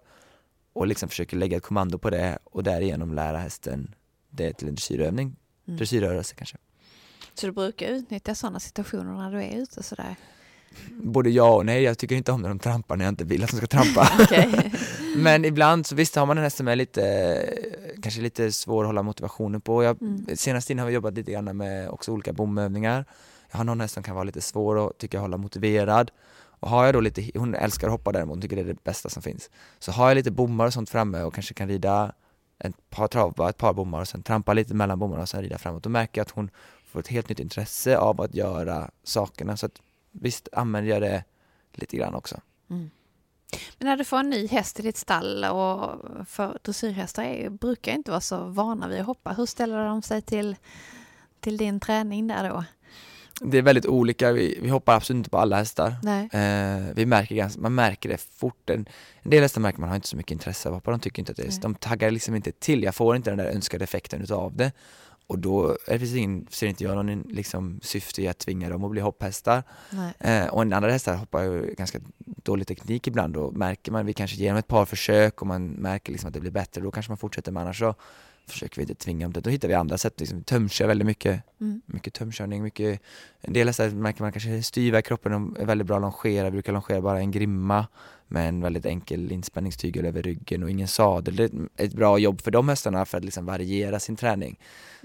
och 0.72 0.87
liksom 0.87 1.09
försöker 1.09 1.37
lägga 1.37 1.57
ett 1.57 1.62
kommando 1.62 1.98
på 1.98 2.11
det 2.11 2.38
och 2.44 2.62
därigenom 2.62 3.14
lära 3.14 3.38
hästen 3.38 3.94
det 4.31 4.52
till 4.52 4.68
en 4.68 4.74
dressyrövning, 4.74 5.37
Mm. 5.66 5.76
dressyrrörelse 5.78 6.35
kanske. 6.35 6.57
Så 7.35 7.46
du 7.46 7.52
brukar 7.52 7.87
utnyttja 7.87 8.35
sådana 8.35 8.61
situationer 8.61 9.12
när 9.12 9.31
du 9.33 9.42
är 9.44 9.57
ute 9.62 9.83
sådär? 9.83 10.16
Både 10.90 11.31
ja 11.31 11.54
och 11.54 11.66
nej, 11.66 11.83
jag 11.83 11.98
tycker 11.98 12.16
inte 12.16 12.33
om 12.33 12.42
när 12.42 12.48
de 12.48 12.59
trampar 12.59 12.96
när 12.96 13.04
jag 13.04 13.12
inte 13.12 13.24
vill 13.24 13.44
att 13.44 13.50
de 13.50 13.57
ska 13.57 13.66
trampa. 13.66 14.09
Men 15.16 15.44
ibland 15.44 15.87
så 15.87 15.94
visst 15.94 16.16
har 16.16 16.26
man 16.26 16.38
en 16.38 16.44
häst 16.44 16.57
som 16.57 16.68
är 16.68 16.76
lite, 16.76 17.02
kanske 18.02 18.20
lite 18.20 18.52
svår 18.52 18.83
att 18.85 18.88
hålla 18.88 19.02
motivationen 19.02 19.61
på. 19.61 19.85
Jag, 19.85 20.02
Mm. 20.02 20.26
Senast 20.37 20.70
innan 20.70 20.81
har 20.83 20.88
vi 20.88 20.94
jobbat 20.94 21.14
lite 21.14 21.33
grann 21.33 21.57
med 21.57 21.88
också 21.88 22.12
olika 22.12 22.33
bomövningar. 22.33 23.04
Jag 23.50 23.58
har 23.58 23.64
någon 23.64 23.80
häst 23.80 23.94
som 23.94 24.02
kan 24.02 24.14
vara 24.14 24.24
lite 24.24 24.40
svår 24.40 24.88
att 24.88 25.12
jag 25.12 25.20
hålla 25.20 25.37
motiverad. 25.37 26.11
Och 26.61 26.70
har 26.70 26.84
jag 26.84 26.94
då 26.94 27.00
lite, 27.00 27.30
hon 27.34 27.54
älskar 27.54 27.87
att 27.87 27.92
hoppa 27.92 28.12
däremot, 28.12 28.34
hon 28.34 28.42
tycker 28.42 28.56
det 28.56 28.62
är 28.62 28.66
det 28.66 28.84
bästa 28.84 29.08
som 29.08 29.22
finns. 29.22 29.50
Så 29.78 29.92
har 29.92 30.08
jag 30.08 30.14
lite 30.14 30.30
bommar 30.30 30.66
och 30.66 30.72
sånt 30.72 30.90
framme 30.90 31.22
och 31.22 31.34
kanske 31.34 31.54
kan 31.54 31.68
rida 31.68 32.12
ett 32.58 32.90
par 32.90 33.08
travbar, 33.08 33.48
ett 33.50 33.56
par 33.56 33.72
bommar 33.72 34.00
och 34.00 34.08
sen 34.08 34.22
trampa 34.22 34.52
lite 34.52 34.74
mellan 34.74 34.98
bommarna 34.98 35.22
och 35.22 35.28
sen 35.28 35.42
rida 35.42 35.58
framåt. 35.58 35.82
Då 35.82 35.88
märker 35.88 36.20
jag 36.20 36.24
att 36.24 36.30
hon 36.30 36.50
får 36.84 37.00
ett 37.00 37.08
helt 37.08 37.28
nytt 37.28 37.40
intresse 37.40 37.98
av 37.98 38.20
att 38.20 38.34
göra 38.34 38.90
sakerna. 39.04 39.56
Så 39.56 39.66
att 39.66 39.82
visst 40.11 40.48
använder 40.52 40.90
jag 40.90 41.02
det 41.02 41.24
lite 41.72 41.96
grann 41.96 42.14
också. 42.14 42.40
Mm. 42.70 42.90
Men 43.78 43.87
när 43.87 43.96
du 43.96 44.04
får 44.04 44.18
en 44.18 44.30
ny 44.30 44.46
häst 44.46 44.80
i 44.80 44.82
ditt 44.82 44.96
stall 44.96 45.44
och 45.44 45.90
för 46.28 46.58
dressyrhästar 46.62 47.22
är, 47.22 47.50
brukar 47.50 47.92
inte 47.92 48.11
vara 48.11 48.20
så 48.20 48.44
vana 48.44 48.88
vid 48.88 49.00
att 49.00 49.06
hoppa. 49.06 49.32
Hur 49.32 49.46
ställer 49.46 49.84
de 49.84 50.02
sig 50.02 50.22
till, 50.22 50.56
till 51.40 51.56
din 51.56 51.80
träning 51.80 52.26
där 52.26 52.48
då? 52.48 52.64
Det 53.40 53.59
är 53.59 53.62
väldigt 53.62 53.86
olika, 53.86 54.32
vi, 54.32 54.59
vi 54.62 54.68
hoppar 54.68 54.97
absolut 54.97 55.18
inte 55.18 55.30
på 55.30 55.39
alla 55.39 55.57
hästar. 55.57 55.95
Eh, 56.32 56.95
vi 56.95 57.07
märker 57.07 57.34
ganska, 57.34 57.61
man 57.61 57.74
märker 57.74 58.09
det 58.09 58.18
fort. 58.18 58.70
En, 58.70 58.89
en 59.22 59.30
del 59.30 59.43
hästar 59.43 59.61
märker 59.61 59.80
man 59.80 59.89
har 59.89 59.97
inte 59.97 60.09
så 60.09 60.16
mycket 60.16 60.32
intresse 60.32 60.68
av 60.68 60.74
att 60.74 60.76
hoppa, 60.76 60.91
de 60.91 61.01
tycker 61.01 61.22
inte 61.22 61.32
att 61.32 61.36
det 61.36 61.43
är, 61.43 61.51
Nej. 61.51 61.59
de 61.62 61.74
taggar 61.74 62.11
liksom 62.11 62.34
inte 62.34 62.53
till, 62.53 62.82
jag 62.82 62.95
får 62.95 63.16
inte 63.16 63.30
den 63.30 63.39
där 63.39 63.51
önskade 63.51 63.84
effekten 63.84 64.22
utav 64.22 64.57
det. 64.57 64.72
Och 65.26 65.39
då 65.39 65.68
är 65.86 65.93
det 65.93 65.99
finns 65.99 66.14
ingen, 66.14 66.47
ser 66.51 66.66
inte 66.66 66.84
jag 66.84 67.07
någon 67.07 67.22
liksom, 67.22 67.80
syfte 67.82 68.22
i 68.22 68.28
att 68.28 68.39
tvinga 68.39 68.68
dem 68.68 68.84
att 68.84 68.91
bli 68.91 69.01
hopphästar. 69.01 69.62
Eh, 70.18 70.47
och 70.47 70.62
en 70.62 70.72
andra 70.72 70.91
hästar 70.91 71.16
hoppar 71.16 71.43
ju 71.43 71.74
ganska 71.78 71.99
dålig 72.24 72.66
teknik 72.66 73.07
ibland 73.07 73.36
och 73.36 73.55
märker 73.55 73.93
man, 73.93 74.07
vi 74.07 74.12
kanske 74.12 74.36
ger 74.36 74.49
dem 74.49 74.57
ett 74.57 74.68
par 74.68 74.84
försök 74.84 75.41
och 75.41 75.47
man 75.47 75.68
märker 75.68 76.12
liksom 76.12 76.28
att 76.28 76.34
det 76.34 76.41
blir 76.41 76.51
bättre, 76.51 76.80
då 76.80 76.91
kanske 76.91 77.11
man 77.11 77.18
fortsätter 77.18 77.53
men 77.53 77.62
annars 77.62 77.78
så 77.78 77.95
försöker 78.53 78.76
vi 78.76 78.82
inte 78.82 78.94
tvinga 78.94 79.24
dem 79.24 79.32
det. 79.32 79.40
Då 79.40 79.51
hittar 79.51 79.68
vi 79.68 79.74
andra 79.74 79.99
sätt, 79.99 80.20
liksom 80.20 80.42
tömkör 80.42 80.86
väldigt 80.86 81.07
mycket. 81.07 81.42
Mm. 81.61 81.82
Mycket 81.86 82.14
tömkörning, 82.14 82.62
mycket, 82.62 83.01
en 83.40 83.53
del 83.53 83.66
hästar 83.66 83.90
märker 83.90 84.22
man 84.22 84.32
kanske 84.32 84.62
styva 84.62 84.99
i 84.99 85.03
kroppen, 85.03 85.32
de 85.32 85.57
är 85.61 85.66
väldigt 85.66 85.86
bra 85.86 85.99
longera, 85.99 86.51
brukar 86.51 86.72
longera 86.72 87.01
bara 87.01 87.18
en 87.18 87.30
grimma 87.30 87.86
med 88.28 88.49
en 88.49 88.61
väldigt 88.61 88.86
enkel 88.86 89.32
inspänningstygel 89.32 90.05
över 90.05 90.22
ryggen 90.22 90.62
och 90.62 90.70
ingen 90.70 90.88
sadel. 90.88 91.36
Det 91.36 91.44
är 91.44 91.68
ett 91.76 91.94
bra 91.94 92.18
jobb 92.18 92.40
för 92.40 92.51
de 92.51 92.68
hästarna 92.68 93.05
för 93.05 93.18
att 93.18 93.24
liksom 93.24 93.46
variera 93.46 94.01
sin 94.01 94.16
träning. 94.16 94.59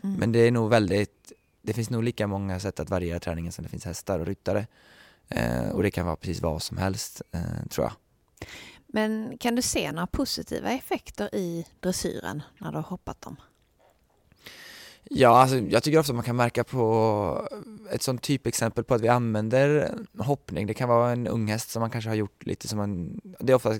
Mm. 0.03 0.15
Men 0.15 0.31
det 0.31 0.39
är 0.39 0.51
nog 0.51 0.69
väldigt, 0.69 1.31
det 1.61 1.73
finns 1.73 1.89
nog 1.89 2.03
lika 2.03 2.27
många 2.27 2.59
sätt 2.59 2.79
att 2.79 2.89
variera 2.89 3.19
träningen 3.19 3.51
som 3.51 3.63
det 3.63 3.69
finns 3.69 3.85
hästar 3.85 4.19
och 4.19 4.25
ryttare. 4.25 4.67
Eh, 5.29 5.69
och 5.69 5.83
det 5.83 5.91
kan 5.91 6.05
vara 6.05 6.15
precis 6.15 6.41
vad 6.41 6.61
som 6.61 6.77
helst, 6.77 7.21
eh, 7.31 7.67
tror 7.69 7.85
jag. 7.85 7.93
Men 8.95 9.37
kan 9.37 9.55
du 9.55 9.61
se 9.61 9.91
några 9.91 10.07
positiva 10.07 10.71
effekter 10.71 11.35
i 11.35 11.65
dressyren 11.79 12.43
när 12.57 12.71
du 12.71 12.77
har 12.77 12.83
hoppat 12.83 13.21
dem? 13.21 13.35
Ja, 15.03 15.29
alltså, 15.29 15.57
jag 15.57 15.83
tycker 15.83 15.99
ofta 15.99 16.13
man 16.13 16.23
kan 16.23 16.35
märka 16.35 16.63
på 16.63 17.49
ett 17.91 18.01
sånt 18.01 18.21
typexempel 18.21 18.83
på 18.83 18.93
att 18.93 19.01
vi 19.01 19.07
använder 19.07 19.95
hoppning. 20.17 20.67
Det 20.67 20.73
kan 20.73 20.89
vara 20.89 21.11
en 21.11 21.27
ung 21.27 21.47
häst 21.47 21.69
som 21.69 21.79
man 21.79 21.89
kanske 21.89 22.09
har 22.09 22.15
gjort 22.15 22.45
lite 22.45 22.67
som 22.67 22.77
man, 22.77 23.21
det 23.39 23.53
är 23.53 23.55
ofta, 23.55 23.73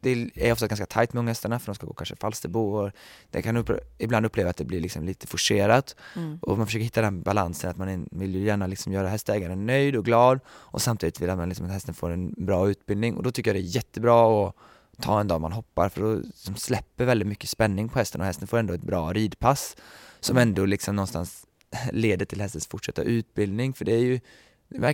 det 0.00 0.30
är 0.34 0.52
ofta 0.52 0.66
ganska 0.66 0.86
tajt 0.86 1.12
med 1.12 1.20
unghästarna 1.20 1.58
för 1.58 1.66
de 1.66 1.74
ska 1.74 1.86
gå 1.86 1.92
kanske 1.92 2.16
Falsterbo 2.16 2.60
och 2.60 2.90
det 3.30 3.42
kan 3.42 3.56
upp, 3.56 3.70
ibland 3.98 4.26
uppleva 4.26 4.50
att 4.50 4.56
det 4.56 4.64
blir 4.64 4.80
liksom 4.80 5.04
lite 5.04 5.26
forcerat. 5.26 5.96
Mm. 6.16 6.38
och 6.42 6.58
man 6.58 6.66
försöker 6.66 6.84
hitta 6.84 7.02
den 7.02 7.22
balansen 7.22 7.70
att 7.70 7.76
man 7.76 8.08
vill 8.10 8.34
ju 8.34 8.44
gärna 8.44 8.66
liksom 8.66 8.92
göra 8.92 9.08
hästägaren 9.08 9.66
nöjd 9.66 9.96
och 9.96 10.04
glad 10.04 10.40
och 10.48 10.82
samtidigt 10.82 11.20
vill 11.20 11.36
man 11.36 11.48
liksom 11.48 11.66
att 11.66 11.72
hästen 11.72 11.94
får 11.94 12.10
en 12.10 12.34
bra 12.36 12.70
utbildning. 12.70 13.16
Och 13.16 13.22
då 13.22 13.30
tycker 13.30 13.54
jag 13.54 13.62
det 13.62 13.68
är 13.68 13.76
jättebra 13.76 14.48
att 14.48 14.54
ta 15.00 15.20
en 15.20 15.28
dag 15.28 15.40
man 15.40 15.52
hoppar 15.52 15.88
för 15.88 16.00
då 16.00 16.14
liksom 16.14 16.56
släpper 16.56 17.04
väldigt 17.04 17.28
mycket 17.28 17.50
spänning 17.50 17.88
på 17.88 17.98
hästen 17.98 18.20
och 18.20 18.26
hästen 18.26 18.48
får 18.48 18.58
ändå 18.58 18.74
ett 18.74 18.82
bra 18.82 19.12
ridpass 19.12 19.76
som 20.20 20.36
ändå 20.36 20.64
liksom 20.64 20.96
någonstans 20.96 21.46
leder 21.92 22.26
till 22.26 22.40
hästens 22.40 22.66
fortsatta 22.66 23.02
utbildning. 23.02 23.74
För 23.74 23.84
det 23.84 23.92
är 23.92 23.98
ju 23.98 24.20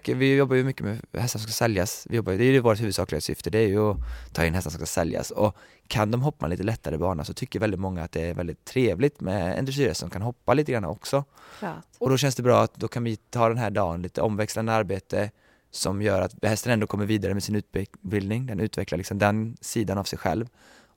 vi 0.07 0.37
jobbar 0.37 0.57
ju 0.57 0.65
mycket 0.65 0.83
med 0.83 1.01
hästar 1.13 1.39
som 1.39 1.49
ska 1.49 1.53
säljas, 1.53 2.07
vi 2.11 2.17
jobbar, 2.17 2.33
det 2.33 2.45
är 2.45 2.53
ju 2.53 2.61
vårt 2.61 2.81
huvudsakliga 2.81 3.21
syfte, 3.21 3.51
det 3.51 3.59
är 3.59 3.69
ju 3.69 3.91
att 3.91 3.97
ta 4.33 4.45
in 4.45 4.55
hästar 4.55 4.71
som 4.71 4.79
ska 4.79 4.87
säljas 4.87 5.31
och 5.31 5.57
kan 5.87 6.11
de 6.11 6.23
hoppa 6.23 6.47
en 6.47 6.51
lite 6.51 6.63
lättare 6.63 6.99
bana 6.99 7.25
så 7.25 7.35
tycker 7.35 7.61
väldigt 7.61 7.81
många 7.81 8.03
att 8.03 8.13
det 8.13 8.23
är 8.23 8.35
väldigt 8.35 8.65
trevligt 8.65 9.21
med 9.21 9.59
en 9.59 9.65
dressyrhäst 9.65 10.01
som 10.01 10.11
kan 10.11 10.23
hoppa 10.23 10.55
lite 10.55 10.73
grann 10.73 10.85
också. 10.85 11.25
Klart. 11.59 11.85
Och 11.99 12.11
då 12.11 12.17
känns 12.17 12.35
det 12.35 12.43
bra 12.43 12.63
att 12.63 12.75
då 12.75 12.89
kan 12.89 13.05
vi 13.05 13.17
ta 13.17 13.49
den 13.49 13.59
här 13.59 13.71
dagen, 13.71 14.03
lite 14.03 14.23
omväxlande 14.23 14.73
arbete 14.73 15.31
som 15.71 16.03
gör 16.03 16.23
att 16.23 16.45
hästen 16.45 16.73
ändå 16.73 16.87
kommer 16.87 17.07
vidare 17.07 17.35
med 17.35 17.43
sin 17.43 17.55
utbildning, 17.55 18.47
den 18.47 18.61
utvecklar 18.61 18.99
liksom 18.99 19.19
den 19.19 19.57
sidan 19.61 19.99
av 19.99 20.05
sig 20.05 20.19
själv 20.19 20.49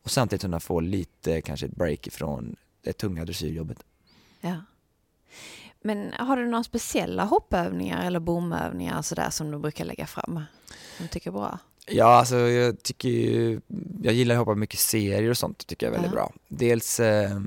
och 0.04 0.12
samtidigt 0.12 0.42
kunna 0.42 0.60
få 0.60 0.80
lite 0.80 1.42
kanske 1.42 1.66
ett 1.66 1.76
break 1.76 2.08
ifrån 2.08 2.56
det 2.82 2.94
tunga 2.94 3.26
dressyrjobbet. 3.26 3.78
Ja. 4.42 4.56
Men 5.84 6.14
har 6.20 6.38
du 6.38 6.48
några 6.48 6.64
speciella 6.64 7.24
hoppövningar 7.24 8.06
eller 8.08 8.20
bomövningar 8.20 9.02
sådär 9.02 9.30
som 9.30 9.52
du 9.52 9.60
brukar 9.60 9.86
lägga 9.86 10.08
fram? 10.08 10.34
Som 10.98 11.06
du 11.06 11.08
tycker 11.08 11.30
är 11.30 11.34
bra? 11.34 11.60
Ja, 11.88 12.06
alltså 12.06 12.38
jag 12.38 12.84
tycker 12.84 13.10
ju, 13.10 13.62
jag 14.04 14.14
gillar 14.14 14.36
att 14.36 14.40
hoppa 14.40 14.56
mycket 14.56 14.80
serier 14.80 15.30
och 15.30 15.38
sånt, 15.38 15.68
tycker 15.68 15.86
jag 15.86 15.96
är 15.96 16.00
väldigt 16.00 16.12
Ja. 16.16 16.22
bra. 16.22 16.34
Dels 16.48 17.00
eh, 17.00 17.40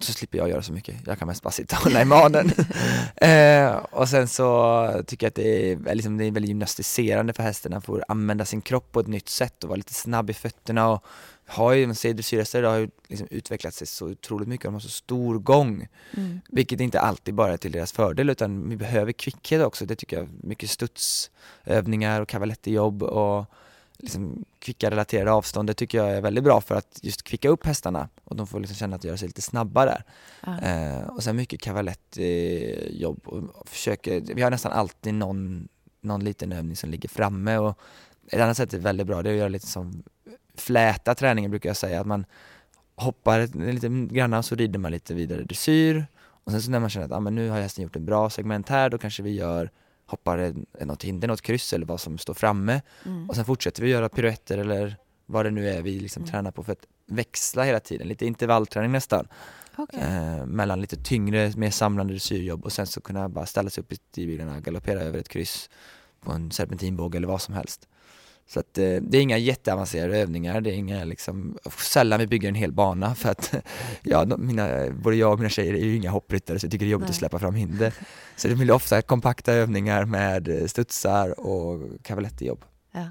så 0.00 0.12
slipper 0.12 0.38
jag 0.38 0.48
göra 0.48 0.62
så 0.62 0.72
mycket, 0.72 0.96
jag 1.06 1.18
kan 1.18 1.28
mest 1.28 1.42
bara 1.42 1.50
sitta 1.50 1.76
och 1.76 1.82
hålla 1.82 2.02
i 2.02 2.04
manen. 2.04 2.50
eh, 3.16 3.74
och 3.76 4.08
sen 4.08 4.28
så 4.28 5.02
tycker 5.06 5.26
jag 5.26 5.28
att 5.28 5.34
det 5.34 5.72
är, 5.72 5.94
liksom, 5.94 6.16
det 6.18 6.24
är 6.24 6.30
väldigt 6.30 6.48
gymnastiserande 6.48 7.32
för 7.32 7.42
hästen, 7.42 7.72
han 7.72 7.82
får 7.82 8.04
använda 8.08 8.44
sin 8.44 8.60
kropp 8.60 8.92
på 8.92 9.00
ett 9.00 9.06
nytt 9.06 9.28
sätt 9.28 9.64
och 9.64 9.68
vara 9.68 9.76
lite 9.76 9.94
snabb 9.94 10.30
i 10.30 10.34
fötterna 10.34 10.88
och 10.88 11.04
har 11.48 11.72
ju, 11.72 11.86
dressyrhästar 11.86 12.58
idag 12.58 12.70
har 12.70 12.78
ju 12.78 12.90
liksom 13.08 13.28
utvecklat 13.30 13.74
sig 13.74 13.86
så 13.86 14.06
otroligt 14.06 14.48
mycket, 14.48 14.64
de 14.64 14.72
har 14.72 14.80
så 14.80 14.88
stor 14.88 15.38
gång. 15.38 15.88
Mm. 16.16 16.40
Vilket 16.48 16.80
inte 16.80 17.00
alltid 17.00 17.34
bara 17.34 17.52
är 17.52 17.56
till 17.56 17.72
deras 17.72 17.92
fördel 17.92 18.30
utan 18.30 18.68
vi 18.68 18.76
behöver 18.76 19.12
kvickhet 19.12 19.64
också, 19.64 19.86
det 19.86 19.96
tycker 19.96 20.18
jag. 20.18 20.28
Mycket 20.42 20.70
studsövningar 20.70 22.20
och 22.20 22.28
cavalettijobb 22.28 23.02
och 23.02 23.46
liksom 23.98 24.44
kvicka 24.58 24.90
relaterade 24.90 25.32
avstånd, 25.32 25.68
det 25.68 25.74
tycker 25.74 25.98
jag 25.98 26.10
är 26.10 26.20
väldigt 26.20 26.44
bra 26.44 26.60
för 26.60 26.74
att 26.74 26.98
just 27.02 27.22
kvicka 27.22 27.48
upp 27.48 27.66
hästarna 27.66 28.08
och 28.24 28.36
de 28.36 28.46
får 28.46 28.60
liksom 28.60 28.76
känna 28.76 28.96
att 28.96 29.02
de 29.02 29.08
gör 29.08 29.16
sig 29.16 29.28
lite 29.28 29.42
snabbare. 29.42 30.02
Ja. 30.46 30.60
Eh, 30.60 31.02
och 31.02 31.22
sen 31.22 31.36
mycket 31.36 31.60
cavalettjobb 31.60 33.20
och 33.24 33.68
försöker, 33.68 34.20
vi 34.20 34.42
har 34.42 34.50
nästan 34.50 34.72
alltid 34.72 35.14
någon, 35.14 35.68
någon 36.00 36.24
liten 36.24 36.52
övning 36.52 36.76
som 36.76 36.90
ligger 36.90 37.08
framme 37.08 37.56
och 37.56 37.78
ett 38.30 38.40
annat 38.40 38.56
sätt 38.56 38.74
är 38.74 38.78
väldigt 38.78 39.06
bra, 39.06 39.22
det 39.22 39.30
är 39.30 39.32
att 39.32 39.38
göra 39.38 39.48
lite 39.48 39.66
som 39.66 40.02
fläta 40.60 41.14
träningen 41.14 41.50
brukar 41.50 41.68
jag 41.70 41.76
säga, 41.76 42.00
att 42.00 42.06
man 42.06 42.26
hoppar 42.96 43.40
ett- 43.40 43.54
lite 43.54 43.88
grann 43.88 44.34
och 44.34 44.44
så 44.44 44.54
rider 44.54 44.78
man 44.78 44.92
lite 44.92 45.14
vidare 45.14 45.42
dressyr 45.42 46.06
och 46.44 46.52
sen 46.52 46.62
så 46.62 46.70
när 46.70 46.80
man 46.80 46.90
känner 46.90 47.06
att 47.06 47.12
ah, 47.12 47.20
men 47.20 47.34
nu 47.34 47.48
har 47.50 47.60
hästen 47.60 47.82
gjort 47.84 47.96
en 47.96 48.04
bra 48.04 48.30
segment 48.30 48.68
här, 48.68 48.90
då 48.90 48.98
kanske 48.98 49.22
vi 49.22 49.30
gör 49.34 49.70
hoppar 50.06 50.38
en- 50.38 50.66
något 50.80 51.02
hinder, 51.04 51.28
något 51.28 51.42
kryss 51.42 51.72
eller 51.72 51.86
vad 51.86 52.00
som 52.00 52.18
står 52.18 52.34
framme 52.34 52.80
Mm. 53.06 53.28
och 53.28 53.36
sen 53.36 53.44
fortsätter 53.44 53.82
vi 53.82 53.90
göra 53.90 54.08
piruetter 54.08 54.58
eller 54.58 54.96
vad 55.26 55.46
det 55.46 55.50
nu 55.50 55.68
är 55.68 55.82
vi 55.82 56.00
liksom 56.00 56.22
Mm. 56.22 56.30
tränar 56.32 56.50
på 56.50 56.62
för 56.62 56.72
att 56.72 56.86
växla 57.06 57.64
hela 57.64 57.80
tiden, 57.80 58.08
lite 58.08 58.26
intervallträning 58.26 58.92
nästan 58.92 59.28
Okej. 59.76 60.00
eh, 60.00 60.46
mellan 60.46 60.80
lite 60.80 60.96
tyngre, 60.96 61.52
mer 61.56 61.70
samlande 61.70 62.12
dressyrjobb 62.12 62.64
och 62.64 62.72
sen 62.72 62.86
så 62.86 63.00
kunna 63.00 63.28
bara 63.28 63.46
ställa 63.46 63.70
sig 63.70 63.80
upp 63.82 63.92
i 63.92 63.96
stigbilarna, 63.96 64.60
galoppera 64.60 65.00
över 65.00 65.18
ett 65.18 65.28
kryss 65.28 65.70
på 66.20 66.32
en 66.32 66.50
serpentinbåge 66.50 67.16
eller 67.18 67.28
vad 67.28 67.42
som 67.42 67.54
helst. 67.54 67.88
Så 68.48 68.60
att 68.60 68.78
eh, 68.78 68.96
det 69.00 69.18
är 69.18 69.22
inga 69.22 69.38
jätteavancerade 69.38 70.18
övningar, 70.18 70.60
det 70.60 70.70
är 70.70 70.74
inga 70.74 71.04
liksom, 71.04 71.58
sällan 71.78 72.20
vi 72.20 72.26
bygger 72.26 72.48
en 72.48 72.54
hel 72.54 72.72
bana 72.72 73.14
för 73.14 73.28
att 73.28 73.54
ja, 74.02 74.24
mina, 74.38 74.90
både 74.90 75.16
jag 75.16 75.32
och 75.32 75.38
mina 75.38 75.48
tjejer 75.48 75.74
är 75.74 75.84
ju 75.84 75.96
inga 75.96 76.10
hoppryttare 76.10 76.58
så 76.58 76.66
jag 76.66 76.72
tycker 76.72 76.84
det 76.84 76.88
är 76.88 76.92
jobbigt 76.92 77.08
Nej. 77.08 77.10
att 77.10 77.16
släppa 77.16 77.38
fram 77.38 77.54
hinder. 77.54 77.94
Så 78.36 78.48
det 78.48 78.54
blir 78.54 78.70
ofta 78.70 79.02
kompakta 79.02 79.52
övningar 79.52 80.04
med 80.04 80.48
eh, 80.48 80.66
studsar 80.66 81.40
och 81.40 82.02
cavalettijobb. 82.02 82.64
Ja. 82.92 83.08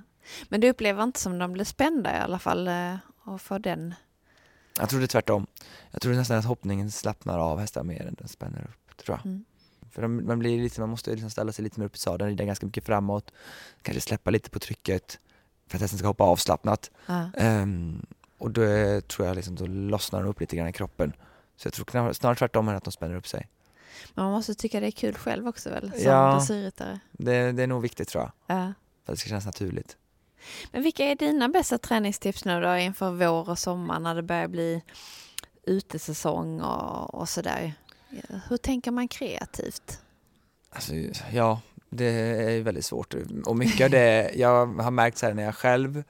Men 0.50 0.62
du 0.62 0.70
upplever 0.70 1.04
inte 1.04 1.20
som 1.20 1.40
de 1.40 1.54
blir 1.54 1.66
spända 1.66 2.18
i 2.18 2.20
alla 2.20 2.40
fall 2.40 2.68
eh, 2.68 2.96
och 3.24 3.42
får 3.42 3.60
den... 3.60 3.96
Jag 4.80 4.90
tror 4.90 5.00
det 5.00 5.06
är 5.06 5.08
tvärtom. 5.08 5.48
Jag 5.92 6.02
tror 6.02 6.14
nästan 6.14 6.38
att 6.38 6.46
hoppningen 6.46 6.92
slappnar 6.92 7.40
av 7.40 7.60
hästar 7.60 7.84
mer 7.84 8.06
än 8.06 8.14
den 8.14 8.28
spänner 8.28 8.62
upp, 8.62 8.98
tror 8.98 9.18
jag. 9.18 9.26
Mm. 9.26 9.46
För 9.92 10.02
de, 10.02 10.26
man, 10.26 10.40
blir 10.40 10.62
lite, 10.62 10.80
man 10.80 10.90
måste 10.90 11.12
liksom 11.12 11.30
ställa 11.30 11.52
sig 11.52 11.64
lite 11.64 11.80
mer 11.80 11.88
upp 11.88 11.96
i 11.96 12.00
sadeln, 12.00 12.30
rida 12.30 12.44
ganska 12.44 12.66
mycket 12.66 12.86
framåt, 12.86 13.32
kanske 13.82 14.02
släppa 14.02 14.32
lite 14.32 14.50
på 14.50 14.60
trycket 14.60 15.20
för 15.68 15.78
att 15.78 15.82
hästen 15.82 15.98
ska 16.00 16.08
hoppa 16.08 16.24
avslappnat. 16.24 16.92
Ja. 17.06 17.30
Ehm, 17.38 18.06
och 18.38 18.52
då 18.52 18.62
tror 19.02 19.28
jag 19.28 19.36
liksom, 19.36 19.56
då 19.56 19.66
lossnar 19.68 20.24
de 20.24 20.30
upp 20.30 20.40
lite 20.40 20.56
grann 20.56 20.68
i 20.68 20.74
kroppen. 20.74 21.14
Så 21.58 21.68
jag 21.68 21.74
tror 21.74 22.14
snarare 22.14 22.36
tvärtom 22.36 22.70
än 22.70 22.76
att 22.76 22.84
de 22.84 22.92
spänner 22.92 23.16
upp 23.16 23.28
sig. 23.28 23.48
Men 24.14 24.26
man 24.26 24.32
måste 24.34 24.56
tycka 24.56 24.80
det 24.80 24.88
är 24.88 24.92
kul 24.92 25.16
själv 25.16 25.48
också 25.48 25.70
väl? 25.70 25.92
Som 25.92 26.02
Ja. 26.02 26.34
dressyrryttare. 26.34 27.00
Det, 27.12 27.52
det 27.52 27.64
är 27.64 27.68
nog 27.68 27.82
viktigt 27.82 28.08
tror 28.10 28.24
jag, 28.24 28.58
Ja. 28.58 28.74
för 29.06 29.12
att 29.14 29.16
det 29.16 29.18
ska 29.18 29.30
kännas 29.30 29.46
naturligt. 29.46 29.98
Men 30.72 30.84
vilka 30.84 31.06
är 31.06 31.16
dina 31.16 31.50
bästa 31.50 31.78
träningstips 31.78 32.46
nu 32.46 32.62
då 32.62 32.78
inför 32.78 33.12
vår 33.12 33.50
och 33.50 33.60
sommar 33.60 34.00
när 34.00 34.16
det 34.16 34.22
börjar 34.24 34.48
bli 34.48 34.84
utesäsong 35.64 36.62
och, 36.62 37.14
och 37.14 37.30
sådär? 37.30 37.74
Hur 38.50 38.58
tänker 38.58 38.92
man 38.92 39.08
kreativt? 39.08 40.02
Alltså, 40.70 40.94
ja, 41.32 41.62
det 41.90 42.06
är 42.06 42.62
väldigt 42.62 42.86
svårt. 42.86 43.16
Och 43.46 43.58
mycket 43.58 43.86
av 43.86 43.92
det, 43.92 44.32
jag 44.36 44.66
har 44.66 44.92
märkt 44.92 45.18
så 45.18 45.26
här 45.26 45.34
när 45.34 45.44
jag 45.44 45.56
själv 45.56 46.04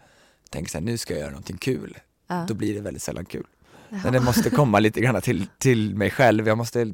tänker 0.49 0.71
så 0.71 0.77
här, 0.77 0.85
nu 0.85 0.97
ska 0.97 1.13
jag 1.13 1.19
göra 1.19 1.31
någonting 1.31 1.57
kul. 1.57 1.97
Ja. 2.27 2.45
Då 2.47 2.53
blir 2.53 2.73
det 2.73 2.81
väldigt 2.81 3.03
sällan 3.03 3.25
kul. 3.25 3.45
Jaha. 3.89 3.99
Men 4.03 4.13
det 4.13 4.19
måste 4.19 4.49
komma 4.49 4.79
lite 4.79 5.01
grann 5.01 5.21
till, 5.21 5.47
till 5.57 5.95
mig 5.95 6.09
själv. 6.11 6.47
Jag 6.47 6.57
måste 6.57 6.93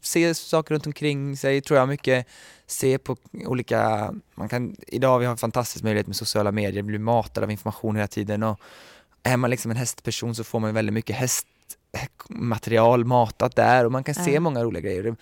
se 0.00 0.34
saker 0.34 0.74
runt 0.74 0.86
omkring 0.86 1.36
sig, 1.36 1.60
tror 1.60 1.78
jag 1.78 1.88
mycket. 1.88 2.26
Se 2.66 2.98
på 2.98 3.16
olika, 3.46 4.12
man 4.34 4.48
kan, 4.48 4.76
idag 4.86 5.18
vi 5.18 5.24
har 5.24 5.32
en 5.32 5.38
fantastisk 5.38 5.84
möjlighet 5.84 6.06
med 6.06 6.16
sociala 6.16 6.52
medier, 6.52 6.82
blir 6.82 6.98
matade 6.98 7.46
av 7.46 7.50
information 7.50 7.96
hela 7.96 8.06
tiden 8.08 8.42
och 8.42 8.60
är 9.22 9.36
man 9.36 9.50
liksom 9.50 9.70
en 9.70 9.76
hästperson 9.76 10.34
så 10.34 10.44
får 10.44 10.60
man 10.60 10.74
väldigt 10.74 10.92
mycket 10.92 11.16
hästmaterial 11.16 13.04
matat 13.04 13.56
där 13.56 13.84
och 13.84 13.92
man 13.92 14.04
kan 14.04 14.14
se 14.14 14.34
Ja. 14.34 14.40
många 14.40 14.64
roliga 14.64 14.80
grejer. 14.82 15.16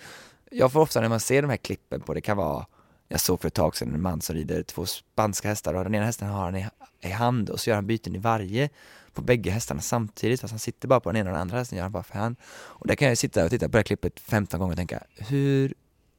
Jag 0.51 0.71
får 0.71 0.79
ofta 0.79 1.01
när 1.01 1.09
man 1.09 1.19
ser 1.19 1.41
de 1.41 1.49
här 1.49 1.57
klippen 1.57 2.01
på, 2.01 2.13
det 2.13 2.21
kan 2.21 2.37
vara, 2.37 2.65
jag 3.11 3.19
såg 3.19 3.41
för 3.41 3.47
ett 3.47 3.53
tag 3.53 3.75
sedan 3.75 3.93
en 3.93 4.01
man 4.01 4.21
som 4.21 4.35
rider 4.35 4.63
två 4.63 4.85
spanska 4.85 5.47
hästar 5.47 5.73
och 5.73 5.83
den 5.83 5.95
ena 5.95 6.05
hästen 6.05 6.27
har 6.27 6.43
han 6.43 6.55
i, 6.55 6.67
i 7.01 7.09
hand 7.09 7.49
och 7.49 7.59
så 7.59 7.69
gör 7.69 7.75
han 7.75 7.87
byten 7.87 8.15
i 8.15 8.17
varje 8.19 8.69
på 9.13 9.21
bägge 9.21 9.51
hästarna 9.51 9.81
samtidigt 9.81 10.41
fast 10.41 10.51
han 10.51 10.59
sitter 10.59 10.87
bara 10.87 10.99
på 10.99 11.11
den 11.11 11.19
ena 11.21 11.29
och 11.29 11.33
den 11.33 11.41
andra 11.41 11.57
hästen 11.57 11.77
gör 11.77 11.83
han 11.83 11.91
bara 11.91 12.03
för 12.03 12.19
hand. 12.19 12.35
Och 12.53 12.87
där 12.87 12.95
kan 12.95 13.07
jag 13.07 13.17
sitta 13.17 13.43
och 13.43 13.49
titta 13.49 13.65
på 13.65 13.71
det 13.71 13.77
här 13.77 13.83
klippet 13.83 14.19
15 14.19 14.59
gånger 14.59 14.71
och 14.73 14.77
tänka 14.77 15.03
hur 15.17 15.73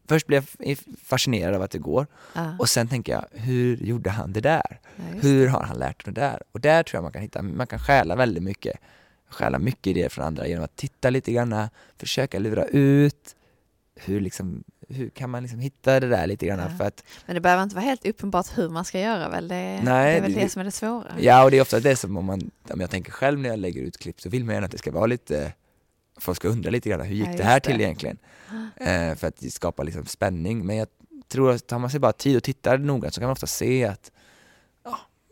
Först 0.08 0.26
blir 0.26 0.44
jag 0.58 0.78
fascinerad 1.04 1.54
av 1.54 1.62
att 1.62 1.70
det 1.70 1.78
går 1.78 2.06
Ja. 2.34 2.56
och 2.58 2.68
sen 2.68 2.88
tänker 2.88 3.12
jag, 3.12 3.24
hur 3.32 3.76
gjorde 3.76 4.10
han 4.10 4.32
det 4.32 4.40
där? 4.40 4.80
Ja, 4.96 5.02
Hur 5.20 5.48
har 5.48 5.62
han 5.62 5.78
lärt 5.78 6.04
det 6.04 6.10
där? 6.10 6.42
Och 6.52 6.60
där 6.60 6.82
tror 6.82 6.96
jag 6.96 7.02
man 7.02 7.12
kan 7.12 7.22
hitta, 7.22 7.42
man 7.42 7.66
kan 7.66 7.78
stjäla 7.78 8.16
väldigt 8.16 8.42
mycket, 8.42 8.76
stjäla 9.28 9.58
mycket 9.58 9.86
idéer 9.86 10.08
från 10.08 10.24
andra 10.24 10.46
genom 10.46 10.64
att 10.64 10.76
titta 10.76 11.10
lite 11.10 11.32
grann, 11.32 11.68
försöka 11.96 12.38
lura 12.38 12.64
ut 12.64 13.36
hur 14.04 14.20
liksom, 14.20 14.64
hur 14.88 15.08
kan 15.08 15.30
man 15.30 15.42
liksom 15.42 15.58
hitta 15.60 16.00
det 16.00 16.08
där 16.08 16.26
lite 16.26 16.46
grann 16.46 16.58
Ja. 16.58 16.68
för 16.78 16.84
att 16.84 17.04
Men 17.26 17.34
det 17.34 17.40
behöver 17.40 17.62
inte 17.62 17.74
vara 17.74 17.84
helt 17.84 18.06
uppenbart 18.06 18.58
hur 18.58 18.68
man 18.68 18.84
ska 18.84 19.00
göra 19.00 19.28
väl? 19.28 19.48
Det, 19.48 19.54
Nej, 19.54 19.82
det 19.84 19.92
är 20.18 20.20
väl 20.22 20.32
det- 20.34 20.40
det, 20.40 20.48
som 20.48 20.60
är 20.60 20.64
det 20.64 20.70
svåra. 20.70 21.12
Ja, 21.20 21.44
och 21.44 21.50
det 21.50 21.58
är 21.58 21.62
ofta 21.62 21.80
det 21.80 21.96
som 21.96 22.16
om 22.16 22.24
man, 22.24 22.50
om 22.70 22.80
jag 22.80 22.90
tänker 22.90 23.12
själv 23.12 23.38
när 23.38 23.48
jag 23.48 23.58
lägger 23.58 23.82
ut 23.82 23.98
klipp 23.98 24.20
så 24.20 24.28
vill 24.28 24.44
man 24.44 24.54
gärna 24.54 24.64
att 24.64 24.72
det 24.72 24.78
ska 24.78 24.90
vara 24.90 25.06
lite 25.06 25.52
folk 26.20 26.36
ska 26.36 26.48
undra 26.48 26.70
lite 26.70 26.88
grann, 26.88 27.00
hur 27.00 27.14
gick 27.14 27.28
Ja, 27.28 27.36
det 27.36 27.44
här 27.44 27.60
till 27.60 27.80
egentligen? 27.80 28.18
Eh, 28.76 29.14
för 29.14 29.26
att 29.26 29.52
skapa 29.52 29.82
liksom 29.82 30.06
spänning. 30.06 30.66
Men 30.66 30.76
jag 30.76 30.88
tror 31.28 31.50
att 31.50 31.66
tar 31.66 31.78
man 31.78 31.90
sig 31.90 32.00
bara 32.00 32.12
tid 32.12 32.36
och 32.36 32.42
tittar 32.42 32.78
noggrant 32.78 33.14
så 33.14 33.20
kan 33.20 33.26
man 33.26 33.32
ofta 33.32 33.46
se 33.46 33.84
att 33.84 34.12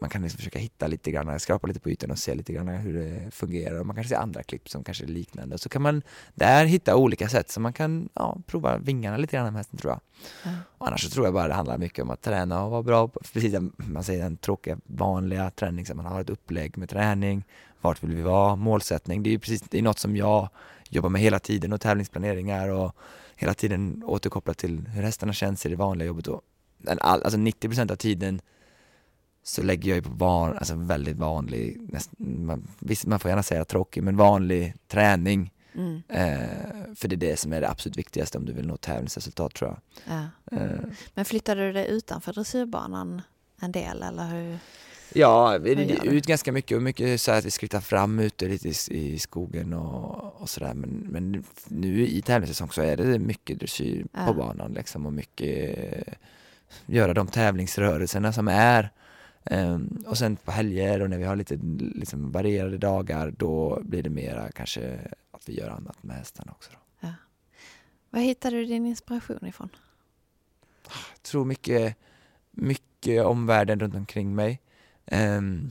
man 0.01 0.11
kan 0.11 0.23
liksom 0.23 0.39
försöka 0.39 0.59
hitta 0.59 0.87
lite 0.87 1.11
grann, 1.11 1.41
skrapa 1.41 1.67
lite 1.67 1.81
på 1.81 1.91
ytan 1.91 2.11
och 2.11 2.19
se 2.19 2.35
lite 2.35 2.53
grann 2.53 2.69
hur 2.69 2.95
det 2.95 3.31
fungerar. 3.31 3.81
Och 3.81 3.87
man 3.87 3.97
kanske 3.97 4.15
ser 4.15 4.21
andra 4.21 4.43
klipp 4.43 4.69
som 4.69 4.85
kanske 4.85 5.05
är 5.05 5.09
liknande. 5.09 5.59
Så 5.59 5.69
kan 5.69 5.83
man 5.83 6.03
där 6.35 6.65
hitta 6.65 6.97
olika 6.97 7.29
sätt 7.29 7.51
så 7.51 7.61
man 7.61 7.73
kan 7.73 8.09
ja, 8.15 8.39
prova 8.47 8.79
vingarna 8.79 9.17
lite 9.17 9.37
grann 9.37 9.45
med 9.45 9.55
hästen 9.55 9.79
tror 9.79 9.93
jag. 9.93 10.01
Ja. 10.45 10.59
Och 10.79 10.87
annars 10.89 11.05
så 11.05 11.11
tror 11.11 11.27
jag 11.27 11.35
bara 11.35 11.49
det 11.49 11.55
handlar 11.55 11.79
mycket 11.79 12.03
om 12.03 12.11
att 12.11 12.23
träna 12.23 12.65
och 12.65 12.71
vara 12.71 12.83
bra 12.83 13.09
på, 13.09 13.21
precis 13.33 13.55
som 13.55 13.73
man 13.77 14.05
säger 14.05 14.23
den 14.23 14.37
tråkiga 14.37 14.79
vanliga 14.87 15.51
träning, 15.51 15.87
så 15.87 15.95
man 15.95 16.07
har 16.07 16.21
ett 16.21 16.31
upplägg 16.31 16.79
med 16.79 16.89
träning, 16.89 17.45
vart 17.81 18.03
vill 18.03 18.17
vi 18.17 18.23
vara, 18.23 18.57
målsättning. 18.57 19.23
Det 19.23 19.31
är 19.31 19.33
ju 19.33 19.39
precis, 19.39 19.61
det 19.61 19.79
är 19.79 19.83
något 19.83 19.99
som 19.99 20.17
jag 20.17 20.49
jobbar 20.89 21.09
med 21.09 21.21
hela 21.21 21.39
tiden 21.39 21.73
och 21.73 21.81
tävlingsplaneringar 21.81 22.69
och 22.69 22.97
hela 23.37 23.55
tiden 23.55 24.03
återkopplat 24.07 24.59
till 24.59 24.89
hur 24.89 25.03
hästarna 25.03 25.33
känns 25.33 25.67
i 25.67 25.69
det 25.69 25.77
vanliga 25.77 26.07
jobbet. 26.07 26.27
Och 26.27 26.43
den 26.79 26.99
all, 27.01 27.23
alltså 27.23 27.39
90% 27.39 27.93
av 27.93 27.97
tiden 27.97 28.41
så 29.43 29.63
lägger 29.63 29.89
jag 29.91 29.97
ju 29.97 30.03
på 30.03 30.11
van, 30.11 30.57
alltså 30.57 30.75
väldigt 30.75 31.17
vanlig, 31.17 31.81
näst, 31.93 32.11
man, 32.19 32.69
visst 32.79 33.07
man 33.07 33.21
får 33.21 33.29
gärna 33.29 33.43
säga 33.43 33.65
tråkig, 33.65 34.03
men 34.03 34.17
vanlig 34.17 34.75
träning. 34.89 35.53
Mm. 35.75 36.03
Eh, 36.09 36.95
för 36.97 37.09
det 37.09 37.15
är 37.15 37.31
det 37.31 37.37
som 37.39 37.53
är 37.53 37.61
det 37.61 37.69
absolut 37.71 37.97
viktigaste 37.99 38.39
om 38.39 38.45
du 38.47 38.53
vill 38.53 38.67
nå 38.67 38.77
tävlingsresultat 38.77 39.55
tror 39.55 39.71
jag. 39.71 39.81
Ja. 40.17 40.57
Eh, 40.59 40.71
Men 41.15 41.25
flyttade 41.25 41.67
du 41.67 41.73
dig 41.73 41.87
utanför 41.89 42.33
dressyrbanan 42.33 43.23
en 43.61 43.73
del 43.73 44.03
eller 44.03 44.29
hur? 44.29 44.59
Ja, 45.15 45.59
vi 45.59 45.75
du? 45.75 46.11
ut 46.11 46.27
ganska 46.27 46.53
mycket 46.53 46.77
och 46.77 46.83
mycket 46.83 47.21
så 47.21 47.33
att 47.33 47.45
vi 47.45 47.51
skrittar 47.51 47.81
fram 47.81 48.19
ute 48.19 48.49
lite 48.49 48.69
i, 48.69 48.75
i 48.91 49.19
skogen 49.19 49.73
och, 49.73 50.41
och 50.41 50.49
sådär. 50.51 50.75
Men, 50.75 50.91
men 50.91 51.45
nu 51.69 52.07
i 52.07 52.23
tävlingssäsong 52.23 52.71
så 52.71 52.83
är 52.83 52.97
det 52.97 53.19
mycket 53.19 53.59
dressyr 53.59 54.07
Ja. 54.13 54.27
på 54.27 54.35
banan 54.35 54.73
liksom 54.73 55.07
och 55.07 55.13
mycket 55.13 55.79
eh, 55.79 56.15
göra 56.87 57.15
de 57.15 57.27
tävlingsrörelserna 57.27 58.33
som 58.33 58.49
är. 58.49 58.91
Ehm, 59.45 60.05
och 60.07 60.19
sen 60.19 60.37
på 60.37 60.51
helger 60.51 61.03
och 61.03 61.11
när 61.11 61.19
vi 61.19 61.25
har 61.25 61.37
lite 61.37 61.59
liksom, 61.95 62.33
varierade 62.33 62.79
dagar 62.79 63.31
då 63.31 63.81
blir 63.85 64.03
det 64.03 64.11
mera 64.11 64.51
kanske 64.51 65.01
att 65.31 65.49
vi 65.49 65.59
gör 65.59 65.71
annat 65.71 66.03
med 66.03 66.17
hästarna 66.17 66.53
också. 66.53 66.71
Då. 66.73 66.79
Var 68.11 68.21
hittade 68.21 68.57
du 68.57 68.65
din 68.65 68.87
inspiration 68.87 69.47
ifrån? 69.47 69.69
Jag 70.89 71.23
tror 71.23 71.45
mycket, 71.45 71.97
mycket 72.51 73.25
om 73.25 73.47
världen 73.47 73.81
runt 73.81 73.95
omkring 73.95 74.35
mig. 74.35 74.61
Ehm, 75.07 75.71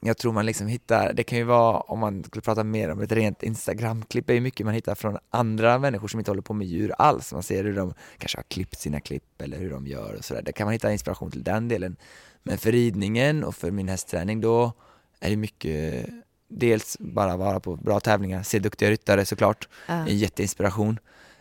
jag 0.00 0.16
tror 0.18 0.32
man 0.32 0.46
liksom 0.46 0.66
hittar, 0.66 1.12
det 1.12 1.24
kan 1.24 1.38
ju 1.38 1.44
vara 1.44 1.80
om 1.80 1.98
man 1.98 2.24
skulle 2.24 2.42
prata 2.42 2.64
mer 2.64 2.90
om 2.90 3.00
ett 3.00 3.12
rent 3.12 3.42
Instagram-klipp, 3.42 4.30
är 4.30 4.34
ju 4.34 4.40
mycket 4.40 4.66
man 4.66 4.74
hittar 4.74 4.94
från 4.94 5.18
andra 5.30 5.78
människor 5.78 6.08
som 6.08 6.20
inte 6.20 6.30
håller 6.30 6.42
på 6.42 6.54
med 6.54 6.66
djur 6.66 6.92
alls. 6.98 7.32
Man 7.32 7.42
ser 7.42 7.64
hur 7.64 7.76
de 7.76 7.94
kanske 8.18 8.38
har 8.38 8.42
klippt 8.42 8.78
sina 8.80 9.00
klipp 9.00 9.42
eller 9.42 9.58
hur 9.58 9.70
de 9.70 9.86
gör 9.86 10.14
och 10.14 10.24
sådär. 10.24 10.42
Där 10.42 10.52
kan 10.52 10.64
man 10.66 10.72
hitta 10.72 10.92
inspiration 10.92 11.30
till 11.30 11.42
den 11.44 11.68
delen. 11.68 11.96
Men 12.42 12.58
för 12.58 12.72
ridningen 12.72 13.44
och 13.44 13.54
för 13.54 13.70
min 13.70 13.88
hästträning 13.88 14.40
då 14.40 14.72
är 15.20 15.30
det 15.30 15.36
mycket 15.36 16.06
dels 16.48 16.96
bara 17.00 17.36
vara 17.36 17.60
på 17.60 17.76
bra 17.76 18.00
tävlingar, 18.00 18.42
se 18.42 18.58
duktiga 18.58 18.90
ryttare 18.90 19.24
såklart, 19.24 19.68
Ja. 19.88 19.94
en 19.94 20.18
jätteinspiration. 20.18 20.98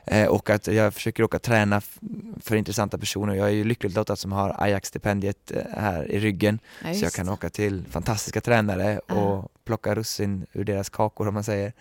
Eh, 0.08 0.28
och 0.28 0.50
att 0.50 0.68
jag 0.68 0.94
försöker 0.94 1.24
åka 1.24 1.40
träna 1.40 1.82
för 2.42 2.56
intressanta 2.56 2.98
personer. 2.98 3.34
Jag 3.36 3.48
är 3.48 3.52
ju 3.52 3.64
lyckligt 3.64 3.94
lottad 3.96 4.16
som 4.16 4.32
har 4.32 4.56
Ajax-stipendiet 4.58 5.52
eh, 5.52 5.62
här 5.78 6.12
i 6.12 6.20
ryggen. 6.20 6.60
Ja, 6.86 6.94
så 6.94 7.06
jag 7.06 7.14
kan 7.14 7.26
det. 7.26 7.32
åka 7.32 7.50
till 7.50 7.84
fantastiska 7.90 8.42
tränare 8.42 9.00
Ja. 9.08 9.16
och 9.16 9.52
plocka 9.66 9.96
russin 9.96 10.46
ur 10.54 10.64
deras 10.64 10.90
kakor 10.90 11.28
om 11.28 11.34
man 11.34 11.44
säger. 11.44 11.74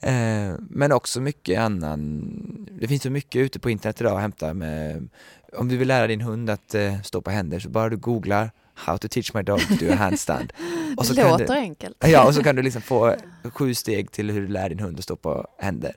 Eh, 0.00 0.54
men 0.70 0.92
också 0.92 1.20
mycket 1.20 1.58
annan, 1.60 2.68
det 2.80 2.88
finns 2.88 3.02
så 3.02 3.10
mycket 3.10 3.40
ute 3.40 3.58
på 3.60 3.70
internet 3.70 4.00
idag 4.00 4.14
att 4.14 4.20
hämta 4.20 4.54
med, 4.54 5.08
om 5.56 5.68
du 5.68 5.76
vill 5.76 5.88
lära 5.88 6.06
din 6.06 6.20
hund 6.20 6.50
att 6.50 6.74
eh, 6.74 7.00
stå 7.02 7.20
på 7.22 7.30
händer 7.30 7.58
så 7.60 7.68
bara 7.68 7.88
du 7.88 7.96
googlar 7.96 8.50
How 8.74 8.98
to 8.98 9.08
teach 9.08 9.34
my 9.34 9.42
dog 9.42 9.60
to 9.60 9.74
do 9.80 9.92
a 9.92 9.94
handstand. 9.94 10.52
Det 10.98 11.04
så 11.04 11.14
låter 11.14 11.46
kan 11.46 11.56
du, 11.56 11.60
enkelt. 11.62 11.96
Ja, 12.06 12.26
och 12.26 12.34
så 12.34 12.42
kan 12.42 12.56
du 12.56 12.62
liksom 12.62 12.82
få 12.82 13.14
sju 13.44 13.74
steg 13.74 14.10
till 14.12 14.30
hur 14.30 14.40
du 14.40 14.48
lär 14.48 14.68
din 14.68 14.78
hund 14.78 14.98
att 14.98 15.04
stå 15.04 15.16
på 15.16 15.46
händer. 15.58 15.92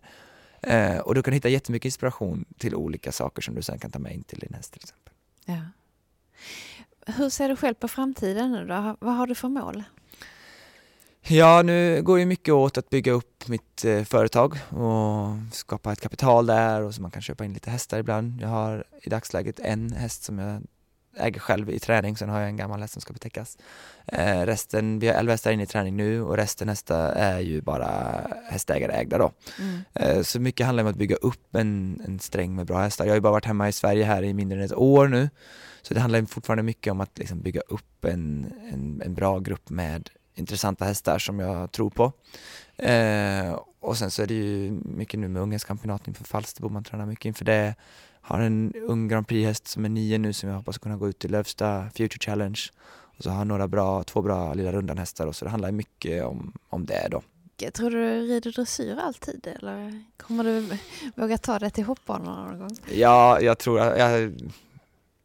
Eh, 0.63 0.97
och 0.97 1.15
du 1.15 1.23
kan 1.23 1.33
hitta 1.33 1.49
jättemycket 1.49 1.85
inspiration 1.85 2.45
till 2.57 2.75
olika 2.75 3.11
saker 3.11 3.41
som 3.41 3.55
du 3.55 3.61
sen 3.61 3.79
kan 3.79 3.91
ta 3.91 3.99
med 3.99 4.13
in 4.13 4.23
till 4.23 4.39
din 4.39 4.53
häst 4.53 4.73
till 4.73 4.81
exempel. 4.83 5.13
Ja. 5.45 5.61
Hur 7.13 7.29
ser 7.29 7.49
du 7.49 7.55
själv 7.55 7.73
på 7.73 7.87
framtiden 7.87 8.51
nu 8.51 8.65
då? 8.65 8.97
Vad 8.99 9.15
har 9.15 9.27
du 9.27 9.35
för 9.35 9.49
mål? 9.49 9.83
Ja, 11.27 11.61
nu 11.61 12.01
går 12.01 12.19
ju 12.19 12.25
mycket 12.25 12.53
åt 12.53 12.77
att 12.77 12.89
bygga 12.89 13.11
upp 13.11 13.47
mitt 13.47 13.85
eh, 13.85 14.03
företag 14.03 14.57
och 14.69 15.55
skapa 15.55 15.91
ett 15.91 16.01
kapital 16.01 16.45
där 16.45 16.81
och 16.81 16.95
så 16.95 17.01
man 17.01 17.11
kan 17.11 17.21
köpa 17.21 17.45
in 17.45 17.53
lite 17.53 17.69
hästar 17.69 17.99
ibland. 17.99 18.41
Jag 18.41 18.47
har 18.47 18.83
i 19.01 19.09
dagsläget 19.09 19.59
en 19.59 19.91
häst 19.91 20.23
som 20.23 20.39
jag 20.39 20.61
äger 21.17 21.39
själv 21.39 21.69
i 21.69 21.79
träning, 21.79 22.17
sen 22.17 22.29
har 22.29 22.39
jag 22.39 22.49
en 22.49 22.57
gammal 22.57 22.81
häst 22.81 22.93
som 22.93 23.01
ska 23.01 23.13
betäckas. 23.13 23.57
Eh, 24.05 24.41
resten, 24.41 24.99
vi 24.99 25.07
har 25.07 25.15
11 25.15 25.33
hästar 25.33 25.51
inne 25.51 25.63
i 25.63 25.65
träning 25.65 25.97
nu 25.97 26.21
och 26.21 26.37
resten 26.37 26.69
hästar 26.69 27.11
är 27.11 27.39
ju 27.39 27.61
bara 27.61 28.21
hästägare 28.49 28.91
ägda 28.91 29.17
då. 29.17 29.31
Mm. 29.59 29.81
Eh, 29.93 30.21
så 30.21 30.39
mycket 30.39 30.65
handlar 30.65 30.83
om 30.83 30.89
att 30.89 30.95
bygga 30.95 31.15
upp 31.15 31.55
en, 31.55 32.01
en 32.05 32.19
sträng 32.19 32.55
med 32.55 32.65
bra 32.65 32.77
hästar. 32.77 33.05
Jag 33.05 33.11
har 33.11 33.17
ju 33.17 33.21
bara 33.21 33.31
varit 33.31 33.45
hemma 33.45 33.69
i 33.69 33.71
Sverige 33.71 34.03
här 34.03 34.23
i 34.23 34.33
mindre 34.33 34.57
än 34.57 34.65
ett 34.65 34.73
år 34.73 35.07
nu. 35.07 35.29
Så 35.81 35.93
det 35.93 35.99
handlar 35.99 36.21
fortfarande 36.21 36.63
mycket 36.63 36.91
om 36.91 37.01
att 37.01 37.17
liksom 37.17 37.41
bygga 37.41 37.61
upp 37.61 38.05
en, 38.05 38.53
en, 38.73 39.01
en 39.05 39.13
bra 39.13 39.39
grupp 39.39 39.69
med 39.69 40.09
intressanta 40.35 40.85
hästar 40.85 41.19
som 41.19 41.39
jag 41.39 41.71
tror 41.71 41.89
på. 41.89 42.11
Eh, 42.77 43.59
och 43.79 43.97
sen 43.97 44.11
så 44.11 44.21
är 44.21 44.27
det 44.27 44.33
ju 44.33 44.71
mycket 44.71 45.19
nu 45.19 45.27
med 45.27 45.41
Ungerns 45.41 45.63
kampionat 45.63 46.07
inför 46.07 46.23
Falsterbo, 46.23 46.69
man 46.69 46.83
tränar 46.83 47.05
mycket 47.05 47.25
inför 47.25 47.45
det. 47.45 47.75
Har 48.25 48.39
en 48.39 48.73
ung 48.87 49.07
Grand 49.07 49.27
Prix-häst 49.27 49.67
som 49.67 49.85
är 49.85 49.89
nio 49.89 50.17
nu 50.17 50.33
som 50.33 50.49
jag 50.49 50.55
hoppas 50.55 50.77
kunna 50.77 50.97
gå 50.97 51.09
ut 51.09 51.25
i 51.25 51.27
Lövsta 51.27 51.89
Future 51.95 52.19
Challenge. 52.19 52.59
Och 53.17 53.23
så 53.23 53.29
har 53.29 53.37
jag 53.37 53.47
några 53.47 53.67
bra, 53.67 54.03
två 54.03 54.21
bra 54.21 54.53
lilla 54.53 54.71
rundan-hästar 54.71 55.27
och 55.27 55.35
så 55.35 55.45
det 55.45 55.51
handlar 55.51 55.71
mycket 55.71 56.23
om, 56.25 56.53
om 56.69 56.85
det 56.85 57.07
då. 57.11 57.21
Tror 57.73 57.89
du 57.89 57.97
du 57.97 58.27
rider 58.33 58.51
dressyr 58.51 58.97
alltid 58.97 59.47
eller 59.47 60.03
kommer 60.17 60.43
du 60.43 60.77
våga 61.15 61.37
ta 61.37 61.59
det 61.59 61.69
till 61.69 61.83
hoppbanan 61.83 62.47
någon 62.49 62.59
gång? 62.59 62.77
Ja, 62.93 63.41
jag 63.41 63.57
tror, 63.59 63.79
jag, 63.79 64.31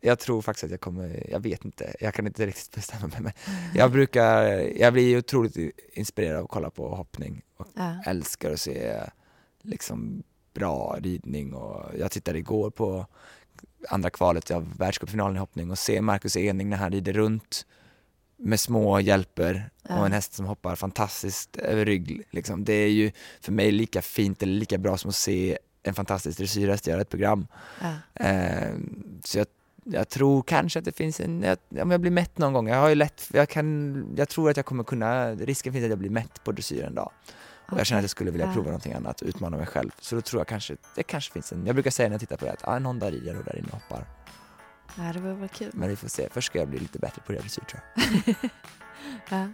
jag 0.00 0.18
tror 0.18 0.42
faktiskt 0.42 0.64
att 0.64 0.70
jag 0.70 0.80
kommer, 0.80 1.30
jag 1.30 1.40
vet 1.40 1.64
inte, 1.64 1.94
jag 2.00 2.14
kan 2.14 2.26
inte 2.26 2.46
riktigt 2.46 2.74
bestämma 2.74 3.06
mig. 3.06 3.20
Men 3.22 3.32
jag 3.74 3.92
brukar, 3.92 4.42
jag 4.80 4.92
blir 4.92 5.18
otroligt 5.18 5.56
inspirerad 5.92 6.36
av 6.38 6.44
att 6.44 6.50
kolla 6.50 6.70
på 6.70 6.88
hoppning 6.94 7.42
och 7.56 7.66
Ja. 7.74 8.02
älskar 8.06 8.52
att 8.52 8.60
se 8.60 9.00
liksom 9.62 10.22
bra 10.58 10.96
ridning 11.00 11.54
och 11.54 11.90
jag 11.98 12.10
tittade 12.10 12.38
igår 12.38 12.70
på 12.70 13.06
andra 13.88 14.10
kvalet 14.10 14.50
av 14.50 14.76
världscupfinalen 14.78 15.36
i 15.36 15.38
hoppning 15.38 15.70
och 15.70 15.78
se 15.78 16.00
Marcus 16.00 16.36
Ening 16.36 16.68
när 16.68 16.76
han 16.76 16.92
rider 16.92 17.12
runt 17.12 17.66
med 18.36 18.60
små 18.60 19.00
hjälper 19.00 19.70
och 19.82 20.06
en 20.06 20.12
häst 20.12 20.32
som 20.34 20.46
hoppar 20.46 20.76
fantastiskt 20.76 21.56
över 21.56 21.84
rygg. 21.84 22.22
Liksom. 22.30 22.64
Det 22.64 22.72
är 22.72 22.90
ju 22.90 23.10
för 23.40 23.52
mig 23.52 23.72
lika 23.72 24.02
fint 24.02 24.42
eller 24.42 24.52
lika 24.52 24.78
bra 24.78 24.96
som 24.96 25.08
att 25.08 25.14
se 25.14 25.58
en 25.82 25.94
fantastisk 25.94 26.38
dressyrhäst 26.38 26.86
göra 26.86 27.00
ett 27.00 27.08
program. 27.08 27.46
Ja. 27.80 28.24
Eh, 28.24 28.74
så 29.24 29.38
jag, 29.38 29.46
jag 29.84 30.08
tror 30.08 30.42
kanske 30.42 30.78
att 30.78 30.84
det 30.84 30.96
finns 30.96 31.20
en, 31.20 31.42
jag, 31.42 31.82
om 31.82 31.90
jag 31.90 32.00
blir 32.00 32.10
mätt 32.10 32.38
någon 32.38 32.52
gång, 32.52 32.68
jag 32.68 32.80
har 32.80 32.88
ju 32.88 32.94
lätt, 32.94 33.30
jag 33.32 33.48
kan, 33.48 34.14
jag 34.16 34.28
tror 34.28 34.50
att 34.50 34.56
jag 34.56 34.66
kommer 34.66 34.84
kunna, 34.84 35.34
risken 35.34 35.72
finns 35.72 35.84
att 35.84 35.90
jag 35.90 35.98
blir 35.98 36.10
mätt 36.10 36.44
på 36.44 36.52
dressyr 36.52 36.84
en 36.84 36.94
dag. 36.94 37.10
Och 37.72 37.78
jag 37.78 37.86
känner 37.86 37.98
att 37.98 38.02
jag 38.02 38.10
skulle 38.10 38.30
vilja 38.30 38.46
Ja. 38.46 38.52
prova 38.52 38.66
någonting 38.66 38.92
annat, 38.92 39.22
utmana 39.22 39.56
mig 39.56 39.66
själv. 39.66 39.90
Så 40.00 40.14
då 40.14 40.20
tror 40.20 40.40
jag 40.40 40.46
kanske, 40.48 40.76
det 40.94 41.02
kanske 41.02 41.32
finns 41.32 41.52
en, 41.52 41.66
jag 41.66 41.74
brukar 41.74 41.90
säga 41.90 42.08
när 42.08 42.14
jag 42.14 42.20
tittar 42.20 42.36
på 42.36 42.44
det 42.44 42.52
att 42.52 42.68
ah, 42.68 42.76
en 42.76 42.86
Honda 42.86 43.10
rider 43.10 43.36
och 43.38 43.44
där 43.44 43.56
inne 43.58 43.68
hoppar. 43.72 44.04
Ja, 44.96 45.12
det 45.12 45.20
vore 45.20 45.34
väl 45.34 45.48
kul. 45.48 45.70
Men 45.74 45.88
vi 45.88 45.96
får 45.96 46.08
se, 46.08 46.28
först 46.30 46.46
ska 46.46 46.58
jag 46.58 46.68
bli 46.68 46.78
lite 46.78 46.98
bättre 46.98 47.22
på 47.26 47.32
dressyr 47.32 47.62
tror 47.64 47.82
jag. 47.94 48.34
Ja. 49.30 49.48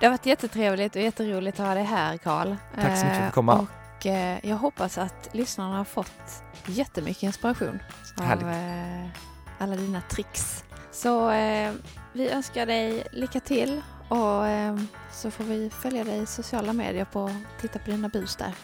Det 0.00 0.06
har 0.06 0.10
varit 0.10 0.26
jättetrevligt 0.26 0.96
och 0.96 1.02
jätteroligt 1.02 1.60
att 1.60 1.66
ha 1.66 1.74
dig 1.74 1.84
här 1.84 2.16
Karl. 2.16 2.54
Tack 2.74 2.98
så 2.98 3.04
mycket 3.04 3.04
för 3.04 3.06
att 3.10 3.20
Eh, 3.20 3.26
du 3.26 3.30
komma. 3.32 3.66
Och 3.98 4.06
eh, 4.06 4.38
jag 4.42 4.56
hoppas 4.56 4.98
att 4.98 5.28
lyssnarna 5.32 5.76
har 5.76 5.84
fått 5.84 6.42
jättemycket 6.66 7.22
inspiration 7.22 7.78
av 8.18 8.24
Härligt. 8.24 8.44
eh, 8.46 9.22
alla 9.58 9.76
dina 9.76 10.00
tricks. 10.00 10.64
Så 10.92 11.30
eh, 11.30 11.72
vi 12.12 12.30
önskar 12.30 12.66
dig 12.66 13.06
lycka 13.12 13.40
till 13.40 13.82
och 14.08 14.46
eh, 14.46 14.76
så 15.12 15.30
får 15.30 15.44
vi 15.44 15.70
följa 15.70 16.04
dig 16.04 16.22
i 16.22 16.26
sociala 16.26 16.72
medier 16.72 17.04
på 17.04 17.22
och 17.22 17.30
titta 17.60 17.78
på 17.78 17.90
dina 17.90 18.08
bus 18.08 18.36
där. 18.36 18.54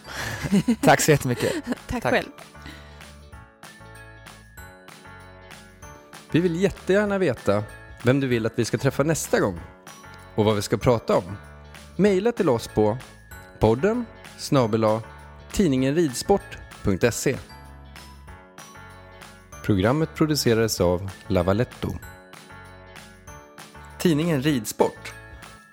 Tack 0.80 1.00
så 1.00 1.10
jättemycket. 1.10 1.52
Tack, 1.86 2.02
Tack. 2.02 2.12
själv. 2.12 2.28
Vi 6.30 6.40
vill 6.40 6.62
jättegärna 6.62 7.18
veta 7.18 7.64
vem 8.02 8.20
du 8.20 8.26
vill 8.26 8.46
att 8.46 8.58
vi 8.58 8.64
ska 8.64 8.78
träffa 8.78 9.02
nästa 9.02 9.40
gång 9.40 9.60
och 10.34 10.44
vad 10.44 10.54
vi 10.56 10.62
ska 10.62 10.76
prata 10.76 11.16
om. 11.16 11.36
Maila 11.96 12.32
till 12.32 12.48
oss 12.48 12.68
på 12.68 12.98
podden 13.58 14.04
snabel 14.38 15.00
tidningenridsport.se 15.52 17.36
Programmet 19.64 20.14
producerades 20.14 20.80
av 20.80 21.10
Lavaletto. 21.26 21.88
Tidningen 23.98 24.42
Ridsport. 24.42 25.12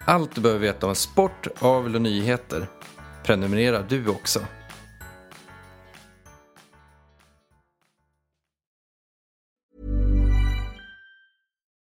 Allt 0.10 0.36
du 0.36 0.42
behöver 0.42 0.62
veta 0.62 0.88
om 0.88 0.96
sport, 0.96 1.48
avel 1.60 1.96
och 1.96 2.02
nyheter. 2.02 2.68
Prenumerera 3.24 3.82
du 3.82 4.08
också. 4.08 4.40